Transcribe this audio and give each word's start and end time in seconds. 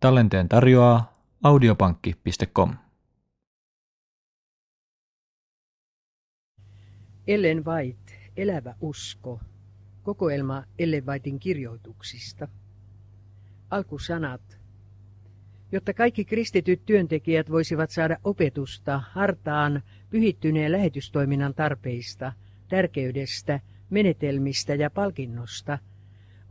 Tallenteen 0.00 0.48
tarjoaa 0.48 1.12
audiopankki.com. 1.42 2.74
Ellen 7.26 7.64
White, 7.64 8.12
Elävä 8.36 8.74
usko. 8.80 9.40
Kokoelma 10.02 10.64
Ellen 10.78 11.06
Whitein 11.06 11.38
kirjoituksista. 11.38 12.48
Alkusanat. 13.70 14.58
Jotta 15.72 15.94
kaikki 15.94 16.24
kristityt 16.24 16.82
työntekijät 16.86 17.50
voisivat 17.50 17.90
saada 17.90 18.16
opetusta 18.24 19.02
hartaan 19.12 19.82
pyhittyneen 20.10 20.72
lähetystoiminnan 20.72 21.54
tarpeista, 21.54 22.32
tärkeydestä, 22.68 23.60
menetelmistä 23.90 24.74
ja 24.74 24.90
palkinnosta, 24.90 25.78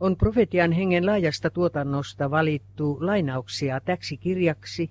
on 0.00 0.16
profetian 0.16 0.72
hengen 0.72 1.06
laajasta 1.06 1.50
tuotannosta 1.50 2.30
valittu 2.30 2.98
lainauksia 3.00 3.80
täksi 3.80 4.16
kirjaksi, 4.16 4.90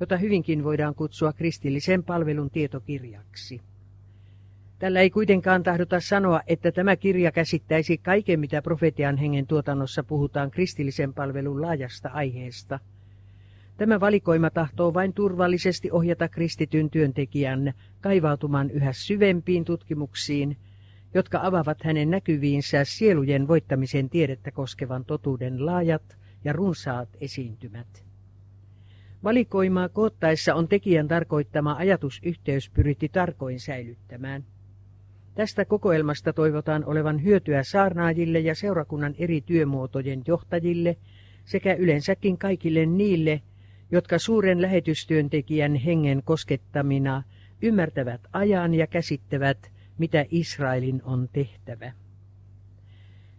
jota 0.00 0.16
hyvinkin 0.16 0.64
voidaan 0.64 0.94
kutsua 0.94 1.32
kristillisen 1.32 2.04
palvelun 2.04 2.50
tietokirjaksi. 2.50 3.60
Tällä 4.78 5.00
ei 5.00 5.10
kuitenkaan 5.10 5.62
tahdota 5.62 6.00
sanoa, 6.00 6.40
että 6.46 6.72
tämä 6.72 6.96
kirja 6.96 7.32
käsittäisi 7.32 7.98
kaiken, 7.98 8.40
mitä 8.40 8.62
profetian 8.62 9.16
hengen 9.16 9.46
tuotannossa 9.46 10.02
puhutaan 10.02 10.50
kristillisen 10.50 11.14
palvelun 11.14 11.62
laajasta 11.62 12.08
aiheesta. 12.08 12.78
Tämä 13.76 14.00
valikoima 14.00 14.50
tahtoo 14.50 14.94
vain 14.94 15.12
turvallisesti 15.12 15.90
ohjata 15.90 16.28
kristityn 16.28 16.90
työntekijän 16.90 17.72
kaivautumaan 18.00 18.70
yhä 18.70 18.92
syvempiin 18.92 19.64
tutkimuksiin, 19.64 20.56
jotka 21.14 21.40
avaavat 21.42 21.82
hänen 21.82 22.10
näkyviinsä 22.10 22.84
sielujen 22.84 23.48
voittamisen 23.48 24.10
tiedettä 24.10 24.50
koskevan 24.50 25.04
totuuden 25.04 25.66
laajat 25.66 26.16
ja 26.44 26.52
runsaat 26.52 27.08
esiintymät. 27.20 28.04
Valikoimaa 29.24 29.88
koottaessa 29.88 30.54
on 30.54 30.68
tekijän 30.68 31.08
tarkoittama 31.08 31.74
ajatusyhteys 31.74 32.70
pyritti 32.70 33.08
tarkoin 33.08 33.60
säilyttämään. 33.60 34.44
Tästä 35.34 35.64
kokoelmasta 35.64 36.32
toivotaan 36.32 36.84
olevan 36.84 37.24
hyötyä 37.24 37.62
saarnaajille 37.62 38.40
ja 38.40 38.54
seurakunnan 38.54 39.14
eri 39.18 39.40
työmuotojen 39.40 40.22
johtajille 40.26 40.96
sekä 41.44 41.74
yleensäkin 41.74 42.38
kaikille 42.38 42.86
niille, 42.86 43.42
jotka 43.90 44.18
suuren 44.18 44.62
lähetystyöntekijän 44.62 45.74
hengen 45.74 46.22
koskettamina 46.24 47.22
ymmärtävät 47.62 48.20
ajan 48.32 48.74
ja 48.74 48.86
käsittävät, 48.86 49.71
mitä 49.98 50.24
Israelin 50.30 51.02
on 51.04 51.28
tehtävä. 51.32 51.92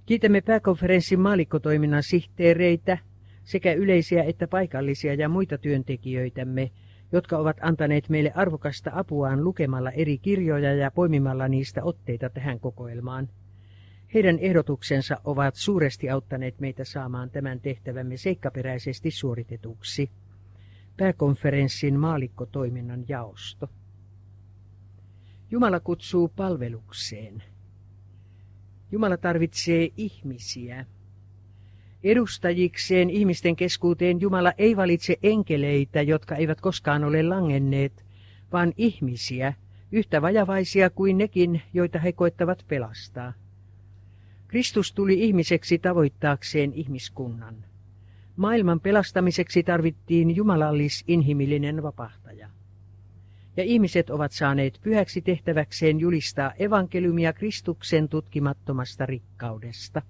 Kiitämme 0.05 0.41
pääkonferenssin 0.41 1.19
maalikkotoiminnan 1.19 2.03
sihteereitä 2.03 2.97
sekä 3.43 3.73
yleisiä 3.73 4.23
että 4.23 4.47
paikallisia 4.47 5.13
ja 5.13 5.29
muita 5.29 5.57
työntekijöitämme, 5.57 6.71
jotka 7.11 7.37
ovat 7.37 7.57
antaneet 7.61 8.09
meille 8.09 8.31
arvokasta 8.35 8.91
apuaan 8.93 9.43
lukemalla 9.43 9.91
eri 9.91 10.17
kirjoja 10.17 10.73
ja 10.73 10.91
poimimalla 10.91 11.47
niistä 11.47 11.83
otteita 11.83 12.29
tähän 12.29 12.59
kokoelmaan. 12.59 13.29
Heidän 14.13 14.39
ehdotuksensa 14.39 15.17
ovat 15.23 15.55
suuresti 15.55 16.09
auttaneet 16.09 16.59
meitä 16.59 16.83
saamaan 16.83 17.29
tämän 17.29 17.59
tehtävämme 17.59 18.17
seikkaperäisesti 18.17 19.11
suoritetuksi. 19.11 20.09
Pääkonferenssin 20.97 21.99
maalikkotoiminnan 21.99 23.05
jaosto. 23.07 23.69
Jumala 25.53 25.79
kutsuu 25.79 26.27
palvelukseen. 26.27 27.43
Jumala 28.91 29.17
tarvitsee 29.17 29.89
ihmisiä. 29.97 30.85
Edustajikseen 32.03 33.09
ihmisten 33.09 33.55
keskuuteen 33.55 34.21
Jumala 34.21 34.53
ei 34.57 34.77
valitse 34.77 35.17
enkeleitä, 35.23 36.01
jotka 36.01 36.35
eivät 36.35 36.61
koskaan 36.61 37.03
ole 37.03 37.23
langenneet, 37.23 38.05
vaan 38.51 38.73
ihmisiä, 38.77 39.53
yhtä 39.91 40.21
vajavaisia 40.21 40.89
kuin 40.89 41.17
nekin, 41.17 41.61
joita 41.73 41.99
he 41.99 42.11
koettavat 42.11 42.65
pelastaa. 42.67 43.33
Kristus 44.47 44.93
tuli 44.93 45.23
ihmiseksi 45.23 45.79
tavoittaakseen 45.79 46.73
ihmiskunnan. 46.73 47.65
Maailman 48.35 48.79
pelastamiseksi 48.79 49.63
tarvittiin 49.63 50.35
jumalallis 50.35 51.03
inhimillinen 51.07 51.83
vapahtaja. 51.83 52.49
Ja 53.57 53.63
ihmiset 53.63 54.09
ovat 54.09 54.31
saaneet 54.31 54.79
pyhäksi 54.83 55.21
tehtäväkseen 55.21 55.99
julistaa 55.99 56.53
evankeliumia 56.59 57.33
Kristuksen 57.33 58.09
tutkimattomasta 58.09 59.05
rikkaudesta. 59.05 60.01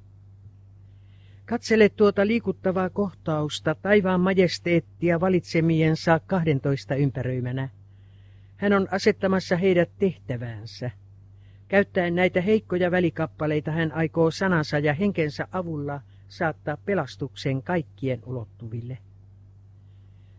Katsele 1.46 1.90
tuota 1.90 2.28
liikuttavaa 2.28 2.90
kohtausta 2.90 3.76
taivaan 3.76 4.22
majesteettia 4.22 5.20
valitsemiensa 5.20 6.20
kahdentoista 6.28 6.96
ympäröimänä. 6.96 7.70
Hän 8.58 8.74
on 8.74 8.88
asettamassa 8.92 9.58
heidät 9.58 9.90
tehtäväänsä. 10.00 10.92
Käyttäen 11.68 12.16
näitä 12.16 12.42
heikkoja 12.42 12.92
välikappaleita 12.92 13.72
hän 13.72 13.92
aikoo 13.92 14.32
sanansa 14.32 14.80
ja 14.80 14.94
henkensä 14.94 15.48
avulla 15.52 16.02
saattaa 16.28 16.78
pelastuksen 16.78 17.64
kaikkien 17.64 18.22
ulottuville. 18.26 18.98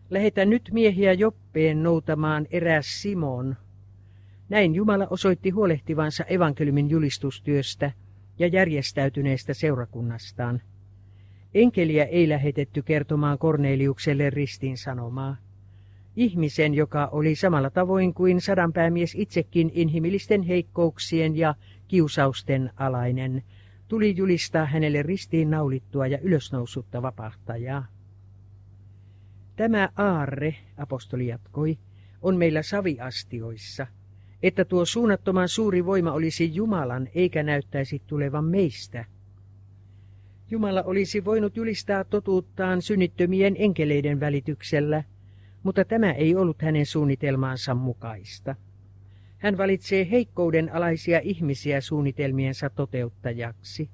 Lähetä 0.09 0.45
nyt 0.45 0.69
miehiä 0.73 1.13
Joppeen 1.13 1.83
noutamaan 1.83 2.47
eräs 2.51 3.01
Simon. 3.01 3.55
Näin 4.49 4.75
Jumala 4.75 5.07
osoitti 5.09 5.49
huolehtivansa 5.49 6.23
evankeliumin 6.23 6.89
julistustyöstä 6.89 7.91
ja 8.39 8.47
järjestäytyneestä 8.47 9.53
seurakunnastaan. 9.53 10.61
Enkeliä 11.53 12.05
ei 12.05 12.29
lähetetty 12.29 12.81
kertomaan 12.81 13.37
Korneliukselle 13.37 14.29
ristin 14.29 14.77
sanomaa. 14.77 15.37
Ihmisen, 16.15 16.73
joka 16.73 17.09
oli 17.11 17.35
samalla 17.35 17.69
tavoin 17.69 18.13
kuin 18.13 18.41
sadanpäämies 18.41 19.15
itsekin 19.15 19.71
inhimillisten 19.73 20.43
heikkouksien 20.43 21.35
ja 21.35 21.55
kiusausten 21.87 22.71
alainen, 22.75 23.43
tuli 23.87 24.17
julistaa 24.17 24.65
hänelle 24.65 25.03
ristiin 25.03 25.49
naulittua 25.49 26.07
ja 26.07 26.19
ylösnousutta 26.19 27.01
vapahtajaa. 27.01 27.94
Tämä 29.55 29.89
aarre, 29.95 30.55
apostoli 30.77 31.27
jatkoi, 31.27 31.77
on 32.21 32.37
meillä 32.37 32.61
saviastioissa, 32.61 33.87
että 34.43 34.65
tuo 34.65 34.85
suunnattoman 34.85 35.49
suuri 35.49 35.85
voima 35.85 36.11
olisi 36.11 36.55
Jumalan 36.55 37.09
eikä 37.15 37.43
näyttäisi 37.43 38.01
tulevan 38.07 38.45
meistä– 38.45 39.05
Jumala 40.51 40.83
olisi 40.83 41.25
voinut 41.25 41.57
julistaa 41.57 42.03
totuuttaan 42.03 42.81
synnittömien 42.81 43.55
enkeleiden 43.57 44.19
välityksellä, 44.19 45.03
mutta 45.63 45.85
tämä 45.85 46.11
ei 46.11 46.35
ollut 46.35 46.61
hänen 46.61 46.85
suunnitelmaansa 46.85 47.73
mukaista. 47.73 48.55
Hän 49.37 49.57
valitsee 49.57 50.07
heikkouden 50.11 50.73
alaisia 50.73 51.19
ihmisiä 51.23 51.81
suunnitelmiensa 51.81 52.69
toteuttajaksi. 52.69 53.89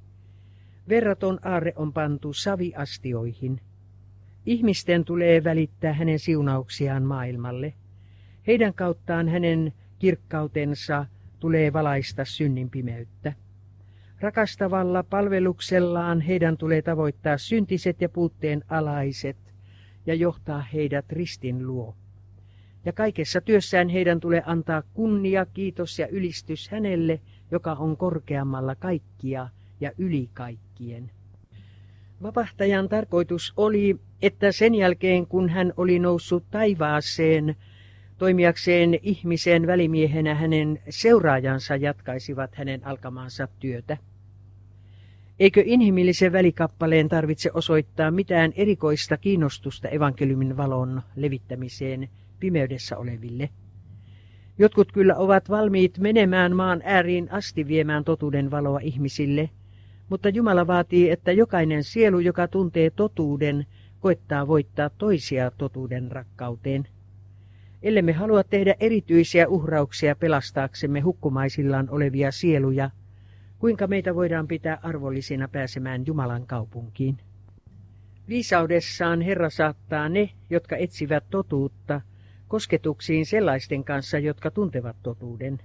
Verraton 0.90 1.40
aarre 1.44 1.74
on 1.76 1.94
pantu 1.94 2.34
saviastioihin. 2.34 3.62
Ihmisten 4.46 5.06
tulee 5.06 5.44
välittää 5.44 5.94
hänen 5.94 6.20
siunauksiaan 6.20 7.04
maailmalle. 7.04 7.74
Heidän 8.48 8.74
kauttaan 8.74 9.30
hänen 9.30 9.74
kirkkautensa 10.00 11.06
tulee 11.40 11.74
valaista 11.74 12.26
synnin 12.26 12.70
pimeyttä. 12.70 13.34
Rakastavalla 14.20 15.04
palveluksellaan 15.04 16.22
heidän 16.22 16.58
tulee 16.58 16.82
tavoittaa 16.82 17.38
syntiset 17.38 18.02
ja 18.02 18.10
puutteen 18.10 18.64
alaiset 18.70 19.38
ja 20.06 20.14
johtaa 20.14 20.62
heidät 20.62 21.12
ristin 21.12 21.68
luo. 21.68 21.96
Ja 22.86 22.94
kaikessa 22.94 23.42
työssään 23.42 23.90
heidän 23.90 24.20
tulee 24.20 24.44
antaa 24.46 24.82
kunnia, 24.94 25.46
kiitos 25.46 26.00
ja 26.00 26.08
ylistys 26.08 26.70
hänelle, 26.70 27.22
joka 27.52 27.74
on 27.74 27.98
korkeammalla 27.98 28.76
kaikkia 28.76 29.50
ja 29.80 29.92
yli 29.98 30.30
kaikkien. 30.34 31.12
Vapahtajan 32.24 32.90
tarkoitus 32.90 33.54
oli, 33.58 34.00
että 34.22 34.52
sen 34.52 34.76
jälkeen 34.76 35.28
kun 35.28 35.50
hän 35.50 35.74
oli 35.78 36.00
noussut 36.00 36.44
taivaaseen, 36.52 37.56
toimijakseen 38.18 39.00
ihmisen 39.02 39.68
välimiehenä 39.68 40.36
hänen 40.36 40.80
seuraajansa 40.90 41.76
jatkaisivat 41.76 42.56
hänen 42.56 42.88
alkamaansa 42.88 43.48
työtä. 43.60 43.98
Eikö 45.40 45.64
inhimillisen 45.66 46.32
välikappaleen 46.32 47.10
tarvitse 47.10 47.52
osoittaa 47.54 48.12
mitään 48.12 48.54
erikoista 48.56 49.18
kiinnostusta 49.18 49.88
evankeliumin 49.88 50.58
valon 50.58 51.02
levittämiseen 51.16 52.10
pimeydessä 52.40 52.98
oleville? 52.98 53.50
Jotkut 54.58 54.92
kyllä 54.92 55.16
ovat 55.16 55.50
valmiit 55.50 55.98
menemään 55.98 56.56
maan 56.56 56.82
ääriin 56.86 57.32
asti 57.32 57.68
viemään 57.68 58.04
totuuden 58.04 58.52
valoa 58.52 58.80
ihmisille, 58.80 59.50
mutta 60.12 60.30
Jumala 60.30 60.68
vaatii, 60.68 61.10
että 61.10 61.32
jokainen 61.32 61.84
sielu, 61.84 62.20
joka 62.20 62.48
tuntee 62.48 62.90
totuuden, 62.90 63.66
koettaa 64.00 64.48
voittaa 64.48 64.90
toisia 64.90 65.52
totuuden 65.58 66.12
rakkauteen. 66.12 66.88
Ellemme 67.84 68.12
halua 68.12 68.44
tehdä 68.44 68.76
erityisiä 68.80 69.48
uhrauksia 69.48 70.16
pelastaaksemme 70.16 71.00
hukkumaisillaan 71.00 71.90
olevia 71.90 72.32
sieluja– 72.32 72.90
Kuinka 73.62 73.88
meitä 73.88 74.16
voidaan 74.16 74.48
pitää 74.48 74.80
arvollisina 74.84 75.48
pääsemään 75.48 76.06
Jumalan 76.06 76.48
kaupunkiin? 76.48 77.18
Viisaudessaan 78.28 79.22
Herra 79.22 79.50
saattaa 79.50 80.10
ne, 80.10 80.30
jotka 80.50 80.76
etsivät 80.76 81.24
totuutta, 81.30 82.02
kosketuksiin 82.48 83.26
sellaisten 83.26 83.84
kanssa, 83.84 84.20
jotka 84.20 84.52
tuntevat 84.52 84.96
totuuden. 85.04 85.60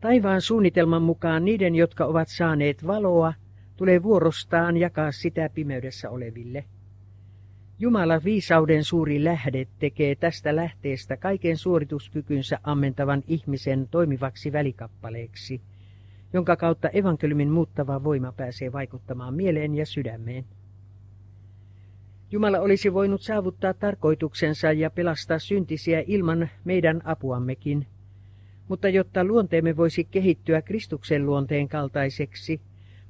Taivaan 0.00 0.40
suunnitelman 0.40 1.02
mukaan 1.02 1.44
niiden, 1.44 1.74
jotka 1.74 2.04
ovat 2.04 2.28
saaneet 2.28 2.86
valoa, 2.86 3.34
tulee 3.76 4.02
vuorostaan 4.02 4.76
jakaa 4.76 5.12
sitä 5.12 5.50
pimeydessä 5.54 6.10
oleville. 6.10 6.64
Jumala 7.78 8.20
viisauden 8.24 8.84
suuri 8.84 9.24
lähde 9.24 9.66
tekee 9.78 10.14
tästä 10.14 10.56
lähteestä 10.56 11.16
kaiken 11.16 11.56
suorituskykynsä 11.56 12.58
ammentavan 12.62 13.22
ihmisen 13.26 13.88
toimivaksi 13.90 14.52
välikappaleeksi, 14.52 15.60
jonka 16.32 16.56
kautta 16.56 16.88
evankeliumin 16.88 17.50
muuttava 17.50 18.04
voima 18.04 18.32
pääsee 18.32 18.72
vaikuttamaan 18.72 19.34
mieleen 19.34 19.74
ja 19.74 19.86
sydämeen. 19.86 20.44
Jumala 22.30 22.60
olisi 22.60 22.94
voinut 22.94 23.22
saavuttaa 23.22 23.74
tarkoituksensa 23.74 24.72
ja 24.72 24.90
pelastaa 24.90 25.38
syntisiä 25.38 26.04
ilman 26.06 26.48
meidän 26.64 27.00
apuammekin, 27.04 27.86
mutta 28.68 28.88
jotta 28.88 29.24
luonteemme 29.24 29.76
voisi 29.76 30.04
kehittyä 30.04 30.62
Kristuksen 30.62 31.26
luonteen 31.26 31.68
kaltaiseksi, 31.68 32.60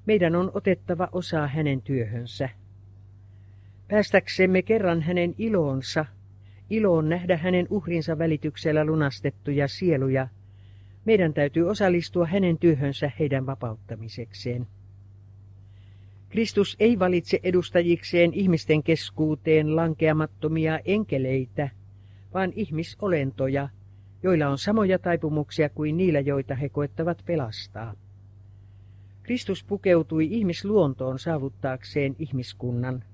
meidän 0.07 0.37
on 0.37 0.51
otettava 0.55 1.09
osaa 1.13 1.47
hänen 1.47 1.83
työhönsä. 1.83 2.49
Päästäksemme 3.89 4.63
kerran 4.63 5.03
hänen 5.03 5.35
iloonsa, 5.39 6.05
iloon 6.71 7.09
nähdä 7.09 7.37
hänen 7.37 7.67
uhrinsa 7.71 8.19
välityksellä 8.19 8.85
lunastettuja 8.85 9.69
sieluja, 9.69 10.29
meidän 11.05 11.35
täytyy 11.35 11.69
osallistua 11.69 12.27
hänen 12.27 12.59
työhönsä 12.59 13.11
heidän 13.19 13.47
vapauttamisekseen. 13.47 14.67
Kristus 16.29 16.77
ei 16.81 16.99
valitse 16.99 17.41
edustajikseen 17.43 18.35
ihmisten 18.35 18.83
keskuuteen 18.83 19.77
lankeamattomia 19.77 20.81
enkeleitä, 20.85 21.71
vaan 22.35 22.53
ihmisolentoja, 22.57 23.69
joilla 24.23 24.49
on 24.49 24.59
samoja 24.59 24.99
taipumuksia 24.99 25.69
kuin 25.69 25.97
niillä, 25.97 26.21
joita 26.21 26.55
he 26.55 26.69
koettavat 26.69 27.23
pelastaa. 27.27 27.95
Kristus 29.23 29.65
pukeutui 29.65 30.29
ihmisluontoon 30.31 31.19
saavuttaakseen 31.19 32.17
ihmiskunnan. 32.19 33.05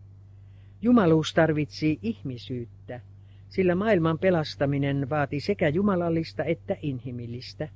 Jumaluus 0.83 1.35
tarvitsi 1.35 1.99
ihmisyyttä, 2.03 3.01
sillä 3.49 3.75
maailman 3.75 4.19
pelastaminen 4.19 5.11
vaati 5.11 5.41
sekä 5.41 5.69
jumalallista 5.69 6.45
että 6.45 6.77
inhimillistä. 6.83 7.69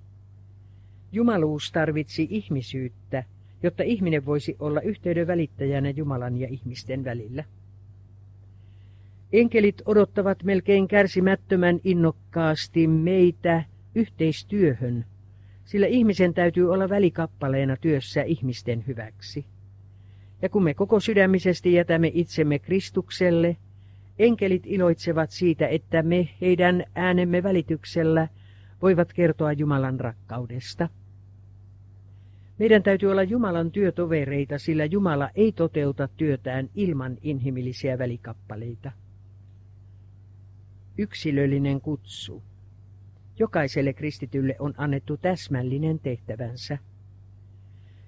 Jumaluus 1.13 1.73
tarvitsi 1.73 2.27
ihmisyyttä, 2.31 3.25
jotta 3.63 3.83
ihminen 3.83 4.27
voisi 4.27 4.57
olla 4.59 4.81
yhteyden 4.81 5.27
välittäjänä 5.27 5.91
Jumalan 5.91 6.37
ja 6.37 6.49
ihmisten 6.51 7.05
välillä. 7.05 7.45
Enkelit 9.33 9.83
odottavat 9.87 10.43
melkein 10.43 10.89
kärsimättömän 10.89 11.81
innokkaasti 11.85 12.87
meitä 12.87 13.65
yhteistyöhön, 13.95 15.05
sillä 15.65 15.87
ihmisen 15.87 16.35
täytyy 16.35 16.73
olla 16.73 16.89
välikappaleena 16.89 17.77
työssä 17.77 18.23
ihmisten 18.23 18.85
hyväksi. 18.87 19.47
Ja 20.43 20.49
kun 20.49 20.65
me 20.65 20.75
koko 20.75 21.01
sydämisesti 21.01 21.73
jätämme 21.73 22.11
itsemme 22.15 22.59
Kristukselle, 22.59 23.57
enkelit 24.19 24.63
iloitsevat 24.67 25.31
siitä, 25.31 25.67
että 25.67 26.03
me 26.03 26.29
heidän 26.41 26.85
äänemme 26.95 27.43
välityksellä 27.43 28.29
voivat 28.83 29.13
kertoa 29.13 29.53
Jumalan 29.53 30.01
rakkaudesta. 30.01 30.89
Meidän 32.59 32.83
täytyy 32.83 33.11
olla 33.11 33.23
Jumalan 33.23 33.71
työtovereita, 33.71 34.59
sillä 34.59 34.85
Jumala 34.85 35.31
ei 35.35 35.53
toteuta 35.53 36.09
työtään 36.17 36.71
ilman 36.75 37.17
inhimillisiä 37.23 37.99
välikappaleita. 37.99 38.93
Yksilöllinen 40.99 41.81
kutsu. 41.81 42.43
Jokaiselle 43.39 43.93
kristitylle 43.93 44.57
on 44.59 44.75
annettu 44.77 45.17
täsmällinen 45.17 45.99
tehtävänsä. 45.99 46.79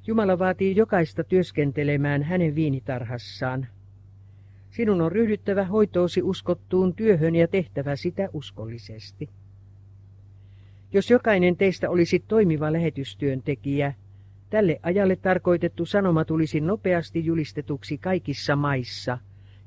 Jumala 0.06 0.38
vaatii 0.38 0.76
jokaista 0.76 1.24
työskentelemään 1.24 2.22
hänen 2.22 2.54
viinitarhassaan. 2.54 3.66
Sinun 4.70 5.00
on 5.00 5.12
ryhdyttävä 5.12 5.64
hoitoosi 5.64 6.22
uskottuun 6.22 6.94
työhön 6.94 7.34
ja 7.34 7.48
tehtävä 7.48 7.96
sitä 7.96 8.28
uskollisesti. 8.32 9.28
Jos 10.92 11.10
jokainen 11.10 11.56
teistä 11.56 11.90
olisi 11.90 12.24
toimiva 12.28 12.72
lähetystyöntekijä, 12.72 13.94
tälle 14.50 14.80
ajalle 14.82 15.16
tarkoitettu 15.16 15.86
sanoma 15.86 16.24
tulisi 16.24 16.60
nopeasti 16.60 17.24
julistetuksi 17.24 17.98
kaikissa 17.98 18.56
maissa, 18.56 19.18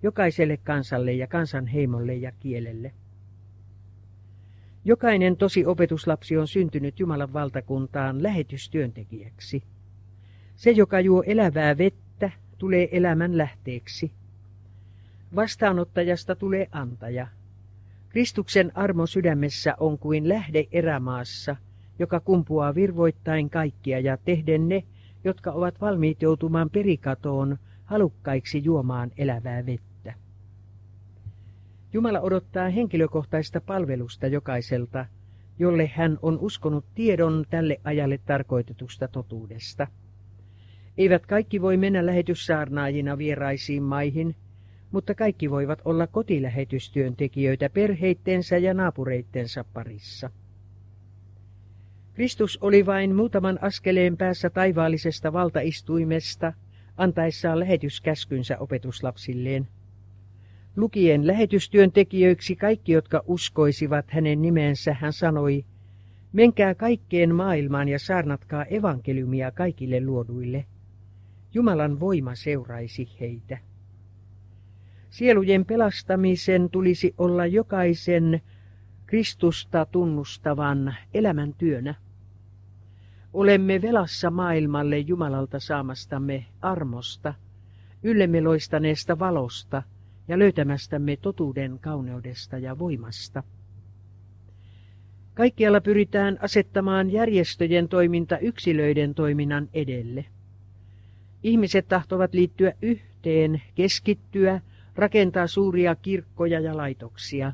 jokaiselle 0.04 0.58
kansalle 0.58 1.14
ja 1.14 1.28
kansanheimolle 1.28 2.16
ja 2.16 2.32
kielelle. 2.40 2.94
Jokainen 4.86 5.38
tosi 5.38 5.66
opetuslapsi 5.66 6.38
on 6.38 6.48
syntynyt 6.48 7.00
Jumalan 7.00 7.34
valtakuntaan 7.34 8.24
lähetystyöntekijäksi. 8.24 9.64
Se, 10.56 10.72
joka 10.72 11.00
juo 11.00 11.24
elävää 11.26 11.78
vettä, 11.78 12.32
tulee 12.58 12.98
elämän 12.98 13.38
lähteeksi. 13.38 14.12
Vastaanottajasta 15.36 16.36
tulee 16.36 16.68
antaja. 16.72 17.28
Kristuksen 18.10 18.78
armo 18.78 19.06
sydämessä 19.08 19.76
on 19.80 20.00
kuin 20.00 20.30
lähde 20.30 20.68
erämaassa, 20.72 21.56
joka 22.00 22.20
kumpuaa 22.20 22.76
virvoittain 22.76 23.50
kaikkia 23.50 24.00
ja 24.00 24.18
tehden 24.18 24.70
ne, 24.70 24.84
jotka 25.24 25.52
ovat 25.52 25.82
valmiit 25.82 26.22
joutumaan 26.22 26.70
perikatoon, 26.70 27.58
halukkaiksi 27.86 28.64
juomaan 28.64 29.12
elävää 29.18 29.66
vettä. 29.66 29.93
Jumala 31.94 32.22
odottaa 32.22 32.70
henkilökohtaista 32.70 33.62
palvelusta 33.62 34.28
jokaiselta, 34.28 35.06
jolle 35.60 35.92
hän 35.96 36.20
on 36.22 36.40
uskonut 36.40 36.86
tiedon 36.96 37.46
tälle 37.50 37.78
ajalle 37.84 38.18
tarkoitetusta 38.18 39.08
totuudesta. 39.08 39.88
Eivät 40.98 41.26
kaikki 41.26 41.62
voi 41.62 41.78
mennä 41.78 42.06
lähetyssaarnaajina 42.06 43.18
vieraisiin 43.18 43.84
maihin, 43.84 44.36
mutta 44.92 45.16
kaikki 45.16 45.52
voivat 45.52 45.82
olla 45.86 46.08
kotilähetystyöntekijöitä 46.08 47.70
perheittensä 47.70 48.58
ja 48.58 48.74
naapureittensa 48.74 49.66
parissa. 49.74 50.30
Kristus 52.14 52.58
oli 52.62 52.86
vain 52.86 53.16
muutaman 53.16 53.60
askeleen 53.62 54.18
päässä 54.18 54.50
taivaallisesta 54.50 55.34
valtaistuimesta, 55.34 56.54
antaessaan 56.98 57.60
lähetyskäskynsä 57.60 58.58
opetuslapsilleen. 58.60 59.68
Lukien 60.76 61.28
lähetystyöntekijöiksi 61.28 62.56
kaikki, 62.56 62.92
jotka 62.92 63.24
uskoisivat 63.28 64.06
hänen 64.12 64.42
nimensä, 64.42 64.94
hän 64.94 65.14
sanoi, 65.14 65.66
menkää 66.32 66.76
kaikkeen 66.76 67.36
maailmaan 67.36 67.90
ja 67.90 68.00
saarnatkaa 68.00 68.66
evankeliumia 68.66 69.52
kaikille 69.52 70.06
luoduille. 70.06 70.66
Jumalan 71.54 72.00
voima 72.00 72.36
seuraisi 72.36 73.10
heitä. 73.20 73.58
Sielujen 75.10 75.66
pelastamisen 75.66 76.70
tulisi 76.70 77.14
olla 77.18 77.46
jokaisen 77.46 78.42
Kristusta 79.06 79.86
tunnustavan 79.86 80.96
elämäntyönä. 81.14 81.96
Olemme 83.34 83.82
velassa 83.82 84.32
maailmalle 84.32 84.98
Jumalalta 84.98 85.60
saamastamme 85.60 86.46
armosta, 86.62 87.34
yllemme 88.04 88.42
loistaneesta 88.42 89.20
valosta 89.20 89.84
ja 90.28 90.40
löytämästämme 90.40 91.18
totuuden 91.18 91.80
kauneudesta 91.80 92.58
ja 92.58 92.80
voimasta. 92.80 93.44
Kaikkialla 95.34 95.82
pyritään 95.82 96.38
asettamaan 96.42 97.12
järjestöjen 97.12 97.90
toiminta 97.90 98.38
yksilöiden 98.38 99.16
toiminnan 99.16 99.70
edelle. 99.74 100.26
Ihmiset 101.44 101.88
tahtovat 101.88 102.34
liittyä 102.34 102.74
yhteen, 102.82 103.62
keskittyä, 103.76 104.62
rakentaa 104.96 105.48
suuria 105.48 105.96
kirkkoja 105.96 106.60
ja 106.60 106.78
laitoksia. 106.78 107.54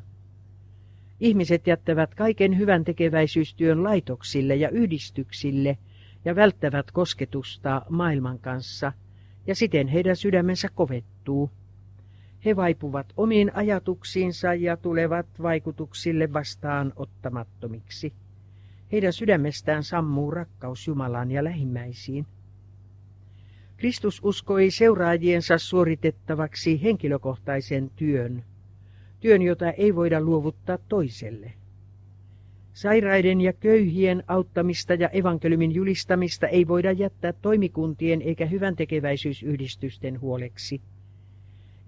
Ihmiset 1.20 1.66
jättävät 1.66 2.14
kaiken 2.14 2.58
hyvän 2.58 2.84
tekeväisyystyön 2.84 3.84
laitoksille 3.84 4.56
ja 4.56 4.68
yhdistyksille 4.68 5.78
ja 6.24 6.36
välttävät 6.36 6.90
kosketusta 6.90 7.82
maailman 7.88 8.38
kanssa, 8.38 8.92
ja 9.46 9.54
siten 9.54 9.88
heidän 9.88 10.16
sydämensä 10.16 10.68
kovettuu. 10.74 11.50
He 12.44 12.56
vaipuvat 12.56 13.12
omiin 13.16 13.50
ajatuksiinsa 13.54 14.54
ja 14.54 14.76
tulevat 14.76 15.26
vaikutuksille 15.42 16.32
vastaan 16.32 16.92
ottamattomiksi. 16.96 18.12
Heidän 18.92 19.12
sydämestään 19.12 19.84
sammuu 19.84 20.30
rakkaus 20.30 20.86
Jumalaan 20.86 21.30
ja 21.30 21.44
lähimmäisiin. 21.44 22.26
Kristus 23.76 24.20
uskoi 24.24 24.70
seuraajiensa 24.70 25.58
suoritettavaksi 25.58 26.82
henkilökohtaisen 26.82 27.90
työn, 27.96 28.44
työn, 29.20 29.42
jota 29.42 29.70
ei 29.70 29.94
voida 29.94 30.20
luovuttaa 30.20 30.78
toiselle. 30.88 31.52
Sairaiden 32.72 33.40
ja 33.40 33.52
köyhien 33.52 34.24
auttamista 34.28 34.94
ja 34.94 35.08
evankeliumin 35.08 35.72
julistamista 35.74 36.46
ei 36.46 36.68
voida 36.68 36.92
jättää 36.92 37.32
toimikuntien 37.32 38.22
eikä 38.22 38.46
hyvän 38.46 38.76
tekeväisyysyhdistysten 38.76 40.20
huoleksi. 40.20 40.80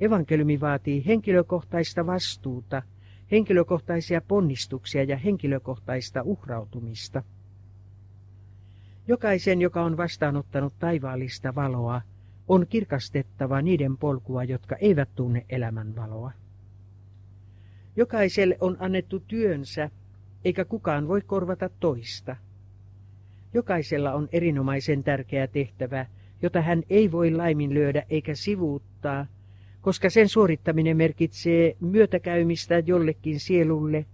Evankeliumi 0.00 0.60
vaatii 0.60 1.06
henkilökohtaista 1.06 2.06
vastuuta, 2.06 2.82
henkilökohtaisia 3.30 4.20
ponnistuksia 4.20 5.04
ja 5.04 5.16
henkilökohtaista 5.16 6.22
uhrautumista. 6.22 7.22
Jokaisen, 9.08 9.60
joka 9.60 9.82
on 9.82 9.96
vastaanottanut 9.96 10.74
taivaallista 10.78 11.54
valoa, 11.54 12.02
on 12.48 12.66
kirkastettava 12.66 13.62
niiden 13.62 13.96
polkua, 13.96 14.44
jotka 14.44 14.76
eivät 14.76 15.08
tunne 15.14 15.46
elämän 15.48 15.96
valoa. 15.96 16.32
Jokaiselle 17.96 18.56
on 18.60 18.76
annettu 18.80 19.20
työnsä, 19.20 19.90
eikä 20.44 20.64
kukaan 20.64 21.08
voi 21.08 21.20
korvata 21.20 21.70
toista. 21.80 22.36
Jokaisella 23.54 24.12
on 24.12 24.28
erinomaisen 24.32 25.04
tärkeä 25.04 25.46
tehtävä, 25.46 26.06
jota 26.42 26.62
hän 26.62 26.82
ei 26.90 27.12
voi 27.12 27.30
laiminlyödä 27.30 28.02
eikä 28.10 28.34
sivuuttaa, 28.34 29.26
koska 29.82 30.10
sen 30.10 30.28
suorittaminen 30.28 30.96
merkitsee 30.96 31.76
myötäkäymistä 31.80 32.78
jollekin 32.78 33.40
sielulle 33.40 34.06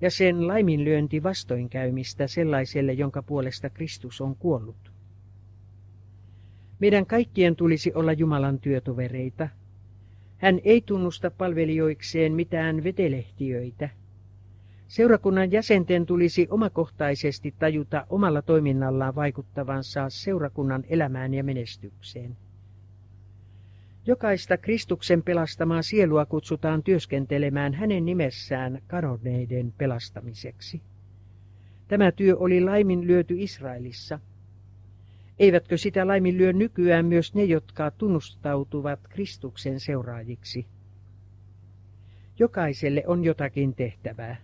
ja 0.00 0.10
sen 0.10 0.46
laiminlyönti 0.46 1.22
vastoinkäymistä 1.22 2.26
sellaiselle, 2.26 2.92
jonka 2.92 3.22
puolesta 3.22 3.70
Kristus 3.70 4.20
on 4.20 4.36
kuollut. 4.36 4.92
Meidän 6.78 7.06
kaikkien 7.06 7.56
tulisi 7.56 7.92
olla 7.94 8.12
Jumalan 8.12 8.58
työtovereita. 8.58 9.48
Hän 10.36 10.60
ei 10.64 10.80
tunnusta 10.80 11.30
palvelijoikseen 11.30 12.32
mitään 12.32 12.84
vetelehtiöitä. 12.84 13.88
Seurakunnan 14.88 15.52
jäsenten 15.52 16.06
tulisi 16.06 16.46
omakohtaisesti 16.50 17.54
tajuta 17.58 18.06
omalla 18.08 18.42
toiminnallaan 18.42 19.14
vaikuttavansa 19.14 20.06
seurakunnan 20.08 20.84
elämään 20.88 21.34
ja 21.34 21.44
menestykseen. 21.44 22.36
Jokaista 24.06 24.56
Kristuksen 24.56 25.22
pelastamaa 25.22 25.82
sielua 25.82 26.26
kutsutaan 26.26 26.82
työskentelemään 26.82 27.74
hänen 27.74 28.04
nimessään 28.04 28.82
kadonneiden 28.86 29.72
pelastamiseksi. 29.78 30.82
Tämä 31.88 32.12
työ 32.12 32.36
oli 32.36 32.60
laiminlyöty 32.60 33.34
Israelissa. 33.38 34.20
Eivätkö 35.38 35.76
sitä 35.76 36.06
laiminlyö 36.06 36.52
nykyään 36.52 37.06
myös 37.06 37.34
ne, 37.34 37.44
jotka 37.44 37.90
tunnustautuvat 37.90 39.00
Kristuksen 39.08 39.80
seuraajiksi? 39.80 40.66
Jokaiselle 42.38 43.02
on 43.06 43.24
jotakin 43.24 43.74
tehtävää. 43.74 44.36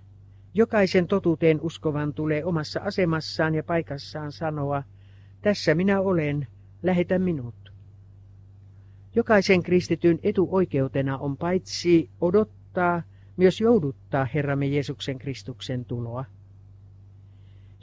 Jokaisen 0.55 1.07
totuuteen 1.07 1.61
uskovan 1.61 2.15
tulee 2.15 2.45
omassa 2.45 2.81
asemassaan 2.81 3.55
ja 3.55 3.65
paikassaan 3.65 4.33
sanoa, 4.33 4.83
tässä 5.43 5.75
minä 5.75 6.01
olen, 6.01 6.47
lähetä 6.83 7.19
minut. 7.19 7.66
Jokaisen 9.17 9.63
kristityn 9.63 10.19
etuoikeutena 10.23 11.19
on 11.19 11.37
paitsi 11.37 12.11
odottaa, 12.21 13.03
myös 13.37 13.61
jouduttaa 13.61 14.27
Herramme 14.35 14.67
Jeesuksen 14.67 15.19
Kristuksen 15.19 15.85
tuloa. 15.85 16.25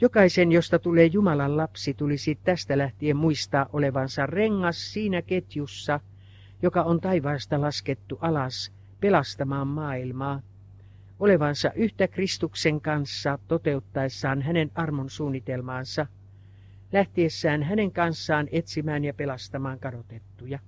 Jokaisen, 0.00 0.52
josta 0.52 0.78
tulee 0.78 1.06
Jumalan 1.06 1.56
lapsi, 1.56 1.94
tulisi 1.94 2.38
tästä 2.44 2.78
lähtien 2.78 3.16
muistaa 3.16 3.66
olevansa 3.72 4.26
rengas 4.26 4.92
siinä 4.92 5.22
ketjussa, 5.22 6.00
joka 6.62 6.82
on 6.82 7.00
taivaasta 7.00 7.60
laskettu 7.60 8.18
alas 8.20 8.72
pelastamaan 9.00 9.68
maailmaa, 9.68 10.40
olevansa 11.20 11.72
yhtä 11.74 12.08
Kristuksen 12.08 12.80
kanssa 12.80 13.38
toteuttaessaan 13.48 14.42
hänen 14.42 14.70
armon 14.74 15.10
suunnitelmaansa, 15.10 16.06
lähtiessään 16.92 17.62
hänen 17.62 17.92
kanssaan 17.92 18.48
etsimään 18.52 19.04
ja 19.04 19.14
pelastamaan 19.14 19.78
kadotettuja. 19.78 20.58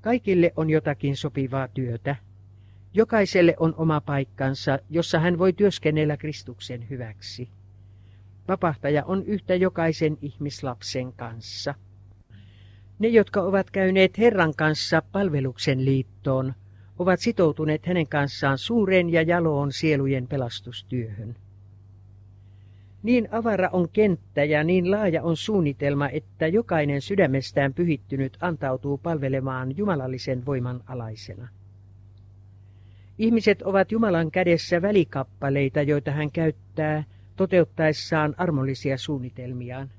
Kaikille 0.00 0.52
on 0.56 0.70
jotakin 0.70 1.16
sopivaa 1.16 1.68
työtä. 1.68 2.16
Jokaiselle 2.94 3.54
on 3.58 3.74
oma 3.76 4.00
paikkansa, 4.00 4.78
jossa 4.90 5.18
hän 5.18 5.38
voi 5.38 5.52
työskennellä 5.52 6.16
Kristuksen 6.16 6.90
hyväksi. 6.90 7.48
Vapahtaja 8.48 9.04
on 9.04 9.24
yhtä 9.24 9.54
jokaisen 9.54 10.18
ihmislapsen 10.22 11.12
kanssa. 11.12 11.74
Ne, 12.98 13.08
jotka 13.08 13.42
ovat 13.42 13.70
käyneet 13.70 14.18
Herran 14.18 14.54
kanssa 14.56 15.02
palveluksen 15.12 15.84
liittoon, 15.84 16.54
ovat 16.98 17.20
sitoutuneet 17.20 17.86
hänen 17.86 18.06
kanssaan 18.08 18.58
suureen 18.58 19.10
ja 19.10 19.22
jaloon 19.22 19.72
sielujen 19.72 20.26
pelastustyöhön. 20.26 21.36
Niin 23.02 23.28
avara 23.30 23.68
on 23.72 23.88
kenttä 23.92 24.44
ja 24.44 24.64
niin 24.64 24.90
laaja 24.90 25.22
on 25.22 25.36
suunnitelma, 25.36 26.08
että 26.08 26.46
jokainen 26.46 27.00
sydämestään 27.00 27.74
pyhittynyt 27.74 28.38
antautuu 28.40 28.98
palvelemaan 28.98 29.76
jumalallisen 29.76 30.46
voiman 30.46 30.80
alaisena. 30.86 31.48
Ihmiset 33.18 33.62
ovat 33.62 33.92
Jumalan 33.92 34.30
kädessä 34.30 34.82
välikappaleita, 34.82 35.82
joita 35.82 36.10
hän 36.10 36.32
käyttää 36.32 37.04
toteuttaessaan 37.36 38.34
armollisia 38.38 38.98
suunnitelmiaan. 38.98 39.90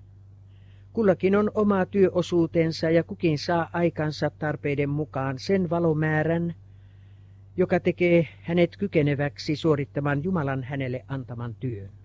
Kullakin 0.94 1.36
on 1.36 1.52
oma 1.54 1.86
työosuutensa 1.86 2.90
ja 2.90 3.04
kukin 3.04 3.38
saa 3.38 3.70
aikansa 3.74 4.30
tarpeiden 4.30 4.90
mukaan 4.90 5.40
sen 5.40 5.70
valomäärän, 5.70 6.56
joka 7.58 7.80
tekee 7.80 8.28
hänet 8.42 8.78
kykeneväksi 8.78 9.56
suorittamaan 9.56 10.24
Jumalan 10.24 10.64
hänelle 10.64 11.06
antaman 11.08 11.56
työn. 11.56 12.01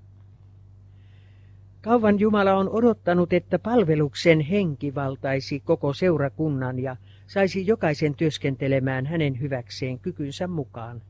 Kauan 1.86 2.20
Jumala 2.20 2.54
on 2.54 2.68
odottanut, 2.68 3.32
että 3.32 3.58
palveluksen 3.58 4.40
henki 4.40 4.94
valtaisi 4.94 5.60
koko 5.60 5.92
seurakunnan 5.92 6.78
ja 6.78 6.96
saisi 7.26 7.66
jokaisen 7.66 8.14
työskentelemään 8.14 9.06
hänen 9.06 9.40
hyväkseen 9.40 9.98
kykynsä 9.98 10.46
mukaan. 10.46 11.02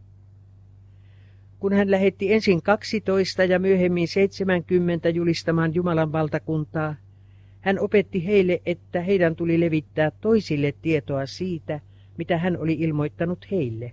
Kun 1.59 1.73
hän 1.73 1.91
lähetti 1.91 2.33
ensin 2.33 2.63
12 2.63 3.45
ja 3.45 3.59
myöhemmin 3.59 4.09
70 4.09 5.09
julistamaan 5.09 5.75
Jumalan 5.75 6.13
valtakuntaa, 6.13 6.95
hän 7.61 7.79
opetti 7.79 8.27
heille, 8.27 8.63
että 8.67 9.01
heidän 9.01 9.37
tuli 9.37 9.61
levittää 9.61 10.11
toisille 10.11 10.75
tietoa 10.83 11.27
siitä, 11.27 11.81
mitä 12.19 12.39
hän 12.39 12.57
oli 12.59 12.73
ilmoittanut 12.73 13.51
heille. 13.51 13.93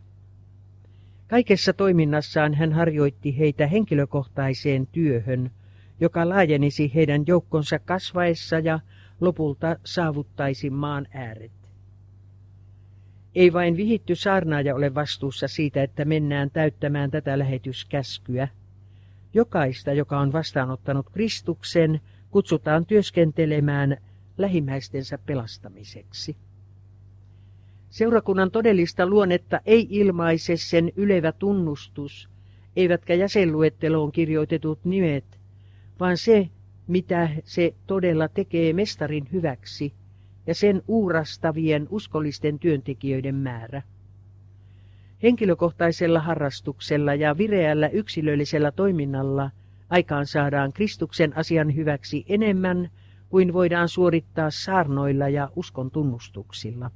Kaikessa 1.28 1.74
toiminnassaan 1.74 2.54
hän 2.54 2.74
harjoitti 2.74 3.38
heitä 3.38 3.68
henkilökohtaiseen 3.68 4.88
työhön– 4.88 5.50
joka 6.00 6.30
laajenisi 6.30 6.92
heidän 6.96 7.24
joukkonsa 7.28 7.80
kasvaessa 7.80 8.60
ja 8.60 8.80
lopulta 9.22 9.76
saavuttaisi 9.86 10.70
maan 10.70 11.08
ääret. 11.14 11.52
Ei 13.36 13.54
vain 13.54 13.78
vihitty 13.78 14.16
saarnaaja 14.16 14.76
ole 14.76 14.96
vastuussa 14.96 15.48
siitä, 15.48 15.84
että 15.84 16.06
mennään 16.06 16.52
täyttämään 16.52 17.12
tätä 17.12 17.40
lähetyskäskyä. 17.40 18.48
Jokaista, 19.34 19.94
joka 19.94 20.20
on 20.20 20.34
vastaanottanut 20.34 21.10
Kristuksen, 21.10 22.02
kutsutaan 22.32 22.86
työskentelemään 22.86 23.98
lähimmäistensä 24.38 25.18
pelastamiseksi. 25.18 26.36
Seurakunnan 27.90 28.52
todellista 28.52 29.08
luonnetta 29.08 29.60
ei 29.66 29.88
ilmaise 29.90 30.58
sen 30.58 30.92
ylevä 30.96 31.32
tunnustus, 31.32 32.30
eivätkä 32.76 33.14
jäsenluetteloon 33.14 34.12
kirjoitetut 34.12 34.86
nimet– 34.86 35.26
vaan 36.03 36.17
se, 36.17 36.50
mitä 36.88 37.29
se 37.43 37.74
todella 37.88 38.27
tekee 38.27 38.74
mestarin 38.74 39.27
hyväksi 39.31 39.93
ja 40.48 40.55
sen 40.55 40.81
uurastavien 40.88 41.88
uskollisten 41.89 42.60
työntekijöiden 42.60 43.36
määrä. 43.36 43.81
Henkilökohtaisella 45.24 46.19
harrastuksella 46.19 47.15
ja 47.15 47.38
vireällä 47.38 47.88
yksilöllisellä 47.88 48.72
toiminnalla 48.72 49.51
aikaan 49.89 50.25
saadaan 50.25 50.74
Kristuksen 50.74 51.38
asian 51.38 51.75
hyväksi 51.75 52.25
enemmän 52.27 52.91
kuin 53.29 53.53
voidaan 53.53 53.89
suorittaa 53.89 54.51
saarnoilla 54.51 55.29
ja 55.29 55.50
uskon 55.55 55.91
tunnustuksilla. 55.91 56.91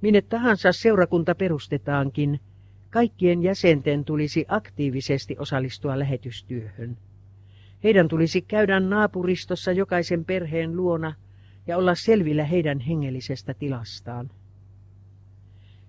Minne 0.00 0.22
tahansa 0.22 0.72
seurakunta 0.72 1.34
perustetaankin, 1.34 2.40
kaikkien 2.90 3.42
jäsenten 3.42 4.04
tulisi 4.04 4.44
aktiivisesti 4.48 5.36
osallistua 5.38 5.98
lähetystyöhön. 5.98 6.96
Heidän 7.84 8.08
tulisi 8.08 8.42
käydä 8.42 8.80
naapuristossa 8.80 9.72
jokaisen 9.72 10.24
perheen 10.24 10.76
luona 10.76 11.14
ja 11.66 11.76
olla 11.76 11.94
selvillä 11.94 12.44
heidän 12.44 12.80
hengellisestä 12.80 13.54
tilastaan. 13.54 14.30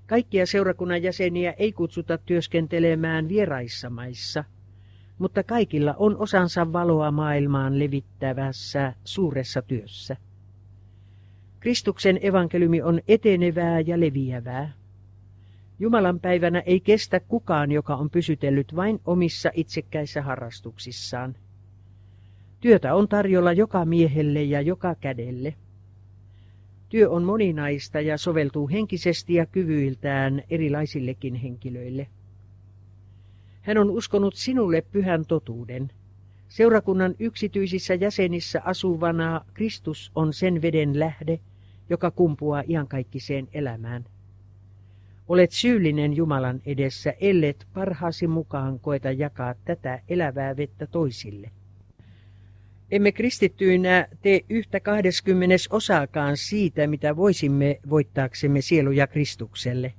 Kaikkia 0.07 0.45
seurakunnan 0.45 1.03
jäseniä 1.03 1.51
ei 1.51 1.71
kutsuta 1.71 2.17
työskentelemään 2.17 3.29
vieraissa 3.29 3.89
maissa, 3.89 4.43
mutta 5.17 5.43
kaikilla 5.43 5.93
on 5.97 6.17
osansa 6.17 6.73
valoa 6.73 7.11
maailmaan 7.11 7.79
levittävässä 7.79 8.93
suuressa 9.03 9.61
työssä. 9.61 10.17
Kristuksen 11.59 12.19
evankeliumi 12.21 12.81
on 12.81 13.01
etenevää 13.07 13.79
ja 13.79 13.99
leviävää. 13.99 14.73
Jumalan 15.79 16.19
päivänä 16.19 16.59
ei 16.59 16.79
kestä 16.79 17.19
kukaan, 17.19 17.71
joka 17.71 17.95
on 17.95 18.09
pysytellyt 18.09 18.75
vain 18.75 18.99
omissa 19.05 19.51
itsekkäissä 19.53 20.21
harrastuksissaan. 20.21 21.35
Työtä 22.63 22.95
on 22.95 23.07
tarjolla 23.07 23.53
joka 23.53 23.85
miehelle 23.85 24.43
ja 24.43 24.61
joka 24.61 24.95
kädelle. 24.95 25.53
Työ 26.89 27.09
on 27.09 27.23
moninaista 27.23 28.01
ja 28.01 28.17
soveltuu 28.17 28.69
henkisesti 28.69 29.33
ja 29.33 29.45
kyvyiltään 29.45 30.43
erilaisillekin 30.49 31.35
henkilöille. 31.35 32.07
Hän 33.61 33.77
on 33.77 33.89
uskonut 33.89 34.35
sinulle 34.35 34.81
pyhän 34.91 35.25
totuuden. 35.25 35.91
Seurakunnan 36.47 37.15
yksityisissä 37.19 37.93
jäsenissä 37.93 38.61
asuvana 38.65 39.45
Kristus 39.53 40.11
on 40.15 40.33
sen 40.33 40.61
veden 40.61 40.99
lähde, 40.99 41.39
joka 41.89 42.11
kumpuaa 42.11 42.63
iankaikkiseen 42.67 43.47
elämään. 43.53 44.05
Olet 45.27 45.51
syyllinen 45.51 46.13
Jumalan 46.13 46.61
edessä, 46.65 47.13
ellet 47.19 47.67
parhaasi 47.73 48.27
mukaan 48.27 48.79
koeta 48.79 49.11
jakaa 49.11 49.55
tätä 49.65 49.99
elävää 50.09 50.57
vettä 50.57 50.87
toisille. 50.87 51.51
Emme 52.93 53.11
kristittyinä 53.11 54.07
tee 54.21 54.41
yhtä 54.49 54.79
kahdeskymmenes 54.79 55.67
osaakaan 55.71 56.37
siitä, 56.37 56.87
mitä 56.87 57.15
voisimme 57.15 57.79
voittaaksemme 57.89 58.61
sieluja 58.61 59.07
Kristukselle. 59.07 59.93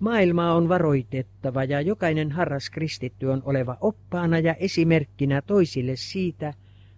Maailmaa 0.00 0.54
on 0.54 0.68
varoitettava 0.68 1.64
ja 1.64 1.80
jokainen 1.80 2.30
harras 2.32 2.70
kristitty 2.70 3.26
on 3.26 3.42
oleva 3.44 3.76
oppaana 3.80 4.38
ja 4.38 4.54
esimerkkinä 4.54 5.42
toisille 5.42 5.96
siitä, 5.96 6.54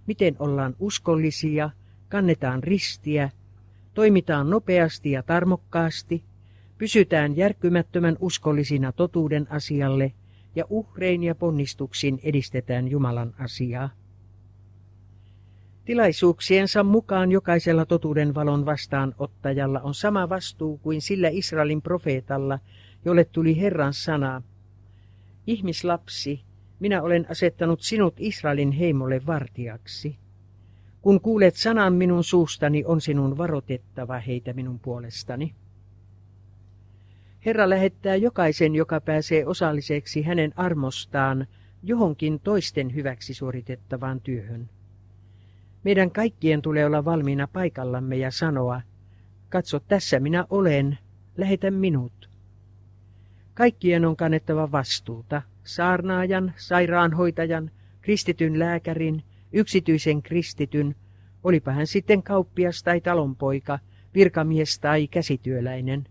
miten 0.06 0.36
ollaan 0.38 0.76
uskollisia, 0.78 1.70
kannetaan 2.08 2.62
ristiä, 2.62 3.30
toimitaan 3.94 4.50
nopeasti 4.50 5.10
ja 5.10 5.22
tarmokkaasti, 5.22 6.24
pysytään 6.78 7.36
järkkymättömän 7.36 8.16
uskollisina 8.20 8.92
totuuden 8.92 9.46
asialle 9.50 10.12
ja 10.54 10.64
uhrein 10.70 11.22
ja 11.22 11.34
ponnistuksin 11.34 12.20
edistetään 12.22 12.88
Jumalan 12.88 13.34
asiaa. 13.38 14.05
Tilaisuuksiensa 15.87 16.85
mukaan 16.85 17.33
jokaisella 17.33 17.87
totuuden 17.87 18.35
valon 18.35 18.66
vastaanottajalla 18.66 19.81
on 19.81 19.95
sama 19.95 20.28
vastuu 20.28 20.78
kuin 20.78 21.02
sillä 21.02 21.28
Israelin 21.28 21.83
profeetalla, 21.83 22.59
jolle 23.05 23.25
tuli 23.25 23.61
Herran 23.61 23.95
sana. 23.95 24.43
Ihmislapsi, 25.47 26.40
minä 26.81 27.02
olen 27.02 27.26
asettanut 27.31 27.81
sinut 27.81 28.14
Israelin 28.19 28.73
heimolle 28.73 29.26
vartijaksi. 29.26 30.16
Kun 31.02 31.21
kuulet 31.21 31.55
sanan 31.55 31.93
minun 31.95 32.25
suustani, 32.25 32.85
on 32.85 33.00
sinun 33.00 33.38
varotettava 33.38 34.19
heitä 34.19 34.52
minun 34.52 34.78
puolestani. 34.78 35.55
Herra 37.45 37.71
lähettää 37.71 38.16
jokaisen, 38.16 38.75
joka 38.75 39.00
pääsee 39.00 39.47
osalliseksi 39.47 40.23
hänen 40.23 40.52
armostaan, 40.57 41.47
johonkin 41.83 42.40
toisten 42.40 42.95
hyväksi 42.95 43.35
suoritettavaan 43.35 44.21
työhön. 44.21 44.69
Meidän 45.87 46.11
kaikkien 46.11 46.62
tulee 46.62 46.87
olla 46.87 47.05
valmiina 47.05 47.47
paikallamme 47.47 48.16
ja 48.16 48.31
sanoa, 48.31 48.81
katso 49.49 49.81
tässä 49.81 50.21
minä 50.21 50.47
olen, 50.50 50.99
lähetä 51.37 51.71
minut. 51.71 52.31
Kaikkien 53.55 54.05
on 54.05 54.16
kannettava 54.16 54.73
vastuuta, 54.73 55.43
saarnaajan, 55.64 56.52
sairaanhoitajan, 56.57 57.71
kristityn 58.00 58.59
lääkärin, 58.59 59.23
yksityisen 59.52 60.23
kristityn, 60.23 60.95
olipa 61.45 61.73
hän 61.73 61.87
sitten 61.87 62.23
kauppias 62.23 62.83
tai 62.83 63.00
talonpoika, 63.00 63.78
virkamies 64.14 64.78
tai 64.78 65.09
käsityöläinen. 65.09 66.05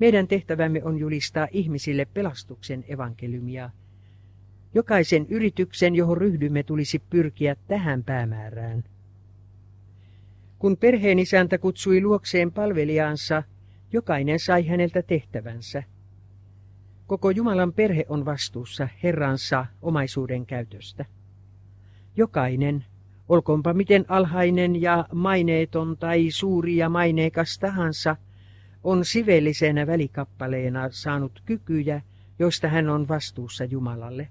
Meidän 0.00 0.28
tehtävämme 0.28 0.84
on 0.84 0.98
julistaa 0.98 1.48
ihmisille 1.50 2.04
pelastuksen 2.04 2.84
evankeliumia– 2.88 3.70
Jokaisen 4.74 5.26
yrityksen, 5.28 5.94
johon 5.94 6.16
ryhdymme, 6.16 6.62
tulisi 6.62 6.98
pyrkiä 7.10 7.56
tähän 7.68 8.04
päämäärään. 8.04 8.84
Kun 10.58 10.76
perheenisäntä 10.76 11.58
kutsui 11.58 12.02
luokseen 12.02 12.52
palvelijaansa, 12.52 13.42
jokainen 13.92 14.38
sai 14.38 14.66
häneltä 14.66 15.02
tehtävänsä. 15.02 15.82
Koko 17.06 17.30
Jumalan 17.30 17.72
perhe 17.72 18.04
on 18.08 18.24
vastuussa 18.24 18.88
Herransa 19.02 19.66
omaisuuden 19.82 20.46
käytöstä. 20.46 21.04
Jokainen, 22.16 22.84
olkoonpa 23.28 23.74
miten 23.74 24.04
alhainen 24.08 24.82
ja 24.82 25.06
maineeton 25.12 25.96
tai 25.96 26.30
suuri 26.30 26.76
ja 26.76 26.88
maineikas 26.88 27.58
tahansa, 27.58 28.16
on 28.84 29.04
sivellisenä 29.04 29.86
välikappaleena 29.86 30.88
saanut 30.90 31.42
kykyjä, 31.44 32.02
joista 32.38 32.68
hän 32.68 32.88
on 32.88 33.08
vastuussa 33.08 33.64
Jumalalle 33.64 34.28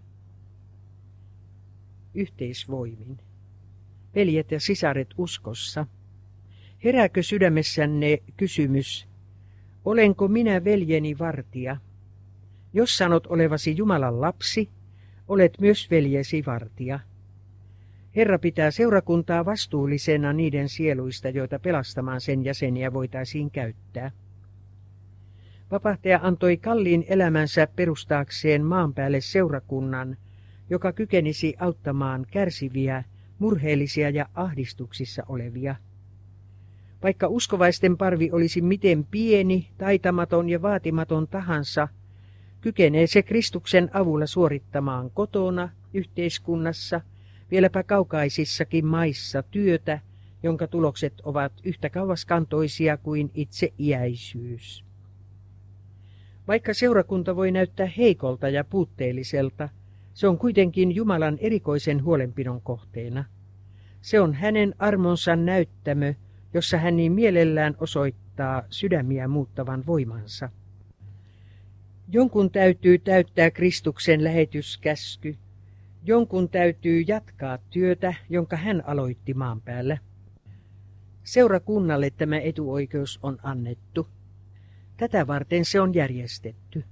yhteisvoimin. 2.16 3.18
Veljet 4.16 4.52
ja 4.52 4.60
sisaret 4.60 5.08
uskossa, 5.18 5.88
herääkö 6.84 7.24
sydämessänne 7.24 8.18
kysymys, 8.38 9.08
olenko 9.86 10.28
minä 10.28 10.64
veljeni 10.64 11.20
vartija? 11.20 11.78
Jos 12.74 12.98
sanot 12.98 13.28
olevasi 13.28 13.78
Jumalan 13.78 14.22
lapsi, 14.22 14.70
olet 15.28 15.54
myös 15.62 15.92
veljesi 15.92 16.44
vartija. 16.46 17.00
Herra 18.16 18.40
pitää 18.40 18.72
seurakuntaa 18.72 19.46
vastuullisena 19.46 20.34
niiden 20.34 20.70
sieluista, 20.70 21.30
joita 21.30 21.60
pelastamaan 21.60 22.22
sen 22.22 22.46
jäseniä 22.46 22.94
voitaisiin 22.94 23.52
käyttää. 23.52 24.12
Vapahtaja 25.72 26.20
antoi 26.24 26.58
kalliin 26.58 27.06
elämänsä 27.08 27.68
perustaakseen 27.76 28.66
maan 28.66 28.94
päälle 28.94 29.22
seurakunnan, 29.22 30.18
joka 30.70 30.94
kykenisi 30.94 31.54
auttamaan 31.60 32.26
kärsiviä, 32.32 33.04
murheellisia 33.40 34.10
ja 34.10 34.26
ahdistuksissa 34.34 35.24
olevia. 35.28 35.76
Vaikka 37.04 37.28
uskovaisten 37.28 37.98
parvi 37.98 38.32
olisi 38.32 38.62
miten 38.62 39.06
pieni, 39.06 39.70
taitamaton 39.78 40.50
ja 40.50 40.62
vaatimaton 40.62 41.28
tahansa, 41.28 41.88
kykenee 42.62 43.08
se 43.08 43.24
Kristuksen 43.24 43.90
avulla 43.94 44.26
suorittamaan 44.26 45.12
kotona, 45.12 45.70
yhteiskunnassa, 45.94 47.02
vieläpä 47.52 47.84
kaukaisissakin 47.84 48.86
maissa 48.86 49.44
työtä, 49.44 50.00
jonka 50.44 50.68
tulokset 50.68 51.14
ovat 51.24 51.54
yhtä 51.64 51.90
kauaskantoisia 51.90 52.98
kuin 52.98 53.32
itse 53.34 53.74
iäisyys. 53.80 54.86
Vaikka 56.48 56.74
seurakunta 56.74 57.36
voi 57.36 57.52
näyttää 57.52 57.92
heikolta 57.98 58.50
ja 58.50 58.64
puutteelliselta, 58.64 59.70
se 60.14 60.28
on 60.28 60.38
kuitenkin 60.38 60.96
Jumalan 60.96 61.38
erikoisen 61.42 62.04
huolenpidon 62.04 62.62
kohteena. 62.62 63.26
Se 64.02 64.20
on 64.20 64.34
hänen 64.34 64.76
armonsa 64.80 65.36
näyttämö, 65.36 66.14
jossa 66.54 66.78
hän 66.78 66.96
niin 66.96 67.12
mielellään 67.12 67.76
osoittaa 67.80 68.64
sydämiä 68.70 69.28
muuttavan 69.28 69.86
voimansa. 69.86 70.50
Jonkun 72.10 72.52
täytyy 72.52 72.98
täyttää 72.98 73.52
Kristuksen 73.52 74.24
lähetyskäsky. 74.24 75.38
Jonkun 76.04 76.50
täytyy 76.50 77.04
jatkaa 77.08 77.58
työtä, 77.58 78.14
jonka 78.30 78.58
hän 78.58 78.84
aloitti 78.88 79.34
maan 79.34 79.62
päällä. 79.62 79.98
Seurakunnalle 81.24 82.10
tämä 82.10 82.40
etuoikeus 82.40 83.20
on 83.24 83.38
annettu. 83.44 84.08
Tätä 84.98 85.28
varten 85.28 85.66
se 85.66 85.82
on 85.82 85.94
järjestetty. 85.94 86.84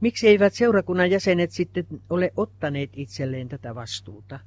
Miksi 0.00 0.28
eivät 0.28 0.54
seurakunnan 0.54 1.10
jäsenet 1.10 1.50
sitten 1.50 1.86
ole 2.10 2.32
ottaneet 2.36 2.90
itselleen 2.92 3.48
tätä 3.48 3.74
vastuuta? 3.74 4.40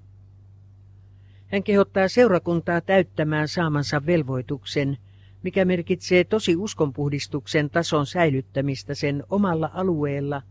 Hän 1.47 1.63
kehottaa 1.63 2.07
seurakuntaa 2.07 2.81
täyttämään 2.81 3.47
saamansa 3.47 4.05
velvoituksen, 4.05 4.97
mikä 5.43 5.65
merkitsee 5.65 6.23
tosi 6.23 6.55
uskonpuhdistuksen 6.55 7.69
tason 7.69 8.05
säilyttämistä 8.05 8.95
sen 8.95 9.23
omalla 9.29 9.69
alueella 9.73 10.41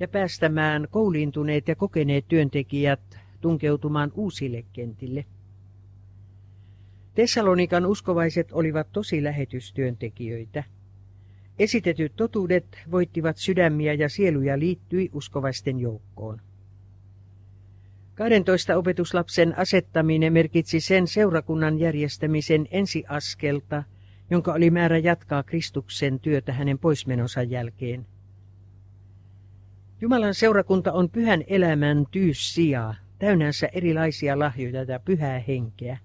ja 0.00 0.08
päästämään 0.08 0.88
kouliintuneet 0.90 1.68
ja 1.68 1.76
kokeneet 1.76 2.28
työntekijät 2.28 3.00
tunkeutumaan 3.40 4.12
uusille 4.14 4.64
kentille. 4.72 5.24
Tessalonikan 7.14 7.86
uskovaiset 7.86 8.52
olivat 8.52 8.92
tosi 8.92 9.24
lähetystyöntekijöitä. 9.24 10.64
Esitetyt 11.60 12.12
totuudet 12.16 12.78
voittivat 12.90 13.36
sydämiä 13.36 13.94
ja 13.94 14.08
sieluja 14.08 14.58
liittyi 14.58 15.10
uskovaisten 15.12 15.80
joukkoon. 15.80 16.40
12 18.14 18.76
opetuslapsen 18.76 19.58
asettaminen 19.58 20.32
merkitsi 20.32 20.80
sen 20.80 21.06
seurakunnan 21.06 21.78
järjestämisen 21.78 22.68
ensiaskelta, 22.70 23.82
jonka 24.30 24.52
oli 24.52 24.70
määrä 24.70 24.98
jatkaa 24.98 25.42
Kristuksen 25.42 26.20
työtä 26.20 26.52
hänen 26.52 26.78
poismenonsa 26.78 27.42
jälkeen. 27.42 28.06
Jumalan 30.00 30.34
seurakunta 30.34 30.92
on 30.92 31.10
pyhän 31.10 31.44
elämän 31.46 32.06
tyys 32.10 32.54
sijaa, 32.54 32.94
täynnänsä 33.18 33.68
erilaisia 33.72 34.38
lahjoja 34.38 34.82
ja 34.82 35.00
pyhää 35.00 35.38
henkeä. 35.38 35.98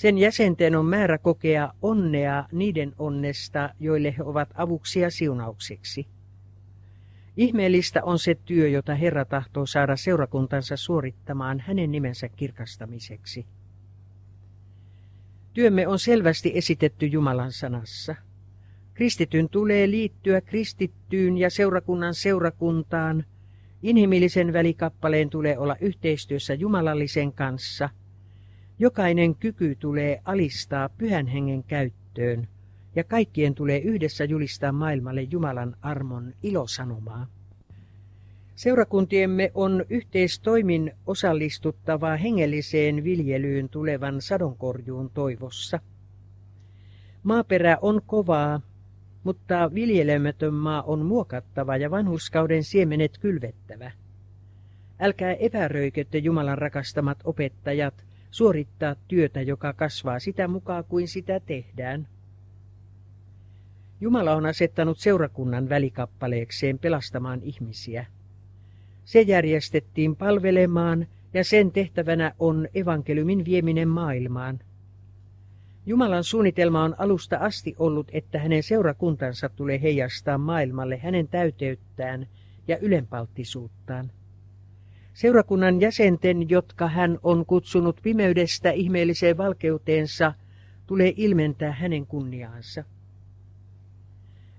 Sen 0.00 0.18
jäsenten 0.18 0.76
on 0.76 0.86
määrä 0.86 1.18
kokea 1.18 1.72
onnea 1.82 2.44
niiden 2.52 2.92
onnesta, 2.98 3.70
joille 3.80 4.14
he 4.18 4.22
ovat 4.22 4.48
avuksi 4.54 5.00
ja 5.00 5.10
siunaukseksi. 5.10 6.06
Ihmeellistä 7.36 8.04
on 8.04 8.18
se 8.18 8.36
työ, 8.44 8.68
jota 8.68 8.94
Herra 8.94 9.24
tahtoo 9.24 9.66
saada 9.66 9.96
seurakuntansa 9.96 10.76
suorittamaan 10.76 11.60
hänen 11.60 11.90
nimensä 11.90 12.28
kirkastamiseksi. 12.28 13.46
Työmme 15.52 15.86
on 15.86 15.98
selvästi 15.98 16.52
esitetty 16.54 17.06
Jumalan 17.06 17.52
sanassa. 17.52 18.14
Kristityn 18.94 19.48
tulee 19.48 19.90
liittyä 19.90 20.40
kristittyyn 20.40 21.38
ja 21.38 21.50
seurakunnan 21.50 22.14
seurakuntaan. 22.14 23.24
Inhimillisen 23.82 24.52
välikappaleen 24.52 25.30
tulee 25.30 25.58
olla 25.58 25.76
yhteistyössä 25.80 26.54
jumalallisen 26.54 27.32
kanssa. 27.32 27.90
Jokainen 28.80 29.34
kyky 29.34 29.74
tulee 29.74 30.20
alistaa 30.24 30.88
pyhän 30.88 31.26
hengen 31.26 31.64
käyttöön 31.64 32.48
ja 32.96 33.04
kaikkien 33.04 33.54
tulee 33.54 33.78
yhdessä 33.78 34.24
julistaa 34.24 34.72
maailmalle 34.72 35.22
Jumalan 35.22 35.76
armon 35.82 36.34
ilosanomaa. 36.42 37.26
Seurakuntiemme 38.54 39.50
on 39.54 39.84
yhteistoimin 39.90 40.92
osallistuttava 41.06 42.16
hengelliseen 42.16 43.04
viljelyyn 43.04 43.68
tulevan 43.68 44.22
sadonkorjuun 44.22 45.10
toivossa. 45.14 45.80
Maaperä 47.22 47.78
on 47.82 48.00
kovaa, 48.06 48.60
mutta 49.24 49.70
viljelemätön 49.74 50.54
maa 50.54 50.82
on 50.82 51.06
muokattava 51.06 51.76
ja 51.76 51.90
vanhuskauden 51.90 52.64
siemenet 52.64 53.18
kylvettävä. 53.18 53.90
Älkää 55.00 55.34
epäröikette 55.34 56.18
Jumalan 56.18 56.58
rakastamat 56.58 57.18
opettajat 57.24 58.09
suorittaa 58.30 58.94
työtä, 59.08 59.42
joka 59.42 59.72
kasvaa 59.72 60.18
sitä 60.18 60.48
mukaan 60.48 60.84
kuin 60.84 61.08
sitä 61.08 61.40
tehdään. 61.40 62.08
Jumala 64.00 64.34
on 64.34 64.46
asettanut 64.46 64.98
seurakunnan 64.98 65.68
välikappaleekseen 65.68 66.78
pelastamaan 66.78 67.40
ihmisiä. 67.42 68.06
Se 69.04 69.20
järjestettiin 69.20 70.16
palvelemaan 70.16 71.06
ja 71.34 71.44
sen 71.44 71.72
tehtävänä 71.72 72.34
on 72.38 72.68
evankeliumin 72.74 73.44
vieminen 73.44 73.88
maailmaan. 73.88 74.60
Jumalan 75.86 76.24
suunnitelma 76.24 76.84
on 76.84 76.94
alusta 76.98 77.36
asti 77.36 77.74
ollut, 77.78 78.08
että 78.12 78.38
hänen 78.38 78.62
seurakuntansa 78.62 79.48
tulee 79.48 79.82
heijastaa 79.82 80.38
maailmalle 80.38 80.98
hänen 80.98 81.28
täyteyttään 81.28 82.26
ja 82.68 82.78
ylenpalttisuuttaan. 82.78 84.10
Seurakunnan 85.20 85.80
jäsenten, 85.80 86.50
jotka 86.50 86.88
hän 86.88 87.18
on 87.22 87.46
kutsunut 87.46 88.00
pimeydestä 88.02 88.70
ihmeelliseen 88.70 89.36
valkeuteensa, 89.36 90.34
tulee 90.86 91.12
ilmentää 91.16 91.72
hänen 91.72 92.06
kunniaansa. 92.06 92.84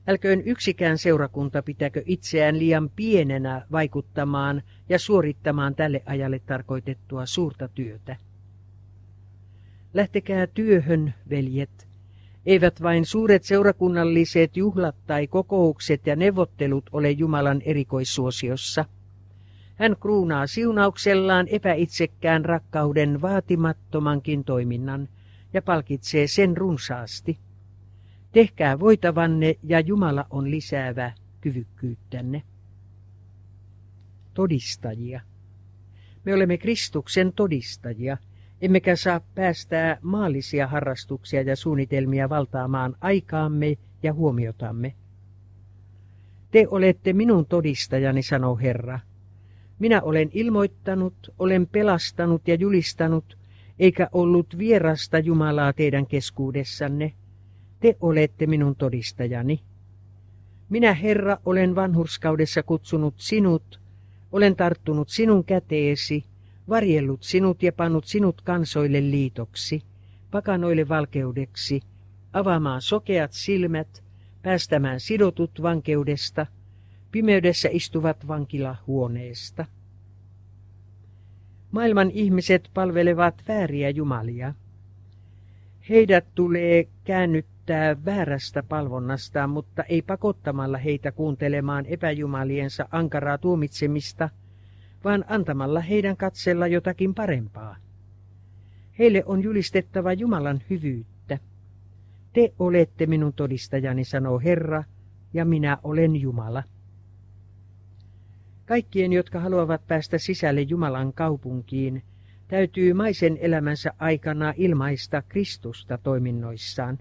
Älköön 0.08 0.41
yksikään 0.45 0.97
seurakunta 0.97 1.63
pitäkö 1.63 2.04
itseään 2.06 2.60
liian 2.60 2.89
pienenä 2.89 3.65
vaikuttamaan 3.71 4.62
ja 4.89 5.00
suorittamaan 5.00 5.76
tälle 5.76 6.04
ajalle 6.06 6.39
tarkoitettua 6.39 7.26
suurta 7.26 7.67
työtä. 7.67 8.15
Lähtekää 9.93 10.47
työhön, 10.47 11.13
veljet. 11.30 11.88
Eivät 12.45 12.82
vain 12.82 13.06
suuret 13.06 13.43
seurakunnalliset 13.43 14.58
juhlat 14.58 14.95
tai 15.08 15.28
kokoukset 15.28 16.08
ja 16.08 16.15
neuvottelut 16.15 16.89
ole 16.91 17.12
Jumalan 17.12 17.62
erikoissuosiossa. 17.65 18.86
Hän 19.82 19.96
kruunaa 20.00 20.48
siunauksellaan 20.48 21.48
epäitsekkään 21.48 22.46
rakkauden 22.46 23.22
vaatimattomankin 23.22 24.44
toiminnan 24.44 25.10
ja 25.54 25.62
palkitsee 25.62 26.28
sen 26.28 26.58
runsaasti. 26.58 27.39
Tehkää 28.32 28.80
voitavanne 28.80 29.56
ja 29.63 29.80
Jumala 29.80 30.26
on 30.30 30.52
lisäävä 30.52 31.12
kyvykkyyttänne. 31.41 32.44
Todistajia. 34.34 35.22
Me 36.26 36.34
olemme 36.34 36.58
Kristuksen 36.58 37.34
todistajia, 37.34 38.17
emmekä 38.62 38.96
saa 38.96 39.22
päästää 39.36 39.98
maallisia 40.02 40.67
harrastuksia 40.67 41.41
ja 41.41 41.56
suunnitelmia 41.56 42.30
valtaamaan 42.30 42.96
aikaamme 43.02 43.78
ja 44.04 44.13
huomiotamme. 44.13 44.96
Te 46.52 46.67
olette 46.72 47.13
minun 47.13 47.46
todistajani, 47.46 48.24
sanoo 48.24 48.58
Herra. 48.58 49.00
Minä 49.82 50.02
olen 50.02 50.30
ilmoittanut, 50.34 51.13
olen 51.39 51.67
pelastanut 51.67 52.48
ja 52.48 52.56
julistanut, 52.56 53.38
eikä 53.80 54.10
ollut 54.12 54.58
vierasta 54.58 55.20
Jumalaa 55.20 55.74
teidän 55.74 56.08
keskuudessanne. 56.08 57.13
Te 57.80 57.98
olette 58.02 58.48
minun 58.48 58.76
todistajani. 58.76 59.60
Minä, 60.70 60.94
Herra, 60.94 61.38
olen 61.46 61.76
vanhurskaudessa 61.76 62.63
kutsunut 62.63 63.13
sinut, 63.17 63.80
olen 64.32 64.56
tarttunut 64.56 65.10
sinun 65.10 65.44
käteesi, 65.44 66.24
varjellut 66.70 67.24
sinut 67.24 67.63
ja 67.63 67.72
pannut 67.74 68.06
sinut 68.06 68.41
kansoille 68.41 69.02
liitoksi, 69.02 69.82
pakanoille 70.32 70.89
valkeudeksi, 70.89 71.82
avaamaan 72.34 72.82
sokeat 72.82 73.34
silmät, 73.34 74.04
päästämään 74.41 75.00
sidotut 75.00 75.62
vankeudesta, 75.62 76.46
pimeydessä 77.12 77.69
istuvat 77.71 78.28
vankilahuoneesta. 78.28 79.65
Maailman 81.71 82.12
ihmiset 82.12 82.69
palvelevat 82.74 83.43
vääriä 83.47 83.89
jumalia. 83.89 84.54
Heidät 85.89 86.26
tulee 86.36 86.88
käännyttää 87.04 88.06
väärästä 88.06 88.63
palvonnastaan, 88.63 89.50
mutta 89.50 89.84
ei 89.84 90.02
pakottamalla 90.02 90.78
heitä 90.78 91.12
kuuntelemaan 91.12 91.86
epäjumaliensa 91.86 92.88
ankaraa 92.91 93.38
tuomitsemista, 93.38 94.30
vaan 95.04 95.26
antamalla 95.28 95.80
heidän 95.80 96.17
katsella 96.17 96.67
jotakin 96.67 97.13
parempaa. 97.13 97.76
Heille 99.00 99.24
on 99.26 99.43
julistettava 99.43 100.13
Jumalan 100.13 100.62
hyvyyttä. 100.69 101.38
Te 102.34 102.54
olette 102.60 103.06
minun 103.06 103.34
todistajani, 103.34 104.04
sanoo 104.04 104.39
Herra, 104.39 104.84
ja 105.34 105.45
minä 105.45 105.78
olen 105.84 106.15
Jumala. 106.15 106.63
Kaikkien, 108.71 109.13
jotka 109.13 109.39
haluavat 109.39 109.88
päästä 109.88 110.17
sisälle 110.17 110.62
Jumalan 110.62 111.13
kaupunkiin, 111.13 112.03
täytyy 112.47 112.93
maisen 112.93 113.38
elämänsä 113.41 113.93
aikana 113.99 114.53
ilmaista 114.57 115.21
Kristusta 115.21 115.97
toiminnoissaan. 115.97 116.99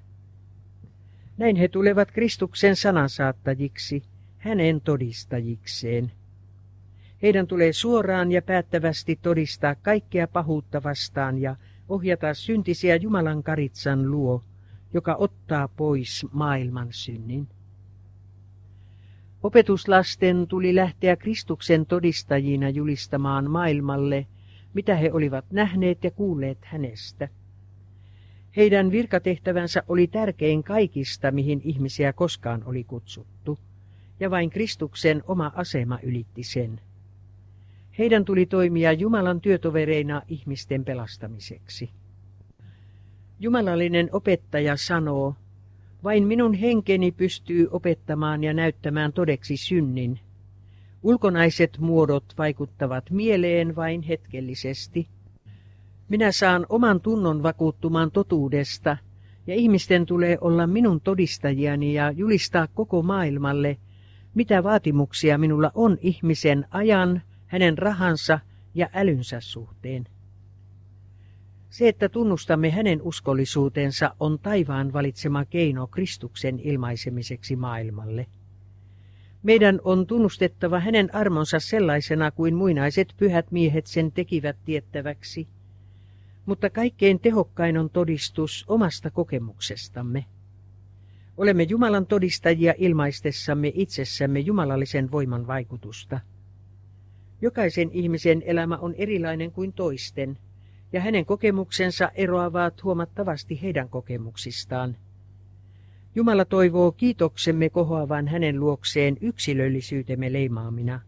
Näin 1.37 1.56
he 1.56 1.68
tulevat 1.68 2.11
Kristuksen 2.11 2.76
sanansaattajiksi, 2.76 4.02
hänen 4.38 4.80
todistajikseen. 4.80 6.12
Heidän 7.22 7.46
tulee 7.46 7.72
suoraan 7.72 8.33
ja 8.33 8.42
päättävästi 8.42 9.18
todistaa 9.22 9.74
kaikkea 9.74 10.28
pahuutta 10.28 10.83
vastaan 10.83 11.38
ja 11.38 11.56
ohjata 11.88 12.35
syntisiä 12.35 12.96
Jumalan 12.96 13.42
karitsan 13.42 14.11
luo, 14.11 14.44
joka 14.94 15.16
ottaa 15.18 15.68
pois 15.68 16.26
maailman 16.33 16.88
synnin. 16.90 17.48
Opetuslasten 19.42 20.46
tuli 20.48 20.74
lähteä 20.74 21.16
Kristuksen 21.16 21.87
todistajina 21.87 22.68
julistamaan 22.68 23.50
maailmalle, 23.50 24.26
mitä 24.74 24.96
he 24.96 25.12
olivat 25.12 25.44
nähneet 25.50 26.05
ja 26.05 26.11
kuulleet 26.11 26.59
hänestä. 26.64 27.29
Heidän 28.57 28.90
virkatehtävänsä 28.90 29.83
oli 29.88 30.07
tärkein 30.07 30.64
kaikista, 30.64 31.31
mihin 31.31 31.61
ihmisiä 31.64 32.12
koskaan 32.12 32.62
oli 32.64 32.85
kutsuttu, 32.85 33.59
ja 34.20 34.31
vain 34.31 34.50
Kristuksen 34.50 35.22
oma 35.26 35.53
asema 35.55 35.98
ylitti 36.03 36.42
sen. 36.42 36.81
Heidän 37.98 38.24
tuli 38.24 38.46
toimia 38.46 38.92
Jumalan 38.92 39.40
työtovereina 39.40 40.22
ihmisten 40.29 40.85
pelastamiseksi. 40.85 41.90
Jumalallinen 43.38 44.09
opettaja 44.12 44.76
sanoo, 44.76 45.35
vain 46.05 46.27
minun 46.27 46.55
henkeni 46.55 47.13
pystyy 47.13 47.69
opettamaan 47.71 48.45
ja 48.45 48.55
näyttämään 48.55 49.13
todeksi 49.13 49.57
synnin. 49.57 50.21
Ulkonaiset 51.03 51.79
muodot 51.79 52.25
vaikuttavat 52.39 53.11
mieleen 53.11 53.77
vain 53.77 54.03
hetkellisesti. 54.03 55.09
Minä 56.09 56.33
saan 56.33 56.67
oman 56.69 57.01
tunnon 57.01 57.43
vakuuttumaan 57.43 58.11
totuudesta, 58.11 58.97
ja 59.47 59.55
ihmisten 59.55 60.07
tulee 60.07 60.39
olla 60.41 60.67
minun 60.67 61.01
todistajiani 61.01 61.95
ja 61.95 62.11
julistaa 62.11 62.67
koko 62.75 63.03
maailmalle, 63.03 63.77
mitä 64.35 64.63
vaatimuksia 64.63 65.39
minulla 65.39 65.71
on 65.75 65.99
ihmisen 66.01 66.67
ajan, 66.71 67.23
hänen 67.47 67.79
rahansa 67.79 68.41
ja 68.75 68.89
älynsä 68.95 69.41
suhteen. 69.41 70.07
Se, 71.70 71.88
että 71.88 72.09
tunnustamme 72.09 72.70
hänen 72.70 73.02
uskollisuutensa, 73.02 74.14
on 74.20 74.38
taivaan 74.38 74.92
valitsema 74.92 75.44
keino 75.44 75.87
Kristuksen 75.87 76.61
ilmaisemiseksi 76.61 77.56
maailmalle. 77.56 78.26
Meidän 79.42 79.80
on 79.85 80.06
tunnustettava 80.06 80.80
hänen 80.80 81.14
armonsa 81.14 81.61
sellaisena 81.61 82.30
kuin 82.30 82.54
muinaiset 82.54 83.14
pyhät 83.16 83.50
miehet 83.50 83.87
sen 83.87 84.12
tekivät 84.12 84.56
tiettäväksi, 84.64 85.48
mutta 86.46 86.70
kaikkein 86.70 87.20
tehokkain 87.20 87.78
on 87.78 87.90
todistus 87.90 88.64
omasta 88.68 89.11
kokemuksestamme. 89.11 90.24
Olemme 91.37 91.62
Jumalan 91.62 92.06
todistajia 92.06 92.74
ilmaistessamme 92.78 93.72
itsessämme 93.74 94.40
jumalallisen 94.40 95.11
voiman 95.11 95.46
vaikutusta. 95.46 96.20
Jokaisen 97.40 97.90
ihmisen 97.92 98.42
elämä 98.46 98.76
on 98.76 98.94
erilainen 98.94 99.52
kuin 99.52 99.72
toisten– 99.72 100.38
ja 100.92 101.00
hänen 101.00 101.26
kokemuksensa 101.26 102.11
eroavat 102.14 102.85
huomattavasti 102.85 103.62
heidän 103.62 103.88
kokemuksistaan. 103.88 104.96
Jumala 106.14 106.44
toivoo 106.44 106.92
kiitoksemme 106.92 107.70
kohoavan 107.70 108.29
hänen 108.29 108.61
luokseen 108.61 109.16
yksilöllisyytemme 109.20 110.33
leimaamina. 110.33 111.00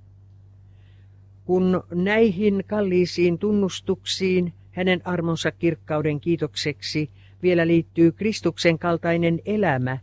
Kun 1.44 1.82
näihin 1.94 2.64
kalliisiin 2.66 3.38
tunnustuksiin 3.38 4.52
hänen 4.72 5.00
armonsa 5.04 5.50
kirkkauden 5.50 6.20
kiitokseksi 6.20 7.10
vielä 7.42 7.66
liittyy 7.66 8.12
Kristuksen 8.12 8.78
kaltainen 8.78 9.40
elämä, 9.44 9.98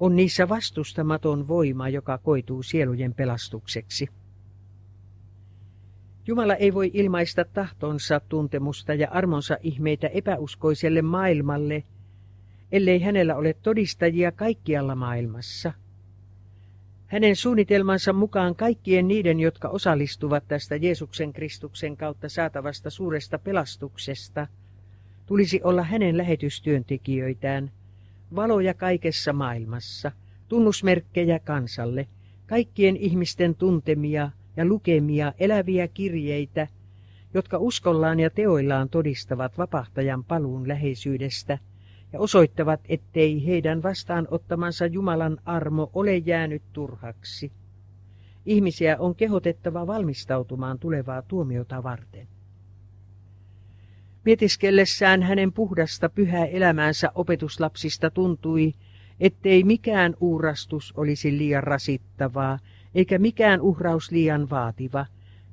on 0.00 0.16
niissä 0.16 0.48
vastustamaton 0.48 1.48
voima, 1.48 1.88
joka 1.88 2.18
koituu 2.18 2.62
sielujen 2.62 3.14
pelastukseksi. 3.14 4.08
Jumala 6.26 6.54
ei 6.54 6.74
voi 6.74 6.90
ilmaista 6.94 7.44
tahtonsa, 7.44 8.20
tuntemusta 8.28 8.94
ja 8.94 9.08
armonsa 9.10 9.56
ihmeitä 9.62 10.06
epäuskoiselle 10.06 11.02
maailmalle, 11.02 11.84
ellei 12.72 13.00
hänellä 13.00 13.36
ole 13.36 13.54
todistajia 13.62 14.32
kaikkialla 14.32 14.94
maailmassa. 14.94 15.72
Hänen 17.06 17.36
suunnitelmansa 17.36 18.12
mukaan 18.12 18.54
kaikkien 18.54 19.08
niiden, 19.08 19.40
jotka 19.40 19.68
osallistuvat 19.68 20.44
tästä 20.48 20.76
Jeesuksen 20.76 21.32
Kristuksen 21.32 21.96
kautta 21.96 22.28
saatavasta 22.28 22.90
suuresta 22.90 23.38
pelastuksesta, 23.38 24.46
tulisi 25.26 25.60
olla 25.64 25.82
hänen 25.82 26.16
lähetystyöntekijöitään, 26.16 27.70
valoja 28.34 28.74
kaikessa 28.74 29.32
maailmassa, 29.32 30.12
tunnusmerkkejä 30.48 31.38
kansalle, 31.38 32.08
kaikkien 32.46 32.96
ihmisten 32.96 33.54
tuntemia, 33.54 34.30
ja 34.56 34.64
lukemia 34.64 35.32
eläviä 35.38 35.88
kirjeitä, 35.88 36.68
jotka 37.34 37.58
uskollaan 37.58 38.20
ja 38.20 38.30
teoillaan 38.30 38.88
todistavat 38.88 39.58
vapahtajan 39.58 40.24
paluun 40.24 40.68
läheisyydestä 40.68 41.58
ja 42.12 42.20
osoittavat, 42.20 42.80
ettei 42.88 43.46
heidän 43.46 43.82
vastaanottamansa 43.82 44.86
Jumalan 44.86 45.38
armo 45.44 45.90
ole 45.92 46.16
jäänyt 46.16 46.62
turhaksi. 46.72 47.52
Ihmisiä 48.46 48.96
on 48.98 49.14
kehotettava 49.14 49.86
valmistautumaan 49.86 50.78
tulevaa 50.78 51.22
tuomiota 51.22 51.82
varten. 51.82 52.28
Mietiskellessään 54.24 55.22
hänen 55.22 55.52
puhdasta 55.52 56.08
pyhää 56.08 56.46
elämäänsä 56.46 57.12
opetuslapsista 57.14 58.10
tuntui, 58.10 58.72
ettei 59.20 59.64
mikään 59.64 60.14
uurastus 60.20 60.92
olisi 60.96 61.38
liian 61.38 61.62
rasittavaa 61.62 62.58
eikä 62.94 63.18
mikään 63.18 63.60
uhraus 63.60 64.10
liian 64.10 64.50
vaativa, 64.50 65.06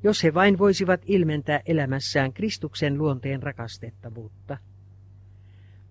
jos 0.04 0.23
he 0.23 0.34
vain 0.34 0.58
voisivat 0.58 1.01
ilmentää 1.06 1.62
elämässään 1.65 2.34
Kristuksen 2.34 2.97
luonteen 2.97 3.43
rakastettavuutta. 3.43 4.58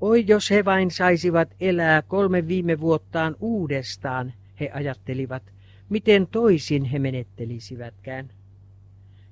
Oi, 0.01 0.25
jos 0.27 0.51
he 0.51 0.65
vain 0.65 0.91
saisivat 0.91 1.55
elää 1.61 2.03
kolme 2.03 2.49
viime 2.49 2.81
vuottaan 2.81 3.37
uudestaan, 3.41 4.33
he 4.61 4.71
ajattelivat, 4.75 5.43
miten 5.89 6.27
toisin 6.27 6.85
he 6.85 6.99
menettelisivätkään. 6.99 8.31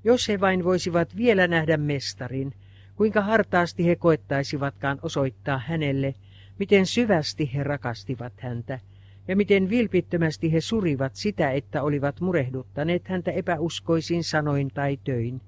Jos 0.04 0.28
he 0.28 0.40
vain 0.40 0.64
voisivat 0.64 1.16
vielä 1.16 1.46
nähdä 1.46 1.76
mestarin, 1.76 2.54
kuinka 2.96 3.20
hartaasti 3.20 3.86
he 3.86 3.96
koettaisivatkaan 3.96 4.98
osoittaa 5.02 5.58
hänelle, 5.58 6.14
miten 6.58 6.86
syvästi 6.86 7.50
he 7.54 7.62
rakastivat 7.64 8.32
häntä, 8.40 8.80
ja 9.28 9.36
miten 9.36 9.70
vilpittömästi 9.70 10.52
he 10.52 10.60
surivat 10.60 11.16
sitä, 11.16 11.50
että 11.50 11.82
olivat 11.82 12.20
murehduttaneet 12.20 13.08
häntä 13.08 13.30
epäuskoisin 13.30 14.24
sanoin 14.24 14.68
tai 14.74 14.98
töin. 15.04 15.40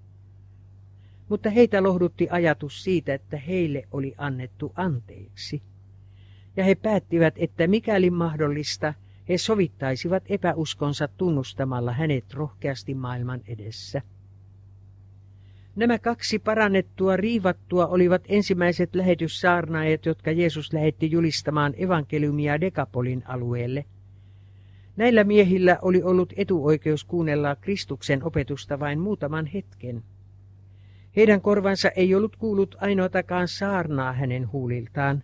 Mutta 1.29 1.51
heitä 1.51 1.83
lohdutti 1.83 2.29
ajatus 2.31 2.85
siitä, 2.85 3.15
että 3.15 3.37
heille 3.37 3.83
oli 3.91 4.15
annettu 4.19 4.73
anteeksi. 4.77 5.63
Ja 6.57 6.65
he 6.65 6.75
päättivät, 6.75 7.35
että 7.37 7.67
mikäli 7.67 8.11
mahdollista, 8.11 8.95
he 9.29 9.39
sovittaisivat 9.39 10.23
epäuskonsa 10.29 11.09
tunnustamalla 11.09 11.93
hänet 11.93 12.35
rohkeasti 12.35 12.95
maailman 12.95 13.41
edessä. 13.49 14.03
Nämä 15.77 15.99
kaksi 15.99 16.39
parannettua 16.39 17.17
riivattua 17.17 17.87
olivat 17.87 18.23
ensimmäiset 18.29 18.95
lähetyssaarnaajat, 18.95 20.07
jotka 20.07 20.31
Jeesus 20.31 20.73
lähetti 20.73 21.11
julistamaan 21.11 21.75
evankeliumia 21.77 22.61
Dekapolin 22.61 23.23
alueelle. 23.27 23.85
Näillä 24.97 25.25
miehillä 25.25 25.79
oli 25.83 26.03
ollut 26.03 26.33
etuoikeus 26.37 27.05
kuunnella 27.05 27.57
Kristuksen 27.57 28.25
opetusta 28.25 28.81
vain 28.81 29.01
muutaman 29.01 29.47
hetken. 29.47 30.03
Heidän 31.17 31.41
korvansa 31.41 31.89
ei 31.89 32.15
ollut 32.15 32.37
kuullut 32.37 32.77
ainoatakaan 32.81 33.49
saarnaa 33.49 34.13
hänen 34.13 34.53
huuliltaan. 34.53 35.23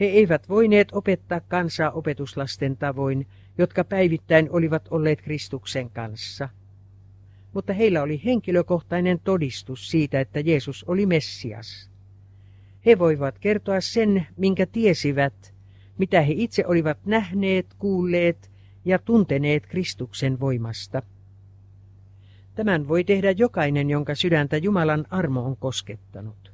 He 0.00 0.04
eivät 0.04 0.48
voineet 0.48 0.88
opettaa 0.92 1.40
kansaa 1.40 1.90
opetuslasten 1.90 2.76
tavoin, 2.76 3.26
jotka 3.58 3.84
päivittäin 3.84 4.50
olivat 4.50 4.88
olleet 4.90 5.22
Kristuksen 5.22 5.90
kanssa 5.90 6.48
mutta 7.52 7.72
heillä 7.72 8.02
oli 8.02 8.20
henkilökohtainen 8.24 9.20
todistus 9.24 9.90
siitä, 9.90 10.20
että 10.20 10.40
Jeesus 10.40 10.84
oli 10.84 11.06
Messias. 11.06 11.90
He 12.86 12.98
voivat 12.98 13.38
kertoa 13.38 13.80
sen, 13.80 14.26
minkä 14.36 14.66
tiesivät, 14.66 15.54
mitä 15.98 16.20
he 16.20 16.32
itse 16.36 16.66
olivat 16.66 16.98
nähneet, 17.06 17.66
kuulleet 17.78 18.50
ja 18.84 18.98
tunteneet 18.98 19.66
Kristuksen 19.66 20.40
voimasta. 20.40 21.02
Tämän 22.54 22.88
voi 22.88 23.04
tehdä 23.04 23.30
jokainen, 23.30 23.90
jonka 23.90 24.14
sydäntä 24.14 24.56
Jumalan 24.56 25.04
armo 25.10 25.44
on 25.44 25.56
koskettanut. 25.56 26.52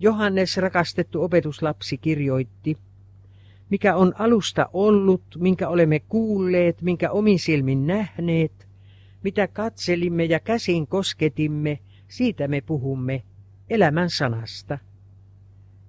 Johannes, 0.00 0.56
rakastettu 0.56 1.22
opetuslapsi, 1.22 1.98
kirjoitti, 1.98 2.78
mikä 3.70 3.96
on 3.96 4.12
alusta 4.18 4.68
ollut, 4.72 5.22
minkä 5.38 5.68
olemme 5.68 6.00
kuulleet, 6.08 6.82
minkä 6.82 7.10
omin 7.10 7.38
silmin 7.38 7.86
nähneet– 7.86 8.52
mitä 9.22 9.48
katselimme 9.48 10.24
ja 10.24 10.40
käsin 10.40 10.86
kosketimme, 10.86 11.78
siitä 12.08 12.48
me 12.48 12.60
puhumme, 12.60 13.22
elämän 13.70 14.10
sanasta. 14.10 14.78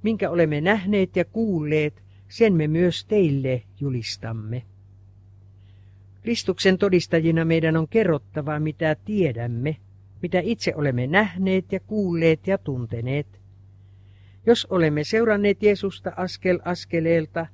Minkä 0.03 0.29
olemme 0.29 0.61
nähneet 0.61 1.15
ja 1.15 1.25
kuulleet, 1.25 2.03
sen 2.27 2.53
me 2.53 2.67
myös 2.67 3.05
teille 3.05 3.63
julistamme. 3.79 4.63
Kristuksen 6.21 6.77
todistajina 6.77 7.45
meidän 7.45 7.77
on 7.77 7.87
kerrottava, 7.87 8.59
mitä 8.59 8.95
tiedämme, 9.05 9.77
mitä 10.21 10.39
itse 10.39 10.75
olemme 10.75 11.07
nähneet 11.07 11.71
ja 11.71 11.79
kuulleet 11.79 12.47
ja 12.47 12.57
tunteneet. 12.57 13.41
Jos 14.45 14.65
olemme 14.65 15.03
seuranneet 15.03 15.63
Jeesusta 15.63 16.11
askel 16.15 16.59
askeleelta, 16.65 17.47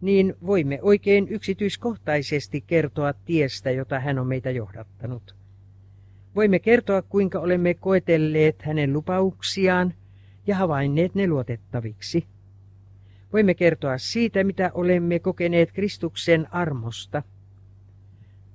niin 0.00 0.34
voimme 0.46 0.78
oikein 0.82 1.28
yksityiskohtaisesti 1.28 2.60
kertoa 2.60 3.12
tiestä, 3.12 3.70
jota 3.70 4.00
hän 4.00 4.18
on 4.18 4.26
meitä 4.26 4.50
johdattanut. 4.50 5.36
Voimme 6.36 6.58
kertoa, 6.58 7.02
kuinka 7.02 7.38
olemme 7.38 7.74
koetelleet 7.74 8.62
hänen 8.62 8.92
lupauksiaan 8.92 9.94
ja 10.46 10.56
havainneet 10.56 11.14
ne 11.14 11.26
luotettaviksi. 11.26 12.26
Voimme 13.32 13.54
kertoa 13.54 13.98
siitä, 13.98 14.44
mitä 14.44 14.70
olemme 14.74 15.18
kokeneet 15.18 15.72
Kristuksen 15.72 16.54
armosta. 16.54 17.22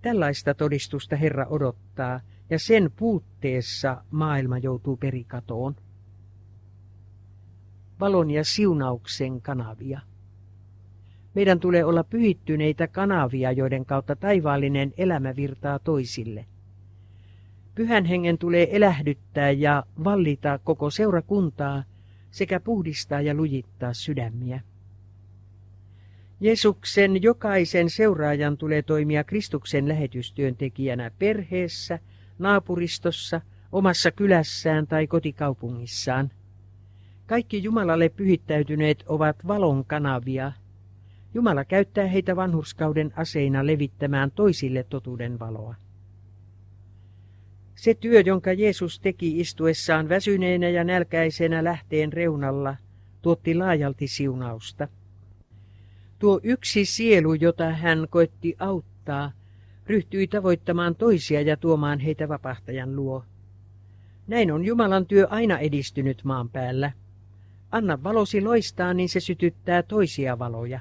Tällaista 0.01 0.53
todistusta 0.53 1.15
Herra 1.15 1.45
odottaa, 1.49 2.19
ja 2.49 2.60
sen 2.60 2.91
puutteessa 2.95 4.03
maailma 4.12 4.58
joutuu 4.58 4.97
perikatoon. 4.97 5.75
Valon 7.99 8.31
ja 8.31 8.43
siunauksen 8.43 9.41
kanavia. 9.41 9.99
Meidän 11.36 11.60
tulee 11.60 11.86
olla 11.86 12.04
pyhittyneitä 12.04 12.88
kanavia, 12.88 13.52
joiden 13.52 13.86
kautta 13.86 14.15
taivaallinen 14.15 14.93
elämä 14.98 15.36
virtaa 15.36 15.80
toisille. 15.80 16.45
Pyhän 17.76 18.06
hengen 18.06 18.38
tulee 18.38 18.76
elähdyttää 18.76 19.52
ja 19.52 19.84
vallita 20.04 20.60
koko 20.63 20.89
seurakuntaa 20.89 21.84
sekä 22.32 22.60
puhdistaa 22.60 23.21
ja 23.21 23.34
lujittaa 23.34 23.93
sydämiä. 23.93 24.62
Jeesuksen 26.39 27.24
jokaisen 27.24 27.89
seuraajan 27.89 28.58
tulee 28.58 28.82
toimia 28.82 29.24
Kristuksen 29.24 29.88
lähetystyöntekijänä 29.88 31.12
perheessä, 31.19 32.00
naapuristossa, 32.39 33.41
omassa 33.71 34.12
kylässään 34.12 34.88
tai 34.88 35.08
kotikaupungissaan. 35.08 36.32
Kaikki 37.26 37.63
Jumalalle 37.63 38.10
pyhittäytyneet 38.10 39.04
ovat 39.08 39.48
valon 39.48 39.86
kanavia– 39.86 40.52
Jumala 41.36 41.65
käyttää 41.65 42.08
heitä 42.08 42.36
vanhurskauden 42.36 43.13
aseina 43.15 43.65
levittämään 43.65 44.32
toisille 44.32 44.84
totuuden 44.84 45.39
valoa. 45.39 45.76
Se 47.76 47.93
työ, 47.93 48.19
jonka 48.19 48.54
Jeesus 48.54 49.00
teki 49.00 49.39
istuessaan 49.39 50.10
väsyneenä 50.10 50.69
ja 50.69 50.84
nälkäisenä 50.84 51.63
lähteen 51.63 52.13
reunalla, 52.13 52.76
tuotti 53.21 53.56
laajalti 53.56 54.08
siunausta. 54.08 54.88
Tuo 56.19 56.39
yksi 56.43 56.86
sielu, 56.86 57.34
jota 57.34 57.69
hän 57.69 58.08
koetti 58.10 58.56
auttaa, 58.60 59.32
ryhtyi 59.88 60.28
tavoittamaan 60.28 60.95
toisia 60.95 61.41
ja 61.41 61.58
tuomaan 61.58 62.00
heitä 62.00 62.30
vapahtajan 62.30 62.95
luo. 62.95 63.24
Näin 64.28 64.52
on 64.52 64.65
Jumalan 64.65 65.06
työ 65.06 65.28
aina 65.30 65.60
edistynyt 65.60 66.24
maan 66.24 66.50
päällä. 66.50 66.91
Anna 67.71 68.04
valosi 68.04 68.41
loistaa, 68.41 68.93
niin 68.93 69.10
se 69.10 69.19
sytyttää 69.19 69.84
toisia 69.84 70.39
valoja. 70.39 70.80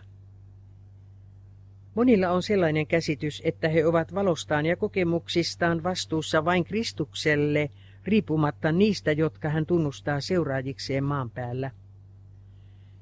Monilla 1.95 2.31
on 2.31 2.43
sellainen 2.43 2.87
käsitys, 2.87 3.43
että 3.45 3.69
he 3.69 3.87
ovat 3.87 4.15
valostaan 4.15 4.67
ja 4.67 4.77
kokemuksistaan 4.77 5.83
vastuussa 5.83 6.45
vain 6.45 6.65
Kristukselle, 6.65 7.71
riippumatta 8.05 8.73
niistä, 8.73 9.13
jotka 9.13 9.49
hän 9.49 9.67
tunnustaa 9.67 10.21
seuraajikseen 10.21 11.05
maan 11.05 11.31
päällä. 11.31 11.71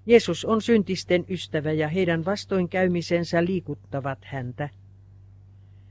Jeesus 0.06 0.44
on 0.44 0.62
syntisten 0.62 1.24
ystävä 1.28 1.72
ja 1.72 1.88
heidän 1.88 2.24
vastoinkäymisensä 2.24 3.44
liikuttavat 3.44 4.18
häntä. 4.24 4.68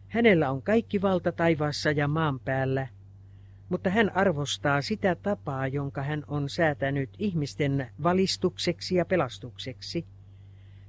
Hänellä 0.08 0.52
on 0.52 0.62
kaikki 0.62 1.02
valta 1.02 1.32
taivaassa 1.32 1.92
ja 1.92 2.08
maan 2.08 2.40
päällä, 2.40 2.88
mutta 3.70 3.90
hän 3.90 4.16
arvostaa 4.16 4.82
sitä 4.82 5.16
tapaa, 5.16 5.68
jonka 5.68 6.04
hän 6.04 6.24
on 6.28 6.50
säätänyt 6.50 7.10
ihmisten 7.20 7.88
valistukseksi 8.04 8.96
ja 8.96 9.06
pelastukseksi. 9.06 10.06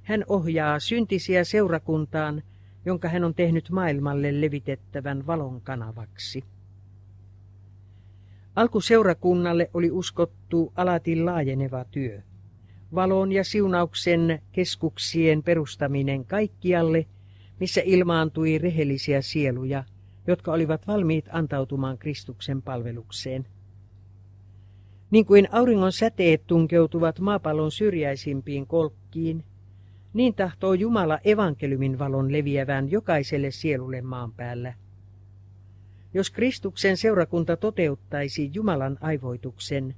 Hän 0.03 0.23
ohjaa 0.27 0.79
syntisiä 0.79 1.43
seurakuntaan, 1.43 2.43
jonka 2.85 3.07
hän 3.07 3.23
on 3.23 3.35
tehnyt 3.35 3.69
maailmalle 3.69 4.41
levitettävän 4.41 5.27
valon 5.27 5.61
kanavaksi. 5.61 6.43
Alkuseurakunnalle 8.55 9.69
oli 9.73 9.91
uskottu 9.91 10.73
alati 10.75 11.23
laajeneva 11.23 11.85
työ. 11.85 12.21
Valon 12.95 13.31
ja 13.31 13.43
siunauksen 13.43 14.41
keskuksien 14.51 15.43
perustaminen 15.43 16.25
kaikkialle, 16.25 17.05
missä 17.59 17.81
ilmaantui 17.85 18.57
rehellisiä 18.57 19.21
sieluja, 19.21 19.83
jotka 20.27 20.51
olivat 20.51 20.87
valmiit 20.87 21.25
antautumaan 21.31 21.97
Kristuksen 21.97 22.61
palvelukseen. 22.61 23.47
Niin 25.11 25.25
kuin 25.25 25.47
auringon 25.51 25.91
säteet 25.91 26.47
tunkeutuvat 26.47 27.19
maapallon 27.19 27.71
syrjäisimpiin 27.71 28.67
kolkkiin, 28.67 29.43
niin 30.13 30.35
tahtoo 30.35 30.73
Jumala 30.73 31.19
evankeliumin 31.23 31.99
valon 31.99 32.31
leviävän 32.31 32.91
jokaiselle 32.91 33.51
sielulle 33.51 34.01
maan 34.01 34.31
päällä. 34.31 34.73
Jos 36.13 36.31
Kristuksen 36.31 36.97
seurakunta 36.97 37.57
toteuttaisi 37.57 38.51
Jumalan 38.53 38.97
aivoituksen, 39.01 39.95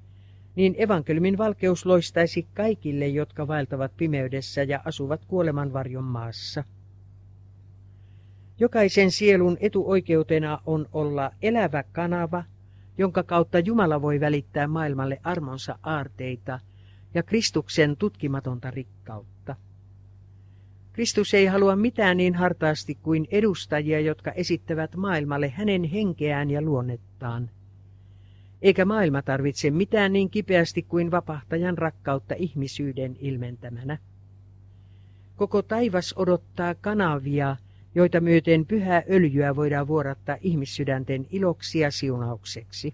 niin 0.55 0.75
evankeliumin 0.77 1.37
valkeus 1.37 1.85
loistaisi 1.85 2.47
kaikille, 2.53 3.07
jotka 3.07 3.47
vaeltavat 3.47 3.91
pimeydessä 3.97 4.63
ja 4.63 4.81
asuvat 4.85 5.25
kuoleman 5.25 5.73
varjon 5.73 6.03
maassa. 6.03 6.63
Jokaisen 8.59 9.11
sielun 9.11 9.57
etuoikeutena 9.59 10.59
on 10.65 10.85
olla 10.93 11.31
elävä 11.41 11.83
kanava, 11.91 12.43
jonka 12.97 13.23
kautta 13.23 13.59
Jumala 13.59 14.01
voi 14.01 14.19
välittää 14.19 14.67
maailmalle 14.67 15.19
armonsa 15.23 15.79
aarteita 15.83 16.59
ja 17.13 17.23
Kristuksen 17.23 17.97
tutkimatonta 17.97 18.71
rikkautta. 18.71 19.55
Kristus 20.95 21.33
ei 21.33 21.45
halua 21.45 21.75
mitään 21.75 22.17
niin 22.17 22.35
hartaasti 22.35 22.95
kuin 22.95 23.27
edustajia, 23.31 23.99
jotka 23.99 24.31
esittävät 24.31 24.95
maailmalle 24.95 25.49
hänen 25.49 25.83
henkeään 25.83 26.49
ja 26.49 26.61
luonnettaan. 26.61 27.49
Eikä 28.61 28.85
maailma 28.85 29.21
tarvitse 29.21 29.71
mitään 29.71 30.13
niin 30.13 30.29
kipeästi 30.29 30.83
kuin 30.83 31.11
vapahtajan 31.11 31.77
rakkautta 31.77 32.35
ihmisyyden 32.37 33.17
ilmentämänä. 33.19 33.97
Koko 35.35 35.61
taivas 35.61 36.13
odottaa 36.17 36.75
kanavia, 36.75 37.55
joita 37.95 38.21
myöten 38.21 38.65
pyhää 38.65 39.03
öljyä 39.09 39.55
voidaan 39.55 39.87
vuorattaa 39.87 40.37
ihmissydänten 40.41 41.27
iloksi 41.29 41.79
ja 41.79 41.91
siunaukseksi. 41.91 42.93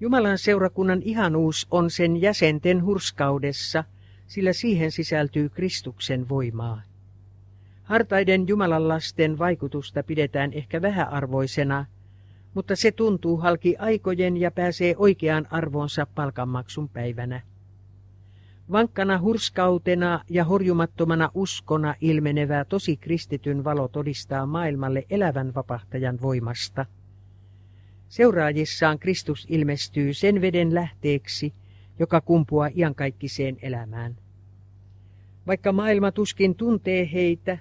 Jumalan 0.00 0.38
seurakunnan 0.38 1.02
ihanuus 1.02 1.66
on 1.70 1.90
sen 1.90 2.20
jäsenten 2.20 2.84
hurskaudessa– 2.84 3.84
sillä 4.28 4.52
siihen 4.52 4.90
sisältyy 4.90 5.48
Kristuksen 5.48 6.28
voimaa. 6.28 6.82
Hartaiden 7.82 8.48
Jumalan 8.48 8.88
lasten 8.88 9.38
vaikutusta 9.38 10.02
pidetään 10.02 10.52
ehkä 10.52 10.82
vähäarvoisena, 10.82 11.86
mutta 12.54 12.76
se 12.76 12.92
tuntuu 12.92 13.36
halki 13.36 13.76
aikojen 13.76 14.36
ja 14.36 14.50
pääsee 14.50 14.94
oikeaan 14.98 15.46
arvoonsa 15.50 16.06
palkanmaksun 16.14 16.88
päivänä. 16.88 17.40
Vankkana 18.72 19.20
hurskautena 19.20 20.24
ja 20.30 20.44
horjumattomana 20.44 21.30
uskona 21.34 21.94
ilmenevä 22.00 22.64
tosi 22.64 22.96
kristityn 22.96 23.64
valo 23.64 23.88
todistaa 23.88 24.46
maailmalle 24.46 25.04
elävän 25.10 25.54
vapahtajan 25.54 26.18
voimasta. 26.22 26.86
Seuraajissaan 28.08 28.98
Kristus 28.98 29.46
ilmestyy 29.48 30.14
sen 30.14 30.40
veden 30.40 30.74
lähteeksi, 30.74 31.54
joka 31.98 32.20
kumpuaa 32.20 32.70
iankaikkiseen 32.76 33.56
elämään. 33.62 34.16
Vaikka 35.46 35.72
maailma 35.72 36.12
tuskin 36.12 36.54
tuntee 36.54 37.08
heitä, 37.12 37.58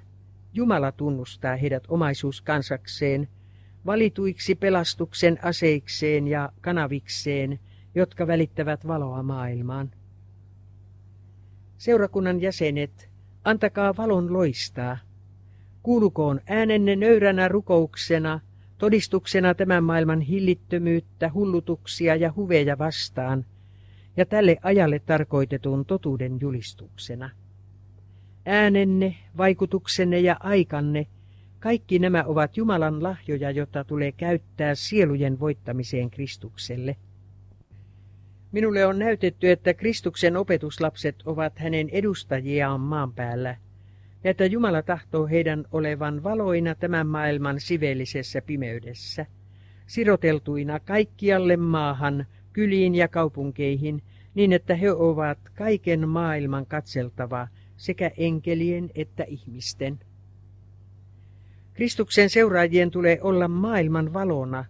Jumala 0.53 0.91
tunnustaa 0.91 1.55
heidät 1.55 1.83
omaisuuskansakseen, 1.87 3.27
valituiksi 3.85 4.55
pelastuksen 4.55 5.39
aseikseen 5.43 6.27
ja 6.27 6.49
kanavikseen, 6.61 7.59
jotka 7.95 8.27
välittävät 8.27 8.87
valoa 8.87 9.23
maailmaan. 9.23 9.91
Seurakunnan 11.77 12.41
jäsenet, 12.41 13.09
antakaa 13.43 13.97
valon 13.97 14.33
loistaa. 14.33 14.97
Kuulukoon 15.83 16.41
äänenne 16.47 16.95
nöyränä 16.95 17.47
rukouksena, 17.47 18.39
todistuksena 18.77 19.53
tämän 19.53 19.83
maailman 19.83 20.21
hillittömyyttä, 20.21 21.31
hullutuksia 21.33 22.15
ja 22.15 22.33
huveja 22.35 22.77
vastaan– 22.77 23.45
ja 24.17 24.25
tälle 24.25 24.57
ajalle 24.61 24.99
tarkoitetun 24.99 25.85
totuuden 25.85 26.37
julistuksena. 26.41 27.29
Äänenne, 28.45 29.15
vaikutuksenne 29.37 30.19
ja 30.19 30.37
aikanne, 30.39 31.07
kaikki 31.59 31.99
nämä 31.99 32.23
ovat 32.23 32.57
Jumalan 32.57 33.03
lahjoja, 33.03 33.51
jota 33.51 33.83
tulee 33.83 34.11
käyttää 34.11 34.75
sielujen 34.75 35.39
voittamiseen 35.39 36.09
Kristukselle. 36.09 36.95
Minulle 38.51 38.85
on 38.85 38.99
näytetty, 38.99 39.51
että 39.51 39.73
Kristuksen 39.73 40.37
opetuslapset 40.37 41.15
ovat 41.25 41.59
hänen 41.59 41.89
edustajiaan 41.89 42.81
maan 42.81 43.13
päällä, 43.13 43.57
ja 44.23 44.31
että 44.31 44.45
Jumala 44.45 44.81
tahtoo 44.81 45.27
heidän 45.27 45.65
olevan 45.71 46.23
valoina 46.23 46.75
tämän 46.75 47.07
maailman 47.07 47.59
siveellisessä 47.59 48.41
pimeydessä, 48.41 49.25
siroteltuina 49.87 50.79
kaikkialle 50.79 51.57
maahan, 51.57 52.25
kyliin 52.57 52.95
ja 52.95 53.07
kaupunkeihin, 53.07 54.01
niin 54.35 54.53
että 54.53 54.75
he 54.75 54.91
ovat 54.91 55.37
kaiken 55.53 56.09
maailman 56.09 56.65
katseltava 56.65 57.47
sekä 57.75 58.11
enkelien 58.17 58.89
että 58.95 59.23
ihmisten. 59.23 59.99
Kristuksen 61.73 62.29
seuraajien 62.29 62.91
tulee 62.91 63.19
olla 63.21 63.47
maailman 63.47 64.13
valona, 64.13 64.65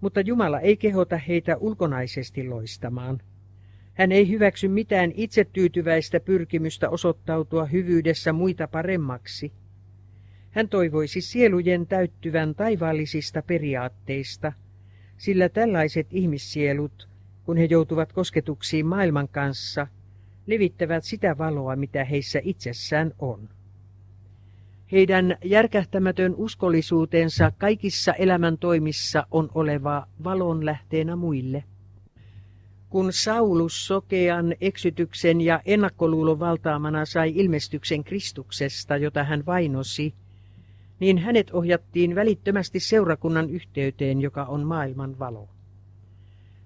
mutta 0.00 0.20
Jumala 0.20 0.60
ei 0.60 0.76
kehota 0.76 1.16
heitä 1.16 1.56
ulkonaisesti 1.56 2.48
loistamaan. 2.48 3.20
Hän 3.94 4.12
ei 4.12 4.28
hyväksy 4.28 4.68
mitään 4.68 5.12
itsetyytyväistä 5.14 6.20
pyrkimystä 6.20 6.90
osoittautua 6.90 7.64
hyvyydessä 7.64 8.32
muita 8.32 8.68
paremmaksi. 8.68 9.52
Hän 10.50 10.68
toivoisi 10.68 11.20
sielujen 11.20 11.86
täyttyvän 11.86 12.54
taivaallisista 12.54 13.42
periaatteista, 13.42 14.52
sillä 15.16 15.48
tällaiset 15.48 16.06
ihmissielut 16.10 17.08
kun 17.48 17.56
he 17.56 17.64
joutuvat 17.70 18.12
kosketuksiin 18.12 18.86
maailman 18.86 19.28
kanssa, 19.28 19.86
levittävät 20.46 21.04
sitä 21.04 21.38
valoa, 21.38 21.76
mitä 21.76 22.04
heissä 22.04 22.40
itsessään 22.42 23.12
on. 23.18 23.48
Heidän 24.92 25.36
järkähtämätön 25.44 26.34
uskollisuutensa 26.34 27.52
kaikissa 27.58 28.12
elämän 28.12 28.58
toimissa 28.58 29.26
on 29.30 29.48
oleva 29.54 30.06
valon 30.24 30.66
lähteenä 30.66 31.16
muille. 31.16 31.64
Kun 32.90 33.12
Saulus 33.12 33.86
sokean 33.86 34.54
eksytyksen 34.60 35.40
ja 35.40 35.60
ennakkoluulon 35.64 36.40
valtaamana 36.40 37.04
sai 37.04 37.32
ilmestyksen 37.36 38.04
Kristuksesta, 38.04 38.96
jota 38.96 39.24
hän 39.24 39.46
vainosi, 39.46 40.14
niin 41.00 41.18
hänet 41.18 41.50
ohjattiin 41.50 42.14
välittömästi 42.14 42.80
seurakunnan 42.80 43.50
yhteyteen, 43.50 44.20
joka 44.20 44.44
on 44.44 44.66
maailman 44.66 45.18
valo. 45.18 45.48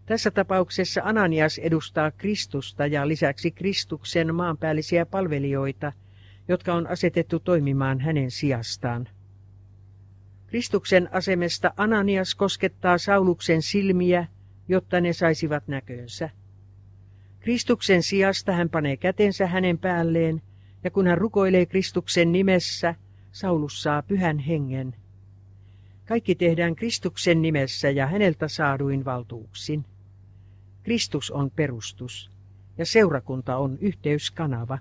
Tässä 0.07 0.31
tapauksessa 0.31 1.01
Ananias 1.05 1.59
edustaa 1.59 2.11
Kristusta 2.11 2.87
ja 2.87 3.09
lisäksi 3.09 3.51
Kristuksen 3.51 4.35
maanpäällisiä 4.35 5.07
palvelijoita, 5.07 5.93
jotka 6.49 6.75
on 6.75 6.87
asetettu 6.87 7.41
toimimaan 7.41 8.01
hänen 8.01 8.31
sijastaan. 8.31 9.09
Kristuksen 10.47 11.09
asemesta 11.13 11.73
Ananias 11.77 12.35
koskettaa 12.35 12.99
Sauluksen 12.99 13.63
silmiä, 13.63 14.27
jotta 14.69 15.01
ne 15.01 15.13
saisivat 15.13 15.69
näkönsä. 15.69 16.31
Kristuksen 17.41 18.03
sijasta 18.03 18.53
hän 18.53 18.71
panee 18.71 18.97
kätensä 18.97 19.47
hänen 19.47 19.79
päälleen, 19.79 20.43
ja 20.85 20.91
kun 20.91 21.07
hän 21.07 21.19
rukoilee 21.19 21.67
Kristuksen 21.67 22.33
nimessä, 22.33 22.95
Saulus 23.33 23.83
saa 23.83 24.03
pyhän 24.03 24.39
hengen. 24.39 24.95
Kaikki 26.05 26.35
tehdään 26.35 26.77
Kristuksen 26.77 27.43
nimessä 27.43 27.91
ja 27.91 28.07
häneltä 28.07 28.49
saaduin 28.49 29.05
valtuuksin. 29.05 29.85
Kristus 30.83 31.31
on 31.31 31.51
perustus 31.51 32.31
ja 32.79 32.87
seurakunta 32.87 33.57
on 33.57 33.79
yhteyskanava. 33.81 34.79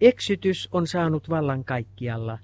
Eksytys 0.00 0.68
on 0.72 0.86
saanut 0.86 1.30
vallan 1.30 1.64
kaikkialla. 1.64 2.38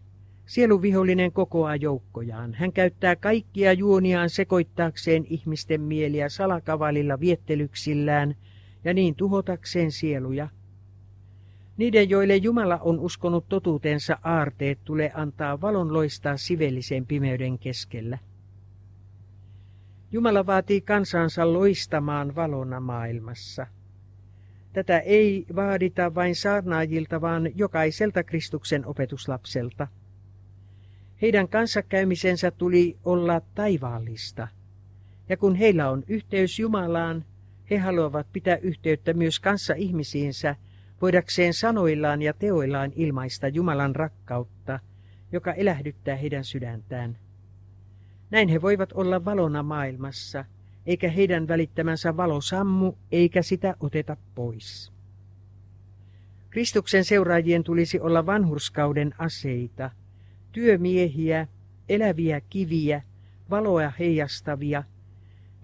Sieluvihollinen 0.46 1.32
kokoaa 1.32 1.76
joukkojaan. 1.76 2.54
Hän 2.54 2.72
käyttää 2.72 3.16
kaikkia 3.16 3.72
juoniaan 3.72 4.30
sekoittaakseen 4.30 5.24
ihmisten 5.30 5.80
mieliä 5.80 6.28
salakavalilla 6.28 7.20
viettelyksillään 7.20 8.34
ja 8.84 8.94
niin 8.94 9.14
tuhotakseen 9.14 9.92
sieluja. 9.92 10.48
Niiden, 11.76 12.10
joille 12.10 12.36
Jumala 12.36 12.78
on 12.78 13.00
uskonut 13.00 13.48
totuutensa 13.48 14.18
aarteet, 14.22 14.78
tulee 14.84 15.10
antaa 15.14 15.60
valon 15.60 15.92
loistaa 15.92 16.36
sivellisen 16.36 17.06
pimeyden 17.06 17.58
keskellä. 17.58 18.18
Jumala 20.12 20.46
vaatii 20.46 20.80
kansansa 20.80 21.52
loistamaan 21.52 22.34
valona 22.34 22.80
maailmassa. 22.80 23.66
Tätä 24.72 24.98
ei 24.98 25.46
vaadita 25.56 26.14
vain 26.14 26.34
saarnaajilta, 26.36 27.20
vaan 27.20 27.50
jokaiselta 27.54 28.24
Kristuksen 28.24 28.86
opetuslapselta. 28.86 29.88
Heidän 31.22 31.48
kanssakäymisensä 31.48 32.50
tuli 32.50 32.96
olla 33.04 33.40
taivaallista. 33.54 34.48
Ja 35.28 35.36
kun 35.36 35.54
heillä 35.54 35.90
on 35.90 36.04
yhteys 36.08 36.58
Jumalaan, 36.58 37.24
he 37.70 37.78
haluavat 37.78 38.26
pitää 38.32 38.56
yhteyttä 38.56 39.14
myös 39.14 39.40
kanssa 39.40 39.74
ihmisiinsä, 39.74 40.56
voidakseen 41.02 41.54
sanoillaan 41.54 42.22
ja 42.22 42.32
teoillaan 42.32 42.92
ilmaista 42.94 43.48
Jumalan 43.48 43.96
rakkautta, 43.96 44.80
joka 45.32 45.52
elähdyttää 45.52 46.16
heidän 46.16 46.44
sydäntään. 46.44 47.18
Näin 48.30 48.48
he 48.48 48.62
voivat 48.62 48.92
olla 48.92 49.24
valona 49.24 49.62
maailmassa, 49.62 50.44
eikä 50.86 51.10
heidän 51.10 51.48
välittämänsä 51.48 52.16
valo 52.16 52.40
sammu, 52.40 52.92
eikä 53.12 53.42
sitä 53.42 53.74
oteta 53.80 54.16
pois. 54.34 54.92
Kristuksen 56.50 57.04
seuraajien 57.04 57.64
tulisi 57.64 58.00
olla 58.00 58.26
vanhurskauden 58.26 59.14
aseita, 59.18 59.90
työmiehiä, 60.52 61.46
eläviä 61.88 62.40
kiviä, 62.40 63.02
valoa 63.50 63.92
heijastavia, 63.98 64.84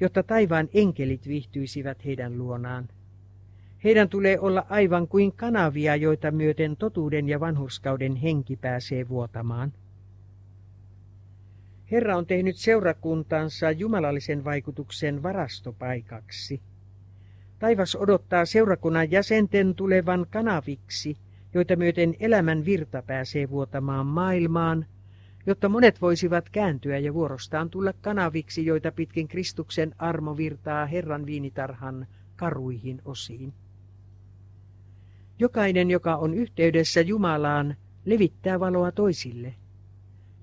jotta 0.01 0.23
taivaan 0.23 0.69
enkelit 0.75 1.29
viihtyisivät 1.29 2.05
heidän 2.05 2.39
luonaan. 2.39 2.89
Heidän 3.85 4.09
tulee 4.09 4.39
olla 4.41 4.67
aivan 4.69 5.09
kuin 5.09 5.33
kanavia, 5.33 5.97
joita 5.97 6.31
myöten 6.31 6.77
totuuden 6.77 7.29
ja 7.29 7.41
vanhurskauden 7.41 8.17
henki 8.17 8.57
pääsee 8.57 9.09
vuotamaan. 9.09 9.73
Herra 11.95 12.17
on 12.17 12.27
tehnyt 12.27 12.57
seurakuntansa 12.57 13.71
jumalallisen 13.71 14.45
vaikutuksen 14.45 15.23
varastopaikaksi. 15.23 16.61
Taivas 17.59 17.97
odottaa 17.97 18.45
seurakunnan 18.45 19.11
jäsenten 19.11 19.75
tulevan 19.75 20.27
kanaviksi, 20.31 21.17
joita 21.55 21.77
myöten 21.77 22.15
elämän 22.21 22.65
virta 22.65 23.03
pääsee 23.03 23.51
vuotamaan 23.51 24.07
maailmaan, 24.07 24.87
jotta 25.47 25.69
monet 25.69 26.01
voisivat 26.01 26.49
kääntyä 26.49 26.99
ja 26.99 27.15
vuorostaan 27.15 27.71
tulla 27.71 27.93
kanaviksi, 27.93 28.67
joita 28.67 28.93
pitkin 28.93 29.29
Kristuksen 29.29 29.95
armo 29.99 30.37
virtaa 30.37 30.87
Herran 30.87 31.27
viinitarhan 31.27 32.07
karuihin 32.37 33.03
osiin. 33.05 33.55
Jokainen, 35.39 35.91
joka 35.91 36.17
on 36.17 36.35
yhteydessä 36.35 37.01
Jumalaan, 37.01 37.77
levittää 38.05 38.61
valoa 38.61 38.93
toisille. 38.93 39.55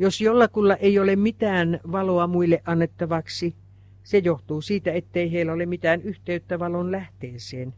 Jos 0.01 0.21
jollakulla 0.21 0.75
ei 0.75 0.99
ole 0.99 1.15
mitään 1.15 1.79
valoa 1.91 2.27
muille 2.27 2.61
annettavaksi, 2.65 3.55
se 4.03 4.17
johtuu 4.17 4.61
siitä, 4.61 4.91
ettei 4.91 5.31
heillä 5.31 5.53
ole 5.53 5.65
mitään 5.65 6.01
yhteyttä 6.01 6.59
valon 6.59 6.91
lähteeseen. 6.91 7.73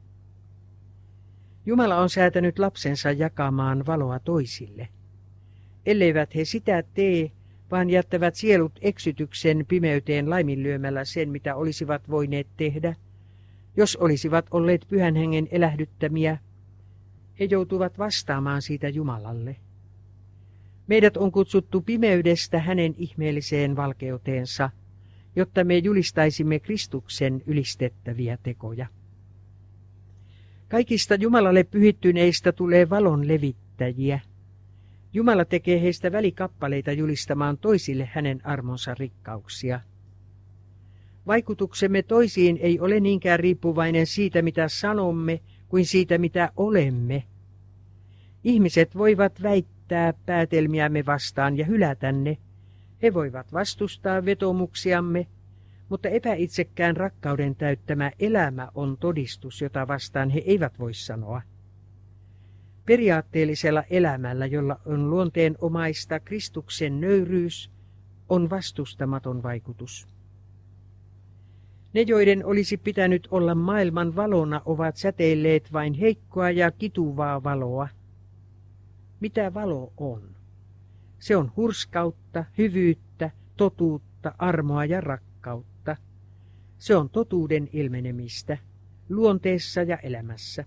Jumala 1.66 1.98
on 1.98 2.10
säätänyt 2.10 2.60
lapsensa 2.60 3.12
jakamaan 3.12 3.86
valoa 3.86 4.20
toisille. 4.20 4.88
Elleivät 5.86 6.36
he 6.36 6.46
sitä 6.46 6.84
tee, 6.94 7.32
vaan 7.72 7.90
jättävät 7.90 8.36
sielut 8.36 8.80
eksytyksen 8.82 9.66
pimeyteen 9.68 10.30
laiminlyömällä 10.30 11.06
sen, 11.06 11.30
mitä 11.30 11.56
olisivat 11.56 12.10
voineet 12.10 12.48
tehdä, 12.58 12.96
jos 13.78 13.96
olisivat 13.96 14.46
olleet 14.52 14.86
pyhän 14.88 15.16
hengen 15.16 15.48
elähdyttämiä, 15.52 16.38
he 17.40 17.46
joutuvat 17.46 17.98
vastaamaan 17.98 18.62
siitä 18.62 18.90
Jumalalle. 18.90 19.56
Meidät 20.88 21.18
on 21.18 21.32
kutsuttu 21.32 21.82
pimeydestä 21.82 22.60
hänen 22.60 22.96
ihmeelliseen 22.98 23.76
valkeuteensa, 23.76 24.70
jotta 25.36 25.64
me 25.64 25.78
julistaisimme 25.78 26.60
Kristuksen 26.60 27.44
ylistettäviä 27.46 28.38
tekoja. 28.44 28.88
Kaikista 30.70 31.16
Jumalalle 31.16 31.64
pyhittyneistä 31.64 32.52
tulee 32.52 32.90
valon 32.90 33.28
levittäjiä. 33.28 34.20
Jumala 35.14 35.46
tekee 35.46 35.82
heistä 35.82 36.12
välikappaleita 36.12 36.92
julistamaan 36.92 37.58
toisille 37.58 38.10
hänen 38.14 38.46
armonsa 38.46 38.96
rikkauksia. 39.00 39.80
Vaikutuksemme 41.28 42.04
toisiin 42.04 42.58
ei 42.62 42.80
ole 42.80 43.00
niinkään 43.00 43.40
riippuvainen 43.40 44.08
siitä, 44.08 44.42
mitä 44.42 44.68
sanomme, 44.68 45.42
kuin 45.70 45.86
siitä, 45.86 46.18
mitä 46.18 46.52
olemme. 46.58 47.24
Ihmiset 48.44 48.98
voivat 48.98 49.42
väittää 49.42 49.73
päätelmiämme 50.26 51.06
vastaan 51.06 51.58
ja 51.58 51.66
hylätä 51.66 52.12
ne. 52.12 52.38
He 53.04 53.14
voivat 53.14 53.54
vastustaa 53.54 54.26
vetomuksiamme, 54.26 55.28
mutta 55.90 56.10
epäitsekään 56.10 56.98
rakkauden 56.98 57.56
täyttämä 57.56 58.12
elämä 58.20 58.70
on 58.76 58.98
todistus, 58.98 59.62
jota 59.62 59.88
vastaan 59.88 60.30
he 60.30 60.44
eivät 60.46 60.80
voi 60.80 60.94
sanoa. 60.94 61.42
Periaatteellisella 62.86 63.84
elämällä, 63.90 64.46
jolla 64.46 64.80
on 64.86 65.10
luonteen 65.10 65.56
omaista 65.62 66.20
Kristuksen 66.20 67.02
nöyryys, 67.02 67.72
on 68.30 68.50
vastustamaton 68.50 69.44
vaikutus. 69.44 70.08
Ne, 71.94 72.02
joiden 72.02 72.46
olisi 72.46 72.78
pitänyt 72.78 73.28
olla 73.32 73.56
maailman 73.56 74.16
valona, 74.16 74.62
ovat 74.66 74.98
säteilleet 74.98 75.74
vain 75.74 75.94
heikkoa 75.94 76.52
ja 76.52 76.72
kituvaa 76.72 77.44
valoa. 77.44 77.88
Mitä 79.24 79.54
valo 79.54 79.94
on? 79.98 80.36
Se 81.20 81.38
on 81.38 81.52
hurskautta, 81.56 82.46
hyvyyttä, 82.58 83.32
totuutta, 83.58 84.36
armoa 84.38 84.86
ja 84.86 85.02
rakkautta. 85.02 85.96
Se 86.78 86.96
on 86.96 87.10
totuuden 87.10 87.70
ilmenemistä, 87.74 88.58
luonteessa 89.10 89.82
ja 89.82 89.98
elämässä. 89.98 90.66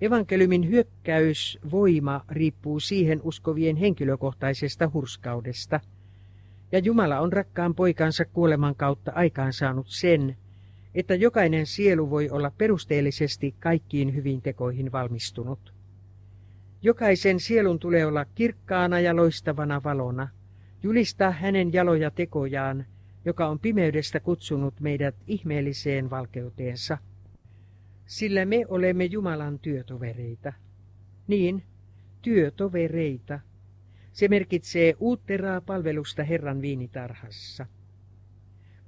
Evankeliumin 0.00 0.68
hyökkäysvoima 0.68 2.24
riippuu 2.28 2.80
siihen 2.80 3.20
uskovien 3.22 3.76
henkilökohtaisesta 3.76 4.90
hurskaudesta– 4.94 5.80
ja 6.72 6.78
Jumala 6.78 7.20
on 7.20 7.32
rakkaan 7.32 7.74
poikansa 7.74 8.24
kuoleman 8.24 8.74
kautta 8.74 9.12
aikaansaanut 9.14 9.86
sen, 9.88 10.36
että 10.94 11.14
jokainen 11.14 11.66
sielu 11.66 12.10
voi 12.10 12.30
olla 12.30 12.52
perusteellisesti 12.58 13.54
kaikkiin 13.60 14.14
hyvin 14.14 14.42
tekoihin 14.42 14.92
valmistunut. 14.92 15.79
Jokaisen 16.82 17.40
sielun 17.40 17.78
tulee 17.78 18.06
olla 18.06 18.24
kirkkaana 18.24 19.00
ja 19.00 19.16
loistavana 19.16 19.82
valona, 19.84 20.28
julistaa 20.82 21.30
hänen 21.30 21.72
jaloja 21.72 22.10
tekojaan, 22.10 22.86
joka 23.24 23.48
on 23.48 23.58
pimeydestä 23.58 24.20
kutsunut 24.20 24.80
meidät 24.80 25.14
ihmeelliseen 25.26 26.10
valkeuteensa. 26.10 26.98
Sillä 28.06 28.44
me 28.44 28.64
olemme 28.68 29.04
Jumalan 29.04 29.58
työtovereita. 29.58 30.52
Niin, 31.26 31.62
työtovereita, 32.22 33.40
se 34.12 34.28
merkitsee 34.28 34.94
uutteraa 34.98 35.60
palvelusta 35.60 36.24
Herran 36.24 36.60
viinitarhassa. 36.60 37.66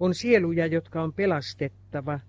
On 0.01 0.15
sieluja, 0.15 0.67
jotka 0.67 1.03
on 1.03 1.13
pelastettava, 1.13 2.21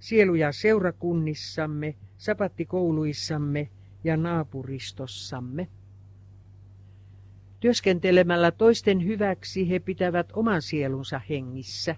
sieluja 0.00 0.52
seurakunnissamme, 0.52 1.94
sapattikouluissamme 2.16 3.68
ja 4.04 4.16
naapuristossamme. 4.16 5.68
Työskentelemällä 7.60 8.50
toisten 8.50 9.04
hyväksi 9.04 9.70
he 9.70 9.78
pitävät 9.78 10.32
oman 10.32 10.62
sielunsa 10.62 11.20
hengissä. 11.30 11.96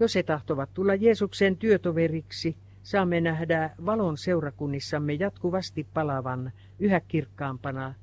Jos 0.00 0.14
he 0.14 0.22
tahtovat 0.22 0.74
tulla 0.74 0.94
Jeesuksen 0.94 1.56
työtoveriksi, 1.56 2.56
saamme 2.82 3.20
nähdä 3.20 3.70
valon 3.86 4.18
seurakunnissamme 4.18 5.12
jatkuvasti 5.12 5.86
palavan 5.94 6.52
yhä 6.78 7.00
kirkkaampana 7.00 7.94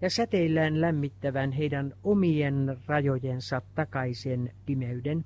ja 0.00 0.10
säteillään 0.10 0.80
lämmittävän 0.80 1.52
heidän 1.52 1.94
omien 2.04 2.76
rajojensa 2.86 3.62
takaisen 3.74 4.52
pimeyden. 4.66 5.24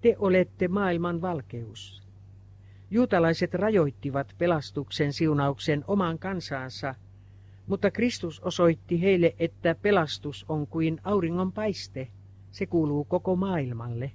Te 0.00 0.16
olette 0.18 0.68
maailman 0.68 1.20
valkeus. 1.20 2.09
Juutalaiset 2.90 3.54
rajoittivat 3.54 4.34
pelastuksen 4.38 5.12
siunauksen 5.12 5.84
omaan 5.86 6.18
kansaansa, 6.18 6.94
Mutta 7.66 7.90
Kristus 7.90 8.40
osoitti 8.40 9.02
heille, 9.02 9.34
että 9.38 9.74
pelastus 9.82 10.46
on 10.48 10.66
kuin 10.66 11.00
auringon 11.04 11.52
paiste. 11.52 12.08
Se 12.50 12.66
kuuluu 12.66 13.04
koko 13.04 13.36
maailmalle. 13.36 14.10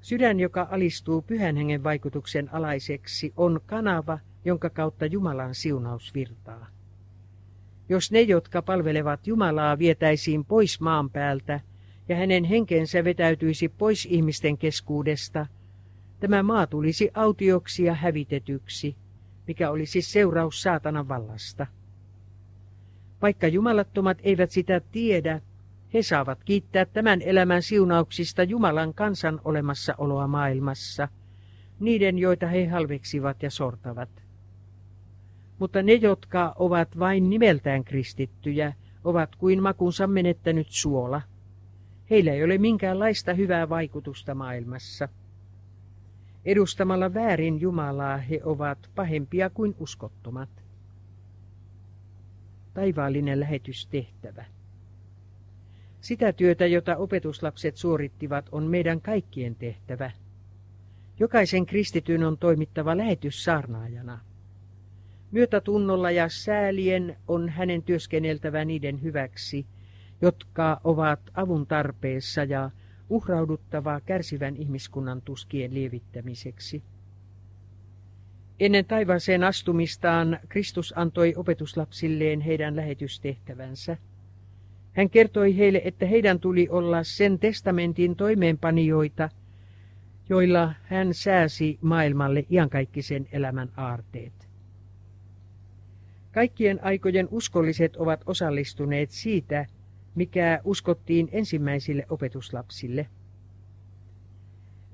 Sydän, 0.00 0.40
joka 0.40 0.68
alistuu 0.70 1.22
pyhän 1.22 1.56
hengen 1.56 1.84
vaikutuksen 1.84 2.54
alaiseksi, 2.54 3.32
on 3.36 3.60
kanava, 3.66 4.18
jonka 4.44 4.70
kautta 4.70 5.06
Jumalan 5.06 5.54
siunaus 5.54 6.14
virtaa. 6.14 6.66
Jos 7.88 8.12
ne, 8.12 8.20
jotka 8.20 8.62
palvelevat 8.62 9.26
Jumalaa, 9.26 9.78
vietäisiin 9.78 10.44
pois 10.44 10.80
maan 10.80 11.10
päältä 11.10 11.60
ja 12.08 12.16
hänen 12.16 12.44
henkensä 12.44 13.04
vetäytyisi 13.04 13.68
pois 13.68 14.06
ihmisten 14.10 14.58
keskuudesta, 14.58 15.46
tämä 16.20 16.42
maa 16.42 16.66
tulisi 16.66 17.10
autioksi 17.14 17.84
ja 17.84 17.94
hävitetyksi, 17.94 18.96
mikä 19.46 19.70
olisi 19.70 20.02
seuraus 20.02 20.62
saatanan 20.62 21.08
vallasta. 21.08 21.66
Vaikka 23.22 23.48
jumalattomat 23.48 24.18
eivät 24.22 24.50
sitä 24.50 24.80
tiedä, 24.92 25.40
he 25.94 26.02
saavat 26.02 26.44
kiittää 26.44 26.84
tämän 26.84 27.22
elämän 27.22 27.62
siunauksista 27.62 28.42
Jumalan 28.42 28.94
kansan 28.94 29.40
olemassaoloa 29.44 30.26
maailmassa, 30.26 31.08
niiden 31.80 32.18
joita 32.18 32.46
he 32.46 32.66
halveksivat 32.66 33.42
ja 33.42 33.50
sortavat. 33.50 34.08
Mutta 35.58 35.82
ne, 35.82 35.94
jotka 35.94 36.52
ovat 36.58 36.98
vain 36.98 37.30
nimeltään 37.30 37.84
kristittyjä, 37.84 38.72
ovat 39.04 39.36
kuin 39.36 39.62
makunsa 39.62 40.06
menettänyt 40.06 40.66
suola. 40.70 41.22
Heillä 42.10 42.32
ei 42.32 42.44
ole 42.44 42.58
minkäänlaista 42.58 43.34
hyvää 43.34 43.68
vaikutusta 43.68 44.34
maailmassa. 44.34 45.08
Edustamalla 46.46 47.14
väärin 47.14 47.60
Jumalaa 47.60 48.16
he 48.16 48.40
ovat 48.44 48.90
pahempia 48.94 49.50
kuin 49.50 49.74
uskottomat. 49.78 50.48
Taivaallinen 52.74 53.40
lähetystehtävä. 53.40 54.44
Sitä 56.00 56.32
työtä, 56.32 56.66
jota 56.66 56.96
opetuslapset 56.96 57.76
suorittivat, 57.76 58.48
on 58.52 58.64
meidän 58.64 59.00
kaikkien 59.00 59.54
tehtävä. 59.54 60.10
Jokaisen 61.18 61.66
kristityn 61.66 62.24
on 62.24 62.38
toimittava 62.38 62.96
lähetyssaarnaajana. 62.96 64.20
Myötätunnolla 65.30 66.10
ja 66.10 66.28
säälien 66.28 67.16
on 67.28 67.48
hänen 67.48 67.82
työskenneltävä 67.82 68.64
niiden 68.64 69.02
hyväksi, 69.02 69.66
jotka 70.22 70.80
ovat 70.84 71.20
avun 71.34 71.66
tarpeessa 71.66 72.44
ja 72.44 72.70
uhrauduttavaa 73.08 74.00
kärsivän 74.00 74.56
ihmiskunnan 74.56 75.22
tuskien 75.22 75.74
lievittämiseksi. 75.74 76.82
Ennen 78.60 78.84
taivaaseen 78.84 79.44
astumistaan 79.44 80.38
Kristus 80.48 80.94
antoi 80.96 81.34
opetuslapsilleen 81.36 82.40
heidän 82.40 82.76
lähetystehtävänsä. 82.76 83.96
Hän 84.92 85.10
kertoi 85.10 85.56
heille, 85.56 85.80
että 85.84 86.06
heidän 86.06 86.40
tuli 86.40 86.68
olla 86.68 87.02
sen 87.02 87.38
testamentin 87.38 88.16
toimeenpanijoita, 88.16 89.28
joilla 90.28 90.74
hän 90.82 91.14
sääsi 91.14 91.78
maailmalle 91.80 92.44
iankaikkisen 92.50 93.28
elämän 93.32 93.68
aarteet. 93.76 94.48
Kaikkien 96.32 96.84
aikojen 96.84 97.28
uskolliset 97.30 97.96
ovat 97.96 98.22
osallistuneet 98.26 99.10
siitä, 99.10 99.66
mikä 100.16 100.60
uskottiin 100.64 101.28
ensimmäisille 101.32 102.06
opetuslapsille. 102.10 103.06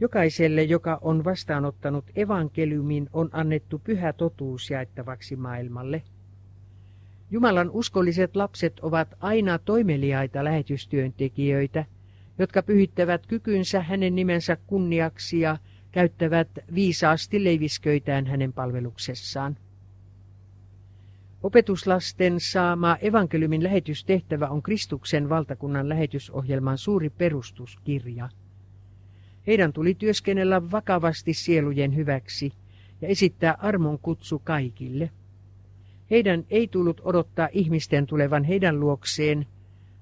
Jokaiselle, 0.00 0.62
joka 0.62 0.98
on 1.00 1.24
vastaanottanut 1.24 2.04
evankeliumin, 2.16 3.10
on 3.12 3.28
annettu 3.32 3.78
pyhä 3.78 4.12
totuus 4.12 4.70
jaettavaksi 4.70 5.36
maailmalle. 5.36 6.02
Jumalan 7.30 7.70
uskolliset 7.70 8.36
lapset 8.36 8.80
ovat 8.80 9.14
aina 9.20 9.58
toimeliaita 9.58 10.44
lähetystyöntekijöitä, 10.44 11.84
jotka 12.38 12.62
pyhittävät 12.62 13.26
kykynsä 13.26 13.80
hänen 13.82 14.14
nimensä 14.14 14.56
kunniaksi 14.66 15.40
ja 15.40 15.56
käyttävät 15.92 16.48
viisaasti 16.74 17.44
leivisköitään 17.44 18.26
hänen 18.26 18.52
palveluksessaan. 18.52 19.56
Opetuslasten 21.42 22.40
saama 22.40 22.96
evankeliumin 23.00 23.62
lähetystehtävä 23.62 24.48
on 24.48 24.62
Kristuksen 24.62 25.28
valtakunnan 25.28 25.88
lähetysohjelman 25.88 26.78
suuri 26.78 27.10
perustuskirja. 27.10 28.28
Heidän 29.46 29.72
tuli 29.72 29.94
työskennellä 29.94 30.70
vakavasti 30.70 31.34
sielujen 31.34 31.96
hyväksi 31.96 32.52
ja 33.00 33.08
esittää 33.08 33.54
armon 33.58 33.98
kutsu 33.98 34.38
kaikille. 34.44 35.10
Heidän 36.10 36.44
ei 36.50 36.68
tullut 36.68 37.00
odottaa 37.04 37.48
ihmisten 37.52 38.06
tulevan 38.06 38.44
heidän 38.44 38.80
luokseen, 38.80 39.46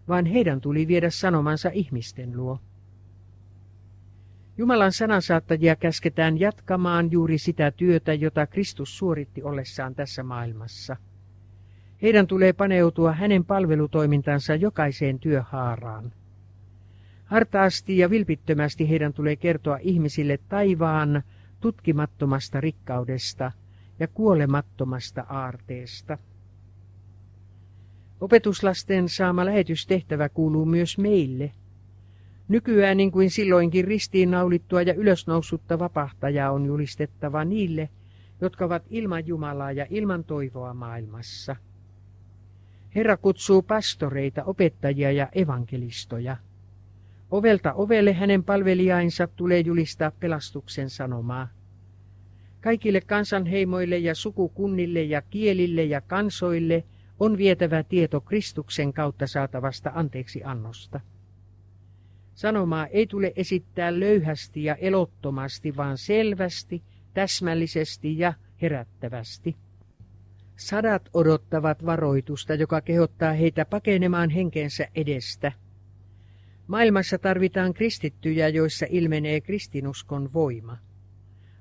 vaan 0.09 0.27
heidän 0.27 0.61
tuli 0.61 0.89
viedä 0.89 1.11
sanomansa 1.11 1.71
ihmisten 1.73 2.37
luo. 2.37 2.59
Jumalan 4.59 4.93
sanansaattajia 4.93 5.77
käsketään 5.77 6.41
jatkamaan 6.41 7.11
juuri 7.11 7.39
sitä 7.39 7.71
työtä, 7.71 8.15
jota 8.15 8.47
Kristus 8.47 8.99
suoritti 8.99 9.43
ollessaan 9.43 9.95
tässä 9.95 10.23
maailmassa– 10.23 10.97
heidän 12.03 12.27
tulee 12.27 12.53
paneutua 12.53 13.13
hänen 13.13 13.45
palvelutoimintansa 13.45 14.55
jokaiseen 14.55 15.19
työhaaraan. 15.19 16.13
Hartaasti 17.25 17.99
ja 17.99 18.11
vilpittömästi 18.11 18.91
heidän 18.91 19.13
tulee 19.13 19.37
kertoa 19.37 19.79
ihmisille 19.81 20.39
taivaan 20.49 21.23
tutkimattomasta 21.61 22.61
rikkaudesta 22.61 23.53
ja 23.99 24.09
kuolemattomasta 24.09 25.27
aarteesta. 25.29 26.19
Opetuslasten 28.21 29.09
saama 29.09 29.45
lähetystehtävä 29.45 30.29
kuuluu 30.29 30.65
myös 30.67 30.99
meille. 30.99 31.53
Nykyään 32.49 32.97
niin 32.97 33.13
kuin 33.13 33.31
silloinkin 33.31 33.85
ristiinnaulittua 33.85 34.83
ja 34.83 34.95
ylösnoussutta 34.95 35.79
vapahtajaa 35.79 36.51
on 36.51 36.67
julistettava 36.67 37.45
niille, 37.45 37.89
jotka 38.41 38.65
ovat 38.65 38.83
ilman 38.91 39.27
Jumalaa 39.27 39.73
ja 39.73 39.87
ilman 39.91 40.25
toivoa 40.25 40.75
maailmassa. 40.75 41.57
Herra 42.95 43.17
kutsuu 43.17 43.63
pastoreita, 43.63 44.45
opettajia 44.45 45.13
ja 45.13 45.29
evankelistoja. 45.35 46.37
Ovelta 47.31 47.73
ovelle 47.73 48.13
hänen 48.13 48.45
palvelijainsa 48.45 49.27
tulee 49.27 49.61
julistaa 49.61 50.11
pelastuksen 50.11 50.91
sanomaa. 50.91 51.49
Kaikille 52.61 53.01
kansanheimoille 53.01 53.99
ja 53.99 54.15
sukukunnille 54.15 55.03
ja 55.03 55.23
kielille 55.23 55.85
ja 55.85 56.01
kansoille 56.01 56.85
on 57.21 57.39
vietävä 57.39 57.83
tieto 57.83 58.21
Kristuksen 58.21 58.93
kautta 58.93 59.27
saatavasta 59.27 59.93
anteeksi 59.95 60.45
annosta. 60.45 61.01
Sanomaa 62.35 62.87
ei 62.87 63.07
tule 63.07 63.33
esittää 63.37 64.01
löyhästi 64.01 64.65
ja 64.65 64.75
elottomasti, 64.75 65.77
vaan 65.77 65.99
selvästi, 65.99 66.83
täsmällisesti 67.15 68.19
ja 68.19 68.35
herättävästi. 68.63 69.57
Sadat 70.61 71.09
odottavat 71.15 71.87
varoitusta, 71.87 72.55
joka 72.55 72.81
kehottaa 72.81 73.33
heitä 73.33 73.65
pakenemaan 73.65 74.31
henkensä 74.31 74.89
edestä. 74.95 75.53
Maailmassa 76.67 77.19
tarvitaan 77.19 77.75
kristittyjä, 77.75 78.49
joissa 78.49 78.87
ilmenee 78.91 79.41
kristinuskon 79.41 80.33
voima. 80.33 80.79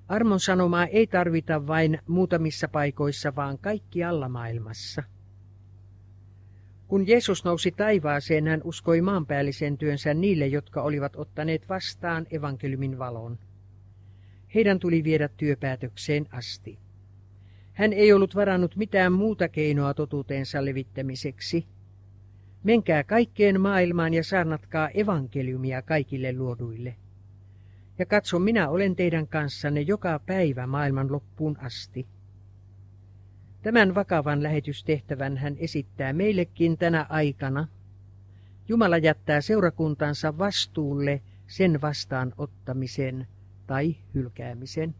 Armon 0.07 0.39
sanomaa 0.39 0.85
ei 0.85 1.07
tarvita 1.07 1.67
vain 1.67 1.99
muutamissa 2.07 2.67
paikoissa, 2.67 3.35
vaan 3.35 3.57
kaikkialla 3.57 4.29
maailmassa. 4.29 5.03
Kun 6.87 7.07
Jeesus 7.07 7.45
nousi 7.45 7.71
taivaaseen, 7.71 8.47
hän 8.47 8.61
uskoi 8.63 9.01
maanpäällisen 9.01 9.77
työnsä 9.77 10.13
niille, 10.13 10.47
jotka 10.47 10.81
olivat 10.81 11.15
ottaneet 11.15 11.69
vastaan 11.69 12.27
evankeliumin 12.31 12.99
valon. 12.99 13.39
Heidän 14.55 14.79
tuli 14.79 15.03
viedä 15.03 15.29
työpäätökseen 15.37 16.25
asti. 16.31 16.88
Hän 17.79 17.93
ei 17.93 18.13
ollut 18.13 18.35
varannut 18.35 18.75
mitään 18.75 19.13
muuta 19.13 19.49
keinoa 19.49 19.93
totuutensa 19.93 20.65
levittämiseksi. 20.65 21.67
Menkää 22.63 23.03
kaikkeen 23.03 23.61
maailmaan 23.61 24.13
ja 24.13 24.23
saarnatkaa 24.23 24.89
evankeliumia 24.89 25.81
kaikille 25.81 26.33
luoduille. 26.33 26.95
Ja 27.99 28.05
katso, 28.05 28.39
minä 28.39 28.69
olen 28.69 28.95
teidän 28.95 29.27
kanssanne 29.27 29.81
joka 29.81 30.19
päivä 30.25 30.67
maailman 30.67 31.11
loppuun 31.11 31.57
asti. 31.59 32.07
Tämän 33.61 33.95
vakavan 33.95 34.43
lähetystehtävän 34.43 35.37
hän 35.37 35.55
esittää 35.57 36.13
meillekin 36.13 36.77
tänä 36.77 37.05
aikana. 37.09 37.67
Jumala 38.67 38.97
jättää 38.97 39.41
seurakuntansa 39.41 40.37
vastuulle 40.37 41.21
sen 41.47 41.81
vastaanottamisen 41.81 43.27
tai 43.67 43.95
hylkäämisen. 44.13 44.95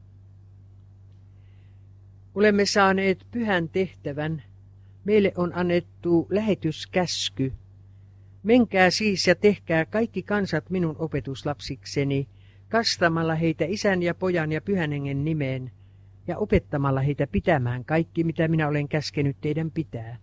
Olemme 2.40 2.66
saaneet 2.66 3.26
pyhän 3.32 3.70
tehtävän. 3.70 4.44
Meille 5.06 5.32
on 5.36 5.52
annettu 5.56 6.28
lähetyskäsky. 6.30 7.54
Menkää 8.44 8.90
siis 8.90 9.28
ja 9.28 9.36
tehkää 9.36 9.86
kaikki 9.86 10.24
kansat 10.24 10.70
minun 10.70 10.96
opetuslapsikseni, 11.00 12.28
kastamalla 12.70 13.36
heitä 13.36 13.66
isän 13.68 14.04
ja 14.04 14.16
pojan 14.16 14.52
ja 14.52 14.62
pyhän 14.62 14.92
hengen 14.92 15.26
nimeen, 15.26 15.72
ja 16.28 16.38
opettamalla 16.38 17.02
heitä 17.02 17.28
pitämään 17.28 17.86
kaikki, 17.86 18.24
mitä 18.24 18.48
minä 18.48 18.68
olen 18.68 18.88
käskenyt 18.88 19.38
teidän 19.42 19.72
pitää. 19.72 20.18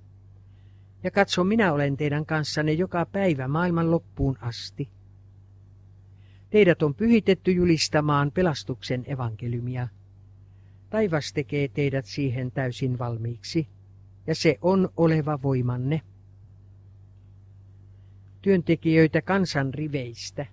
Ja 1.03 1.11
katso, 1.11 1.45
minä 1.45 1.73
olen 1.73 1.97
teidän 1.97 2.27
kanssanne 2.27 2.73
joka 2.73 3.07
päivä 3.07 3.49
maailman 3.49 3.91
loppuun 3.91 4.39
asti. 4.41 4.89
Teidät 6.51 6.83
on 6.83 6.95
pyhitetty 6.95 7.53
julistamaan 7.53 8.33
pelastuksen 8.33 9.05
evankeliumia. 9.07 9.89
Taivas 10.91 11.33
tekee 11.33 11.69
teidät 11.69 12.07
siihen 12.07 12.51
täysin 12.51 12.99
valmiiksi, 12.99 13.69
ja 14.27 14.35
se 14.35 14.59
on 14.63 14.89
oleva 14.97 15.43
voimanne. 15.43 16.01
Työntekijöitä 18.43 19.23
kansan 19.23 19.75
riveistä. 19.75 20.47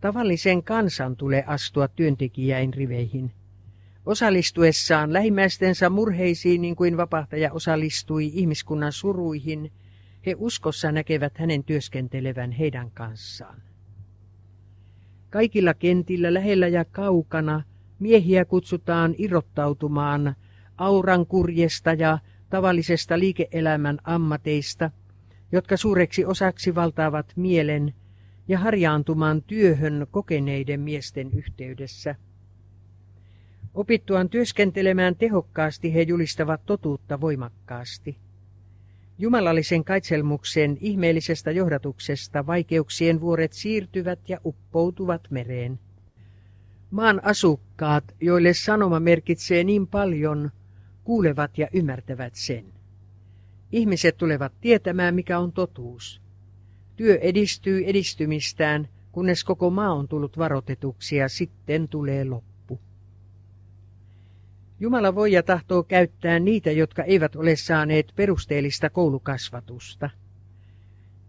Tavallisen 0.00 0.62
kansan 0.62 1.16
tulee 1.16 1.44
astua 1.46 1.88
työntekijäin 1.88 2.74
riveihin. 2.74 3.32
Osallistuessaan 4.06 5.12
lähimmäistensä 5.12 5.90
murheisiin 5.90 6.62
niin 6.62 6.76
kuin 6.76 6.96
vapahtaja 6.96 7.52
osallistui 7.52 8.30
ihmiskunnan 8.34 8.92
suruihin, 8.92 9.72
he 10.26 10.34
uskossa 10.38 10.92
näkevät 10.92 11.38
hänen 11.38 11.64
työskentelevän 11.64 12.52
heidän 12.52 12.90
kanssaan. 12.90 13.62
Kaikilla 15.30 15.74
kentillä 15.74 16.34
lähellä 16.34 16.68
ja 16.68 16.84
kaukana 16.84 17.62
miehiä 18.02 18.44
kutsutaan 18.44 19.14
irrottautumaan 19.18 20.34
auran 20.76 21.26
kurjesta 21.26 21.92
ja 21.92 22.18
tavallisesta 22.50 23.18
liike-elämän 23.18 23.98
ammateista, 24.04 24.90
jotka 25.52 25.76
suureksi 25.76 26.24
osaksi 26.24 26.74
valtaavat 26.74 27.32
mielen 27.36 27.94
ja 28.48 28.58
harjaantumaan 28.58 29.42
työhön 29.42 30.06
kokeneiden 30.10 30.80
miesten 30.80 31.30
yhteydessä. 31.32 32.14
Opittuaan 33.74 34.28
työskentelemään 34.28 35.16
tehokkaasti 35.16 35.94
he 35.94 36.02
julistavat 36.02 36.66
totuutta 36.66 37.20
voimakkaasti. 37.20 38.16
Jumalallisen 39.18 39.84
kaitselmuksen 39.84 40.78
ihmeellisestä 40.80 41.50
johdatuksesta 41.50 42.46
vaikeuksien 42.46 43.20
vuoret 43.20 43.52
siirtyvät 43.52 44.28
ja 44.28 44.38
uppoutuvat 44.44 45.22
mereen. 45.30 45.78
Maan 46.92 47.24
asukkaat, 47.24 48.04
joille 48.20 48.54
sanoma 48.54 49.00
merkitsee 49.00 49.64
niin 49.64 49.86
paljon, 49.86 50.50
kuulevat 51.04 51.58
ja 51.58 51.68
ymmärtävät 51.72 52.34
sen. 52.34 52.64
Ihmiset 53.72 54.16
tulevat 54.16 54.52
tietämään, 54.60 55.14
mikä 55.14 55.38
on 55.38 55.52
totuus. 55.52 56.22
Työ 56.96 57.18
edistyy 57.18 57.82
edistymistään, 57.86 58.88
kunnes 59.12 59.44
koko 59.44 59.70
maa 59.70 59.92
on 59.92 60.08
tullut 60.08 60.38
varotetuksi 60.38 61.16
ja 61.16 61.28
sitten 61.28 61.88
tulee 61.88 62.24
loppu. 62.24 62.80
Jumala 64.80 65.14
voi 65.14 65.32
ja 65.32 65.42
tahtoo 65.42 65.82
käyttää 65.82 66.38
niitä, 66.38 66.70
jotka 66.70 67.02
eivät 67.02 67.36
ole 67.36 67.56
saaneet 67.56 68.12
perusteellista 68.16 68.90
koulukasvatusta. 68.90 70.10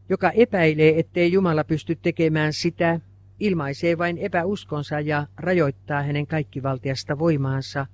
Joka 0.10 0.32
epäilee, 0.32 1.00
ettei 1.00 1.32
Jumala 1.32 1.64
pysty 1.64 1.96
tekemään 1.96 2.54
sitä, 2.54 3.00
ilmaisee 3.44 3.98
vain 3.98 4.18
epäuskonsa 4.18 5.00
ja 5.00 5.28
rajoittaa 5.38 6.04
hänen 6.04 6.28
kaikkivaltiasta 6.28 7.20
voimaansa, 7.20 7.86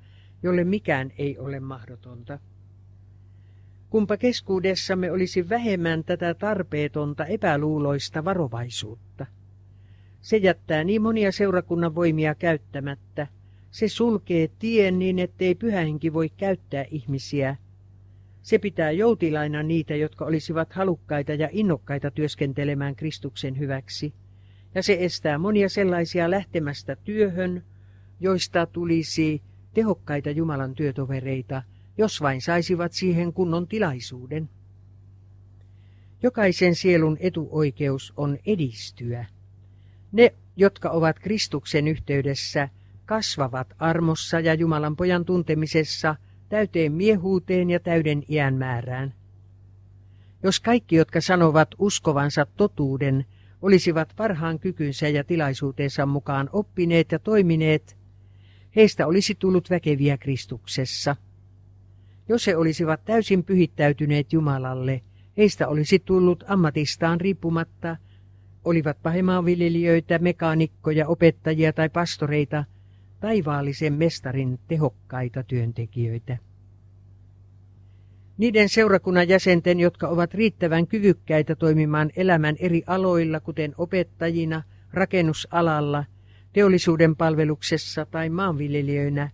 jolle 0.44 0.64
mikään 0.64 1.12
ei 1.18 1.38
ole 1.38 1.60
mahdotonta. 1.60 2.40
Kumpa 3.90 4.18
keskuudessamme 4.18 5.12
olisi 5.12 5.50
vähemmän 5.50 6.04
tätä 6.04 6.34
tarpeetonta 6.34 7.26
epäluuloista 7.26 8.26
varovaisuutta. 8.26 9.26
Se 10.22 10.38
jättää 10.38 10.84
niin 10.84 11.02
monia 11.02 11.32
seurakunnan 11.32 11.96
voimia 11.96 12.36
käyttämättä. 12.36 13.28
Se 13.72 13.88
sulkee 13.88 14.50
tien 14.60 15.00
niin, 15.00 15.20
ettei 15.20 15.56
pyhähenki 15.56 16.14
voi 16.14 16.30
käyttää 16.30 16.86
ihmisiä. 16.92 17.56
Se 18.42 18.58
pitää 18.58 18.92
joutilaina 18.92 19.64
niitä, 19.64 19.96
jotka 19.96 20.26
olisivat 20.26 20.74
halukkaita 20.74 21.34
ja 21.34 21.50
innokkaita 21.52 22.12
työskentelemään 22.12 22.96
Kristuksen 22.96 23.60
hyväksi. 23.60 24.14
Ja 24.76 24.84
se 24.84 24.98
estää 25.00 25.38
monia 25.38 25.70
sellaisia 25.70 26.32
lähtemästä 26.32 26.96
työhön, 26.96 27.64
joista 28.20 28.66
tulisi 28.66 29.42
tehokkaita 29.74 30.32
Jumalan 30.32 30.76
työtovereita, 30.76 31.64
jos 31.98 32.22
vain 32.22 32.42
saisivat 32.42 32.94
siihen 32.94 33.34
kunnon 33.34 33.68
tilaisuuden. 33.68 34.50
Jokaisen 36.24 36.76
sielun 36.76 37.18
etuoikeus 37.20 38.14
on 38.18 38.38
edistyä. 38.46 39.26
Ne, 40.12 40.34
jotka 40.56 40.90
ovat 40.90 41.20
Kristuksen 41.20 41.88
yhteydessä, 41.88 42.70
kasvavat 43.06 43.74
armossa 43.80 44.40
ja 44.40 44.54
Jumalan 44.54 44.96
pojan 44.96 45.26
tuntemisessa 45.26 46.16
täyteen 46.50 46.92
miehuuteen 46.92 47.70
ja 47.70 47.80
täyden 47.80 48.24
iän 48.30 48.56
määrään. 48.56 49.14
Jos 50.44 50.60
kaikki, 50.60 50.96
jotka 50.96 51.22
sanovat 51.22 51.70
uskovansa 51.78 52.46
totuuden, 52.46 53.26
olisivat 53.62 54.14
parhaan 54.16 54.60
kykynsä 54.60 55.08
ja 55.08 55.24
tilaisuutensa 55.24 56.06
mukaan 56.06 56.50
oppineet 56.54 57.12
ja 57.12 57.20
toimineet, 57.20 57.98
heistä 58.76 59.08
olisi 59.08 59.36
tullut 59.36 59.70
väkeviä 59.70 60.18
Kristuksessa. 60.18 61.16
Jos 62.30 62.48
he 62.48 62.56
olisivat 62.56 63.06
täysin 63.06 63.44
pyhittäytyneet 63.44 64.34
Jumalalle, 64.34 65.02
heistä 65.38 65.68
olisi 65.68 66.00
tullut 66.00 66.44
ammatistaan 66.48 67.22
riippumatta, 67.22 67.98
olivatpa 68.66 69.10
he 69.10 69.22
maanviljelijöitä, 69.22 70.20
mekaanikkoja, 70.20 71.08
opettajia 71.08 71.74
tai 71.74 71.90
pastoreita, 71.90 72.64
taivaallisen 73.20 73.94
mestarin 73.94 74.60
tehokkaita 74.68 75.44
työntekijöitä. 75.44 76.38
Niiden 78.40 78.70
seurakunnan 78.70 79.30
jäsenten, 79.30 79.80
jotka 79.80 80.08
ovat 80.08 80.34
riittävän 80.34 80.88
kyvykkäitä 80.88 81.56
toimimaan 81.56 82.10
elämän 82.16 82.56
eri 82.60 82.84
aloilla, 82.88 83.40
kuten 83.40 83.74
opettajina, 83.78 84.64
rakennusalalla, 84.94 86.06
teollisuuden 86.54 87.16
palveluksessa 87.16 88.06
tai 88.06 88.30
maanviljelijöinä, 88.30 89.30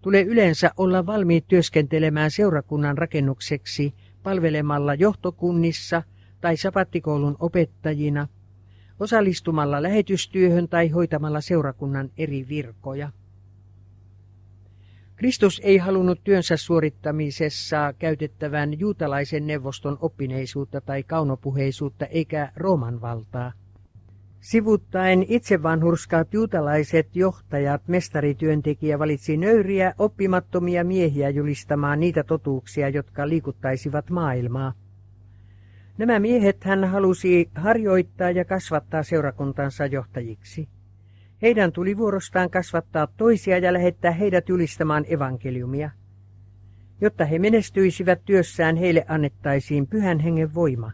tulee 0.00 0.22
yleensä 0.22 0.70
olla 0.76 1.06
valmiit 1.06 1.44
työskentelemään 1.48 2.30
seurakunnan 2.30 2.98
rakennukseksi 2.98 3.94
palvelemalla 4.22 4.94
johtokunnissa 4.94 6.02
tai 6.40 6.56
sapattikoulun 6.56 7.36
opettajina, 7.38 8.28
osallistumalla 9.00 9.82
lähetystyöhön 9.82 10.68
tai 10.68 10.88
hoitamalla 10.88 11.40
seurakunnan 11.40 12.10
eri 12.18 12.48
virkoja. 12.48 13.10
Kristus 15.22 15.60
ei 15.64 15.78
halunnut 15.78 16.20
työnsä 16.24 16.56
suorittamisessa 16.56 17.94
käytettävän 17.98 18.80
juutalaisen 18.80 19.46
neuvoston 19.46 19.98
oppineisuutta 20.00 20.80
tai 20.80 21.02
kaunopuheisuutta 21.02 22.06
eikä 22.06 22.52
Rooman 22.56 23.00
valtaa. 23.00 23.52
Sivuttaen 24.40 25.24
itsevanhurskaat 25.28 26.34
juutalaiset 26.34 27.16
johtajat 27.16 27.88
mestarityöntekijä 27.88 28.98
valitsi 28.98 29.36
nöyriä, 29.36 29.94
oppimattomia 29.98 30.84
miehiä 30.84 31.30
julistamaan 31.30 32.00
niitä 32.00 32.24
totuuksia, 32.24 32.88
jotka 32.88 33.28
liikuttaisivat 33.28 34.10
maailmaa. 34.10 34.72
Nämä 35.98 36.18
miehet 36.18 36.64
hän 36.64 36.84
halusi 36.84 37.50
harjoittaa 37.54 38.30
ja 38.30 38.44
kasvattaa 38.44 39.02
seurakuntansa 39.02 39.86
johtajiksi. 39.86 40.68
Heidän 41.42 41.72
tuli 41.72 41.96
vuorostaan 41.96 42.50
kasvattaa 42.50 43.06
toisia 43.16 43.58
ja 43.58 43.72
lähettää 43.72 44.10
heidät 44.10 44.48
julistamaan 44.48 45.04
evankeliumia. 45.08 45.90
Jotta 47.00 47.24
he 47.24 47.38
menestyisivät 47.38 48.20
työssään, 48.24 48.76
heille 48.76 49.04
annettaisiin 49.08 49.86
pyhän 49.86 50.20
hengen 50.20 50.54
voima. 50.54 50.92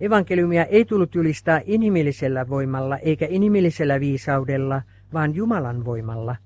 Evankeliumia 0.00 0.64
ei 0.64 0.84
tullut 0.84 1.14
julistaa 1.14 1.60
inhimillisellä 1.64 2.48
voimalla 2.48 2.98
eikä 2.98 3.26
inhimillisellä 3.30 4.00
viisaudella, 4.00 4.82
vaan 5.12 5.34
Jumalan 5.34 5.84
voimalla. 5.84 6.36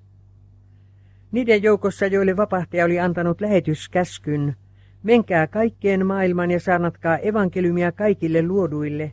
Niiden 1.32 1.62
joukossa, 1.62 2.06
joille 2.06 2.36
vapahtaja 2.36 2.84
oli 2.84 3.00
antanut 3.00 3.40
lähetyskäskyn, 3.40 4.56
menkää 5.02 5.46
kaikkeen 5.46 6.06
maailman 6.06 6.50
ja 6.50 6.60
saarnatkaa 6.60 7.18
evankeliumia 7.18 7.92
kaikille 7.92 8.42
luoduille, 8.42 9.12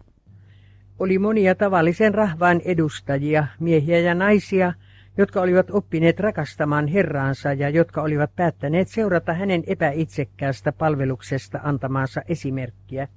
oli 1.00 1.20
monia 1.20 1.56
tavallisen 1.56 2.14
rahvaan 2.14 2.62
edustajia, 2.66 3.48
miehiä 3.60 4.00
ja 4.00 4.16
naisia, 4.16 4.74
jotka 5.18 5.42
olivat 5.42 5.72
oppineet 5.72 6.20
rakastamaan 6.20 6.88
Herraansa 6.88 7.54
ja 7.54 7.70
jotka 7.70 8.02
olivat 8.02 8.36
päättäneet 8.36 8.88
seurata 8.88 9.34
hänen 9.34 9.64
epäitsekkäästä 9.68 10.72
palveluksesta 10.72 11.60
antamaansa 11.64 12.22
esimerkkiä. 12.28 13.08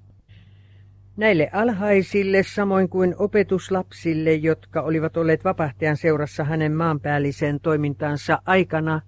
Näille 1.17 1.51
alhaisille, 1.53 2.43
samoin 2.43 2.89
kuin 2.89 3.15
opetuslapsille, 3.19 4.35
jotka 4.35 4.83
olivat 4.83 5.17
olleet 5.17 5.45
vapahtajan 5.45 5.97
seurassa 5.97 6.45
hänen 6.45 6.73
maanpäällisen 6.73 7.61
toimintansa 7.61 8.43
aikana, 8.47 9.01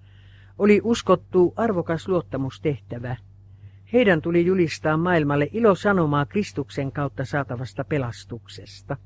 oli 0.57 0.81
uskottu 0.83 1.53
arvokas 1.55 2.07
luottamustehtävä. 2.07 3.15
Heidän 3.93 4.21
tuli 4.21 4.45
julistaa 4.45 4.97
maailmalle 4.97 5.49
ilo 5.51 5.75
sanomaa 5.75 6.25
Kristuksen 6.25 6.91
kautta 6.91 7.25
saatavasta 7.25 7.83
pelastuksesta. 7.83 8.97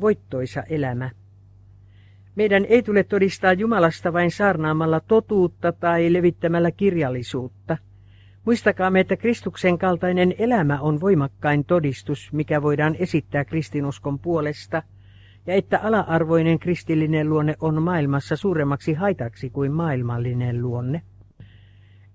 Voittoisa 0.00 0.62
elämä. 0.62 1.10
Meidän 2.34 2.64
ei 2.64 2.82
tule 2.82 3.04
todistaa 3.04 3.52
Jumalasta 3.52 4.12
vain 4.12 4.30
saarnaamalla 4.30 5.00
totuutta 5.00 5.72
tai 5.72 6.12
levittämällä 6.12 6.70
kirjallisuutta. 6.70 7.76
Muistakaamme, 8.44 9.00
että 9.00 9.16
Kristuksen 9.16 9.78
kaltainen 9.78 10.34
elämä 10.38 10.80
on 10.80 11.00
voimakkain 11.00 11.64
todistus, 11.64 12.32
mikä 12.32 12.62
voidaan 12.62 12.96
esittää 12.98 13.44
kristinuskon 13.44 14.18
puolesta, 14.18 14.82
ja 15.46 15.54
että 15.54 15.78
ala-arvoinen 15.78 16.58
kristillinen 16.58 17.28
luonne 17.28 17.54
on 17.60 17.82
maailmassa 17.82 18.36
suuremmaksi 18.36 18.94
haitaksi 18.94 19.50
kuin 19.50 19.72
maailmallinen 19.72 20.62
luonne. 20.62 21.02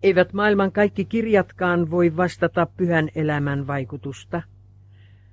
Eivät 0.04 0.34
maailman 0.34 0.72
kaikki 0.72 1.06
kirjatkaan 1.06 1.92
voi 1.92 2.18
vastata 2.18 2.68
pyhän 2.78 3.10
elämän 3.16 3.68
vaikutusta. 3.68 4.42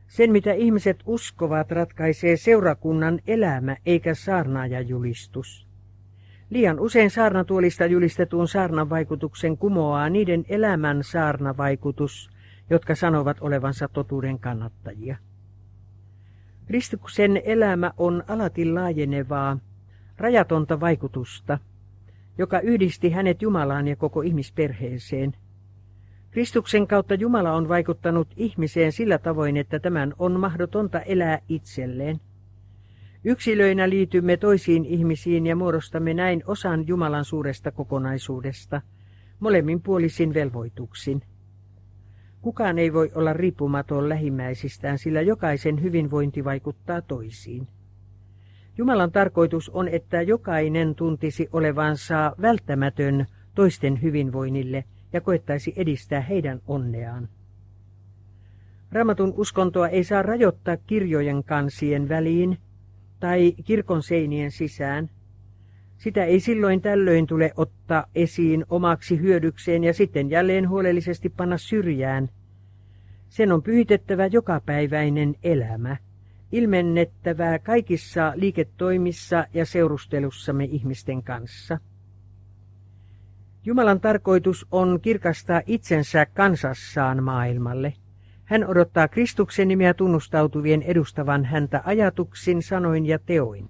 Sen, 0.07 0.33
mitä 0.33 0.53
ihmiset 0.53 1.03
uskovat, 1.07 1.71
ratkaisee 1.71 2.37
seurakunnan 2.37 3.21
elämä 3.27 3.77
eikä 3.87 4.15
saarnaajajulistus. 4.15 5.69
Liian 6.51 6.81
usein 6.81 7.11
saarnatuolista 7.11 7.87
julistetun 7.87 8.49
saarnan 8.49 8.91
vaikutuksen 8.91 9.59
kumoaa 9.59 10.09
niiden 10.09 10.45
elämän 10.49 11.05
saarnavaikutus, 11.05 12.31
jotka 12.71 12.95
sanovat 12.95 13.37
olevansa 13.41 13.89
totuuden 13.89 14.39
kannattajia. 14.39 15.17
Kristuksen 16.67 17.43
elämä 17.45 17.93
on 17.97 18.25
alati 18.29 18.73
laajenevaa, 18.73 19.59
rajatonta 20.17 20.81
vaikutusta, 20.81 21.59
joka 22.39 22.61
yhdisti 22.61 23.11
hänet 23.11 23.43
Jumalaan 23.43 23.89
ja 23.89 23.97
koko 23.97 24.23
ihmisperheeseen. 24.23 25.33
Kristuksen 26.31 26.87
kautta 26.87 27.15
Jumala 27.15 27.53
on 27.53 27.69
vaikuttanut 27.69 28.29
ihmiseen 28.37 28.93
sillä 28.93 29.19
tavoin, 29.19 29.57
että 29.57 29.79
tämän 29.79 30.15
on 30.19 30.41
mahdotonta 30.41 31.01
elää 31.01 31.39
itselleen. 31.49 32.21
Yksilöinä 33.25 33.91
liitymme 33.91 34.37
toisiin 34.37 34.85
ihmisiin 34.85 35.47
ja 35.47 35.57
muodostamme 35.57 36.15
näin 36.15 36.43
osan 36.47 36.87
Jumalan 36.87 37.25
suuresta 37.25 37.73
kokonaisuudesta, 37.73 38.83
molemmin 39.41 39.83
puolisin 39.83 40.35
velvoituksin. 40.35 41.23
Kukaan 42.43 42.79
ei 42.79 42.93
voi 42.93 43.11
olla 43.15 43.33
riippumaton 43.33 44.09
lähimmäisistään, 44.09 44.99
sillä 44.99 45.21
jokaisen 45.21 45.83
hyvinvointi 45.83 46.45
vaikuttaa 46.45 47.03
toisiin. 47.03 47.69
Jumalan 48.79 49.13
tarkoitus 49.13 49.69
on, 49.69 49.89
että 49.89 50.23
jokainen 50.23 50.95
tuntisi 50.95 51.49
olevansa 51.53 52.33
välttämätön 52.43 53.27
toisten 53.55 54.03
hyvinvoinnille 54.03 54.85
ja 55.13 55.21
koettaisi 55.21 55.73
edistää 55.77 56.21
heidän 56.21 56.61
onneaan. 56.67 57.29
Ramatun 58.93 59.35
uskontoa 59.37 59.89
ei 59.89 60.05
saa 60.05 60.23
rajoittaa 60.23 60.77
kirjojen 60.77 61.45
kansien 61.45 62.09
väliin 62.09 62.59
tai 63.21 63.53
kirkon 63.65 64.03
seinien 64.03 64.51
sisään. 64.51 65.11
Sitä 65.97 66.25
ei 66.25 66.41
silloin 66.41 66.81
tällöin 66.81 67.27
tule 67.27 67.53
ottaa 67.57 68.07
esiin 68.15 68.65
omaksi 68.69 69.21
hyödykseen 69.21 69.85
ja 69.85 69.95
sitten 69.95 70.31
jälleen 70.31 70.69
huolellisesti 70.69 71.29
panna 71.29 71.59
syrjään. 71.59 72.29
Sen 73.29 73.53
on 73.53 73.63
pyhitettävä 73.63 74.27
jokapäiväinen 74.27 75.35
elämä– 75.43 75.97
ilmennettävää 76.53 77.59
kaikissa 77.59 78.33
liiketoimissa 78.37 79.47
ja 79.55 79.67
seurustelussamme 79.67 80.65
ihmisten 80.65 81.23
kanssa. 81.23 81.79
Jumalan 83.65 84.01
tarkoitus 84.01 84.67
on 84.71 85.01
kirkastaa 85.03 85.63
itsensä 85.67 86.27
kansassaan 86.27 87.23
maailmalle. 87.23 87.93
Hän 88.45 88.67
odottaa 88.67 89.09
Kristuksen 89.09 89.69
nimeä 89.69 89.95
tunnustautuvien 89.95 90.83
edustavan 90.83 91.45
häntä 91.45 91.83
ajatuksin, 91.85 92.63
sanoin 92.63 93.07
ja 93.07 93.19
teoin. 93.19 93.69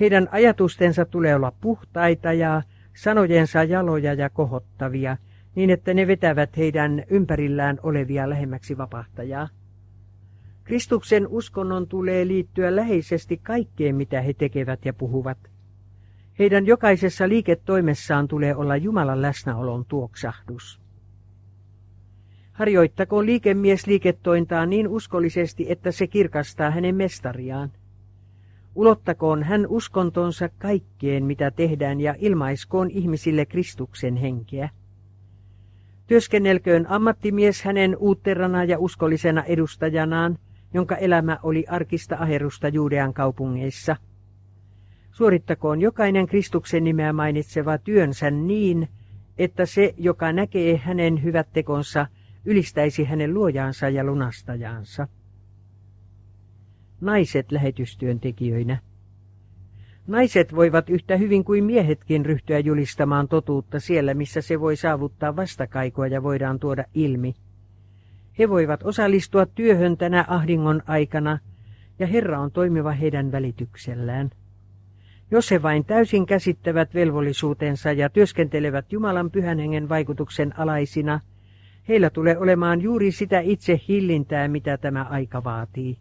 Heidän 0.00 0.28
ajatustensa 0.30 1.04
tulee 1.04 1.34
olla 1.34 1.52
puhtaita 1.60 2.32
ja 2.32 2.62
sanojensa 2.96 3.64
jaloja 3.64 4.14
ja 4.14 4.30
kohottavia, 4.30 5.16
niin 5.54 5.70
että 5.70 5.94
ne 5.94 6.06
vetävät 6.06 6.56
heidän 6.56 7.04
ympärillään 7.10 7.78
olevia 7.82 8.30
lähemmäksi 8.30 8.78
vapahtajaa. 8.78 9.48
Kristuksen 10.68 11.26
uskonnon 11.28 11.88
tulee 11.88 12.26
liittyä 12.26 12.76
läheisesti 12.76 13.36
kaikkeen, 13.36 13.96
mitä 13.96 14.20
he 14.20 14.32
tekevät 14.32 14.84
ja 14.84 14.92
puhuvat. 14.92 15.38
Heidän 16.38 16.66
jokaisessa 16.66 17.28
liiketoimessaan 17.28 18.28
tulee 18.28 18.56
olla 18.56 18.76
Jumalan 18.76 19.22
läsnäolon 19.22 19.84
tuoksahdus. 19.84 20.80
Harjoittakoon 22.52 23.26
liikemies 23.26 23.86
liiketointaan 23.86 24.70
niin 24.70 24.88
uskollisesti, 24.88 25.66
että 25.68 25.92
se 25.92 26.06
kirkastaa 26.06 26.70
hänen 26.70 26.94
mestariaan. 26.94 27.72
Ulottakoon 28.74 29.42
hän 29.42 29.66
uskontonsa 29.66 30.48
kaikkeen, 30.58 31.24
mitä 31.24 31.50
tehdään, 31.50 32.00
ja 32.00 32.14
ilmaiskoon 32.18 32.90
ihmisille 32.90 33.46
Kristuksen 33.46 34.16
henkeä. 34.16 34.68
Työskennelköön 36.06 36.86
ammattimies 36.88 37.62
hänen 37.62 37.96
uutterana 37.96 38.64
ja 38.64 38.78
uskollisena 38.78 39.42
edustajanaan, 39.44 40.38
jonka 40.74 40.96
elämä 40.96 41.38
oli 41.42 41.64
arkista 41.68 42.16
aherusta 42.20 42.68
Juudean 42.68 43.14
kaupungeissa. 43.14 43.96
Suorittakoon 45.10 45.80
jokainen 45.80 46.26
Kristuksen 46.26 46.84
nimeä 46.84 47.12
mainitseva 47.12 47.78
työnsä 47.78 48.30
niin, 48.30 48.88
että 49.38 49.66
se, 49.66 49.94
joka 49.96 50.32
näkee 50.32 50.76
hänen 50.76 51.22
hyvät 51.22 51.48
tekonsa, 51.52 52.06
ylistäisi 52.44 53.04
hänen 53.04 53.34
luojaansa 53.34 53.88
ja 53.88 54.04
lunastajaansa. 54.04 55.08
Naiset 57.00 57.52
lähetystyöntekijöinä. 57.52 58.78
Naiset 60.06 60.54
voivat 60.54 60.90
yhtä 60.90 61.16
hyvin 61.16 61.44
kuin 61.44 61.64
miehetkin 61.64 62.26
ryhtyä 62.26 62.58
julistamaan 62.58 63.28
totuutta 63.28 63.80
siellä, 63.80 64.14
missä 64.14 64.40
se 64.40 64.60
voi 64.60 64.76
saavuttaa 64.76 65.36
vastakaikoa 65.36 66.06
ja 66.06 66.22
voidaan 66.22 66.58
tuoda 66.58 66.84
ilmi– 66.94 67.34
he 68.38 68.48
voivat 68.48 68.82
osallistua 68.82 69.46
työhön 69.46 69.96
tänä 69.96 70.24
ahdingon 70.28 70.82
aikana, 70.86 71.38
ja 71.98 72.06
Herra 72.06 72.40
on 72.40 72.50
toimiva 72.50 72.92
heidän 72.92 73.32
välityksellään. 73.32 74.30
Jos 75.30 75.50
he 75.50 75.62
vain 75.62 75.84
täysin 75.84 76.26
käsittävät 76.26 76.94
velvollisuutensa 76.94 77.92
ja 77.92 78.08
työskentelevät 78.08 78.92
Jumalan 78.92 79.30
pyhän 79.30 79.58
hengen 79.58 79.88
vaikutuksen 79.88 80.58
alaisina, 80.58 81.20
heillä 81.88 82.10
tulee 82.10 82.38
olemaan 82.38 82.80
juuri 82.80 83.12
sitä 83.12 83.40
itse 83.40 83.80
hillintää, 83.88 84.48
mitä 84.48 84.76
tämä 84.76 85.02
aika 85.02 85.44
vaatii. 85.44 85.98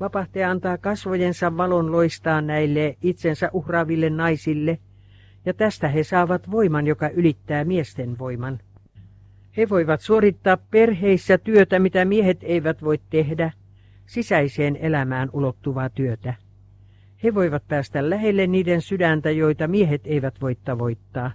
Vapahtaja 0.00 0.50
antaa 0.50 0.78
kasvojensa 0.78 1.56
valon 1.56 1.92
loistaa 1.92 2.40
näille 2.40 2.96
itsensä 3.02 3.50
uhraaville 3.52 4.10
naisille, 4.10 4.78
ja 5.44 5.54
tästä 5.54 5.88
he 5.88 6.02
saavat 6.02 6.50
voiman, 6.50 6.86
joka 6.86 7.08
ylittää 7.08 7.64
miesten 7.64 8.18
voiman. 8.18 8.58
He 9.56 9.68
voivat 9.68 10.00
suorittaa 10.00 10.56
perheissä 10.56 11.38
työtä, 11.38 11.78
mitä 11.78 12.04
miehet 12.04 12.38
eivät 12.42 12.82
voi 12.82 12.98
tehdä, 13.10 13.52
sisäiseen 14.06 14.76
elämään 14.76 15.28
ulottuvaa 15.32 15.90
työtä. 15.90 16.34
He 17.24 17.34
voivat 17.34 17.68
päästä 17.68 18.10
lähelle 18.10 18.46
niiden 18.46 18.82
sydäntä, 18.82 19.30
joita 19.30 19.68
miehet 19.68 20.00
eivät 20.04 20.40
voi 20.40 20.56
tavoittaa. 20.64 21.32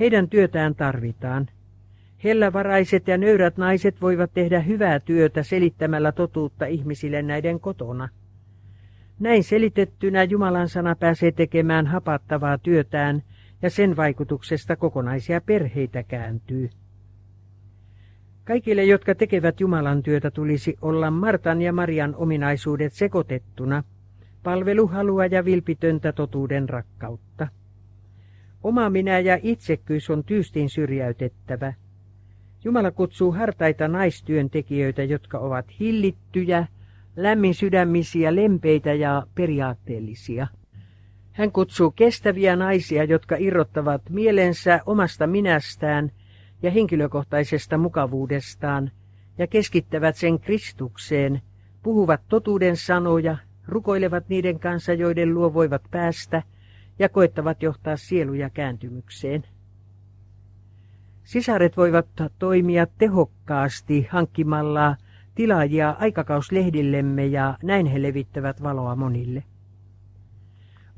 Heidän 0.00 0.28
työtään 0.28 0.74
tarvitaan. 0.74 1.46
Hellävaraiset 2.24 3.08
ja 3.08 3.18
nöyrät 3.18 3.56
naiset 3.56 4.00
voivat 4.00 4.32
tehdä 4.34 4.60
hyvää 4.60 5.00
työtä 5.00 5.42
selittämällä 5.42 6.12
totuutta 6.12 6.66
ihmisille 6.66 7.22
näiden 7.22 7.60
kotona. 7.60 8.08
Näin 9.18 9.44
selitettynä 9.44 10.24
Jumalan 10.24 10.68
sana 10.68 10.96
pääsee 10.96 11.32
tekemään 11.32 11.86
hapattavaa 11.86 12.58
työtään 12.58 13.22
ja 13.62 13.70
sen 13.70 13.96
vaikutuksesta 13.96 14.76
kokonaisia 14.76 15.40
perheitä 15.40 16.02
kääntyy. 16.02 16.70
Kaikille, 18.48 18.84
jotka 18.84 19.14
tekevät 19.14 19.60
Jumalan 19.60 20.02
työtä, 20.02 20.30
tulisi 20.30 20.76
olla 20.82 21.10
Martan 21.10 21.62
ja 21.62 21.72
Marian 21.72 22.14
ominaisuudet 22.16 22.92
sekoitettuna, 22.92 23.84
palveluhalua 24.42 25.26
ja 25.26 25.44
vilpitöntä 25.44 26.12
totuuden 26.12 26.68
rakkautta. 26.68 27.48
Oma 28.62 28.90
minä 28.90 29.18
ja 29.18 29.38
itsekkyys 29.42 30.10
on 30.10 30.24
tyystin 30.24 30.70
syrjäytettävä. 30.70 31.72
Jumala 32.64 32.90
kutsuu 32.90 33.32
hartaita 33.32 33.88
naistyöntekijöitä, 33.88 35.04
jotka 35.04 35.38
ovat 35.38 35.66
hillittyjä, 35.80 36.66
lämmin 37.16 37.54
sydämisiä, 37.54 38.34
lempeitä 38.36 38.94
ja 38.94 39.26
periaatteellisia. 39.34 40.46
Hän 41.32 41.52
kutsuu 41.52 41.90
kestäviä 41.90 42.56
naisia, 42.56 43.04
jotka 43.04 43.36
irrottavat 43.38 44.02
mielensä 44.10 44.80
omasta 44.86 45.26
minästään 45.26 46.10
ja 46.62 46.70
henkilökohtaisesta 46.70 47.78
mukavuudestaan 47.78 48.90
ja 49.38 49.46
keskittävät 49.46 50.16
sen 50.16 50.40
Kristukseen, 50.40 51.42
puhuvat 51.82 52.20
totuuden 52.28 52.76
sanoja, 52.76 53.36
rukoilevat 53.66 54.28
niiden 54.28 54.60
kanssa, 54.60 54.92
joiden 54.92 55.34
luo 55.34 55.54
voivat 55.54 55.82
päästä, 55.90 56.42
ja 56.98 57.08
koettavat 57.08 57.62
johtaa 57.62 57.96
sieluja 57.96 58.50
kääntymykseen. 58.50 59.44
Sisaret 61.24 61.76
voivat 61.76 62.06
toimia 62.38 62.86
tehokkaasti 62.98 64.06
hankkimalla 64.10 64.96
tilaajia 65.34 65.96
aikakauslehdillemme 65.98 67.26
ja 67.26 67.58
näin 67.62 67.86
he 67.86 68.02
levittävät 68.02 68.62
valoa 68.62 68.96
monille. 68.96 69.44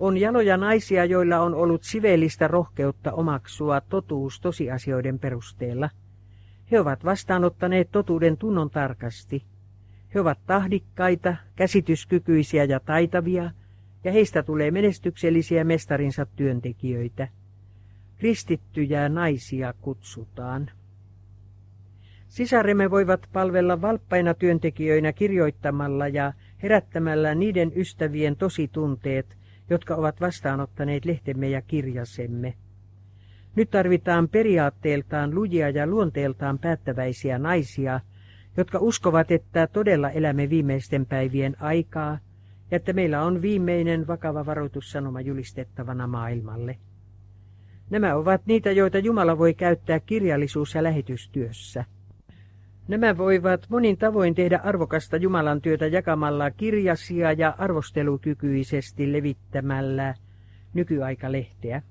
On 0.00 0.16
jaloja 0.16 0.56
naisia, 0.56 1.04
joilla 1.04 1.40
on 1.40 1.54
ollut 1.54 1.82
siveellistä 1.82 2.48
rohkeutta 2.48 3.12
omaksua 3.12 3.80
totuus 3.80 4.40
tosiasioiden 4.40 5.18
perusteella. 5.18 5.90
He 6.70 6.80
ovat 6.80 7.04
vastaanottaneet 7.04 7.88
totuuden 7.92 8.36
tunnon 8.36 8.70
tarkasti. 8.70 9.44
He 10.14 10.20
ovat 10.20 10.38
tahdikkaita, 10.46 11.36
käsityskykyisiä 11.56 12.64
ja 12.64 12.80
taitavia, 12.80 13.50
ja 14.04 14.12
heistä 14.12 14.42
tulee 14.42 14.70
menestyksellisiä 14.70 15.64
mestarinsa 15.64 16.26
työntekijöitä. 16.26 17.28
Kristittyjä 18.18 19.08
naisia 19.08 19.74
kutsutaan. 19.80 20.70
Sisaremme 22.28 22.90
voivat 22.90 23.26
palvella 23.32 23.82
valppaina 23.82 24.34
työntekijöinä 24.34 25.12
kirjoittamalla 25.12 26.08
ja 26.08 26.32
herättämällä 26.62 27.34
niiden 27.34 27.72
ystävien 27.76 28.36
tositunteet, 28.36 29.39
jotka 29.70 29.94
ovat 29.94 30.20
vastaanottaneet 30.20 31.04
lehtemme 31.04 31.48
ja 31.48 31.62
kirjasemme. 31.62 32.54
Nyt 33.56 33.70
tarvitaan 33.70 34.28
periaatteeltaan 34.28 35.34
lujia 35.34 35.70
ja 35.70 35.86
luonteeltaan 35.86 36.58
päättäväisiä 36.58 37.38
naisia, 37.38 38.00
jotka 38.56 38.78
uskovat, 38.78 39.30
että 39.30 39.66
todella 39.66 40.10
elämme 40.10 40.50
viimeisten 40.50 41.06
päivien 41.06 41.56
aikaa 41.60 42.18
ja 42.70 42.76
että 42.76 42.92
meillä 42.92 43.22
on 43.22 43.42
viimeinen 43.42 44.06
vakava 44.06 44.46
varoitussanoma 44.46 45.20
julistettavana 45.20 46.06
maailmalle. 46.06 46.78
Nämä 47.90 48.14
ovat 48.14 48.46
niitä, 48.46 48.70
joita 48.70 48.98
Jumala 48.98 49.38
voi 49.38 49.54
käyttää 49.54 50.00
kirjallisuus- 50.00 50.74
ja 50.74 50.82
lähetystyössä. 50.82 51.84
Nämä 52.88 53.18
voivat 53.18 53.66
monin 53.68 53.98
tavoin 53.98 54.34
tehdä 54.34 54.60
arvokasta 54.64 55.16
Jumalan 55.16 55.60
työtä 55.60 55.86
jakamalla 55.86 56.50
kirjasia 56.50 57.32
ja 57.32 57.54
arvostelukykyisesti 57.58 59.12
levittämällä 59.12 60.14
nykyaikalehteä. 60.74 61.82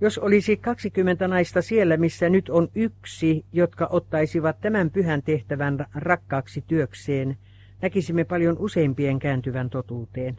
Jos 0.00 0.18
olisi 0.18 0.56
20 0.56 1.28
naista 1.28 1.62
siellä, 1.62 1.96
missä 1.96 2.28
nyt 2.28 2.48
on 2.48 2.68
yksi, 2.74 3.44
jotka 3.52 3.86
ottaisivat 3.90 4.60
tämän 4.60 4.90
pyhän 4.90 5.22
tehtävän 5.22 5.86
rakkaaksi 5.94 6.64
työkseen, 6.66 7.36
näkisimme 7.82 8.24
paljon 8.24 8.58
useimpien 8.58 9.18
kääntyvän 9.18 9.70
totuuteen. 9.70 10.36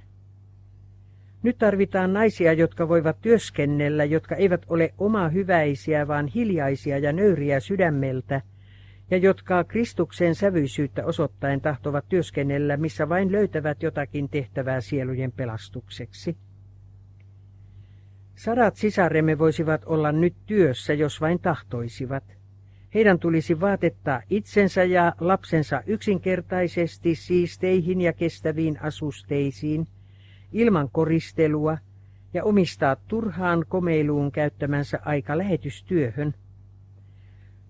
Nyt 1.44 1.58
tarvitaan 1.58 2.14
naisia, 2.14 2.54
jotka 2.54 2.88
voivat 2.88 3.22
työskennellä, 3.22 4.06
jotka 4.06 4.36
eivät 4.36 4.66
ole 4.70 4.94
oma 4.98 5.30
hyväisiä, 5.30 6.08
vaan 6.08 6.28
hiljaisia 6.28 6.98
ja 6.98 7.14
nöyriä 7.14 7.60
sydämeltä, 7.60 8.42
ja 9.12 9.18
jotka 9.18 9.64
Kristuksen 9.64 10.36
sävyisyyttä 10.36 11.06
osoittain 11.06 11.62
tahtovat 11.62 12.06
työskennellä, 12.10 12.78
missä 12.78 13.10
vain 13.10 13.32
löytävät 13.32 13.84
jotakin 13.84 14.30
tehtävää 14.30 14.82
sielujen 14.82 15.32
pelastukseksi. 15.32 16.38
Sadat 18.36 18.76
sisaremme 18.76 19.38
voisivat 19.38 19.82
olla 19.86 20.12
nyt 20.12 20.36
työssä, 20.46 20.94
jos 20.94 21.22
vain 21.22 21.40
tahtoisivat. 21.40 22.24
Heidän 22.94 23.20
tulisi 23.20 23.60
vaatettaa 23.60 24.22
itsensä 24.30 24.84
ja 24.84 25.14
lapsensa 25.20 25.84
yksinkertaisesti 25.86 27.16
siisteihin 27.16 28.02
ja 28.02 28.14
kestäviin 28.14 28.82
asusteisiin, 28.82 29.88
ilman 30.52 30.90
koristelua, 30.92 31.78
ja 32.34 32.44
omistaa 32.44 32.96
turhaan 32.96 33.66
komeiluun 33.70 34.32
käyttämänsä 34.32 35.00
aika 35.06 35.38
lähetystyöhön. 35.38 36.34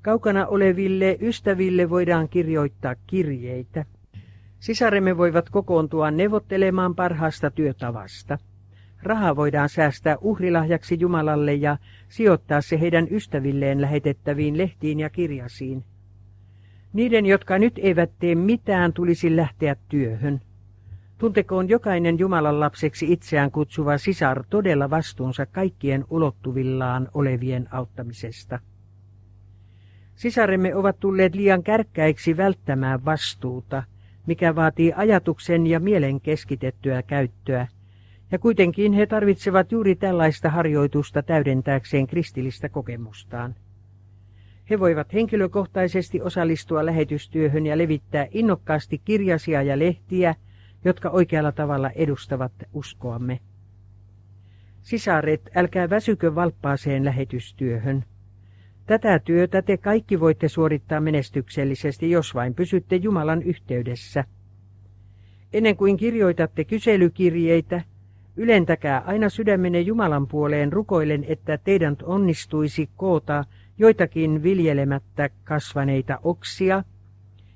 Kaukana 0.07 0.47
oleville 0.47 1.17
ystäville 1.21 1.89
voidaan 1.89 2.29
kirjoittaa 2.29 2.95
kirjeitä. 3.07 3.85
Sisaremme 4.59 5.17
voivat 5.17 5.49
kokoontua 5.49 6.11
neuvottelemaan 6.11 6.95
parhaasta 6.95 7.51
työtavasta. 7.51 8.37
Raha 9.03 9.35
voidaan 9.35 9.69
säästää 9.69 10.17
uhrilahjaksi 10.21 10.97
Jumalalle 10.99 11.53
ja 11.53 11.77
sijoittaa 12.09 12.61
se 12.61 12.79
heidän 12.79 13.07
ystävilleen 13.11 13.81
lähetettäviin 13.81 14.57
lehtiin 14.57 14.99
ja 14.99 15.09
kirjasiin. 15.09 15.83
Niiden, 16.93 17.25
jotka 17.25 17.59
nyt 17.59 17.73
eivät 17.77 18.11
tee 18.19 18.35
mitään, 18.35 18.93
tulisi 18.93 19.35
lähteä 19.35 19.75
työhön. 19.89 20.41
Tuntekoon 21.17 21.69
jokainen 21.69 22.19
Jumalan 22.19 22.59
lapseksi 22.59 23.11
itseään 23.11 23.51
kutsuva 23.51 23.97
sisar 23.97 24.43
todella 24.49 24.89
vastuunsa 24.89 25.45
kaikkien 25.45 26.05
ulottuvillaan 26.09 27.07
olevien 27.13 27.67
auttamisesta. 27.71 28.59
Sisaremme 30.17 30.75
ovat 30.75 30.99
tulleet 30.99 31.35
liian 31.35 31.63
kärkkäiksi 31.63 32.37
välttämään 32.37 33.05
vastuuta, 33.05 33.83
mikä 34.25 34.55
vaatii 34.55 34.93
ajatuksen 34.95 35.67
ja 35.67 35.79
mielen 35.79 36.21
keskitettyä 36.21 37.03
käyttöä, 37.03 37.67
ja 38.31 38.39
kuitenkin 38.39 38.93
he 38.93 39.05
tarvitsevat 39.05 39.71
juuri 39.71 39.95
tällaista 39.95 40.49
harjoitusta 40.49 41.23
täydentääkseen 41.23 42.07
kristillistä 42.07 42.69
kokemustaan. 42.69 43.55
He 44.69 44.79
voivat 44.79 45.13
henkilökohtaisesti 45.13 46.21
osallistua 46.21 46.85
lähetystyöhön 46.85 47.65
ja 47.65 47.77
levittää 47.77 48.27
innokkaasti 48.31 49.01
kirjasia 49.05 49.61
ja 49.61 49.79
lehtiä, 49.79 50.35
jotka 50.85 51.09
oikealla 51.09 51.51
tavalla 51.51 51.89
edustavat 51.89 52.53
uskoamme. 52.73 53.39
Sisaret, 54.81 55.49
älkää 55.55 55.89
väsykö 55.89 56.35
valppaaseen 56.35 57.05
lähetystyöhön. 57.05 58.03
Tätä 58.87 59.19
työtä 59.19 59.61
te 59.61 59.77
kaikki 59.77 60.19
voitte 60.19 60.47
suorittaa 60.47 61.01
menestyksellisesti, 61.01 62.11
jos 62.11 62.35
vain 62.35 62.55
pysytte 62.55 62.95
Jumalan 62.95 63.43
yhteydessä. 63.43 64.23
Ennen 65.53 65.77
kuin 65.77 65.97
kirjoitatte 65.97 66.63
kyselykirjeitä, 66.63 67.81
Ylentäkää 68.39 68.99
aina 69.05 69.29
sydämenne 69.29 69.81
Jumalan 69.81 70.27
puoleen 70.27 70.73
rukoilen, 70.73 71.25
että 71.27 71.57
teidän 71.57 71.97
onnistuisi 72.03 72.89
koota 72.95 73.43
joitakin 73.77 74.43
viljelemättä 74.43 75.29
kasvaneita 75.43 76.19
oksia, 76.23 76.83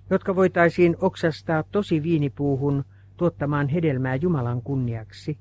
jotka 0.10 0.36
voitaisiin 0.36 0.96
oksastaa 1.02 1.64
tosi 1.64 2.04
viinipuuhun 2.04 2.86
tuottamaan 3.18 3.68
hedelmää 3.68 4.16
Jumalan 4.16 4.62
kunniaksi. 4.62 5.38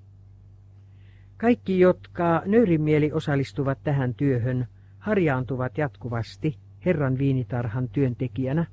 Kaikki, 1.36 1.80
jotka 1.80 2.42
nöyrimieli 2.46 3.12
osallistuvat 3.12 3.78
tähän 3.84 4.14
työhön, 4.14 4.66
harjaantuvat 5.00 5.78
jatkuvasti 5.78 6.58
Herran 6.86 7.18
viinitarhan 7.18 7.88
työntekijänä. 7.88 8.66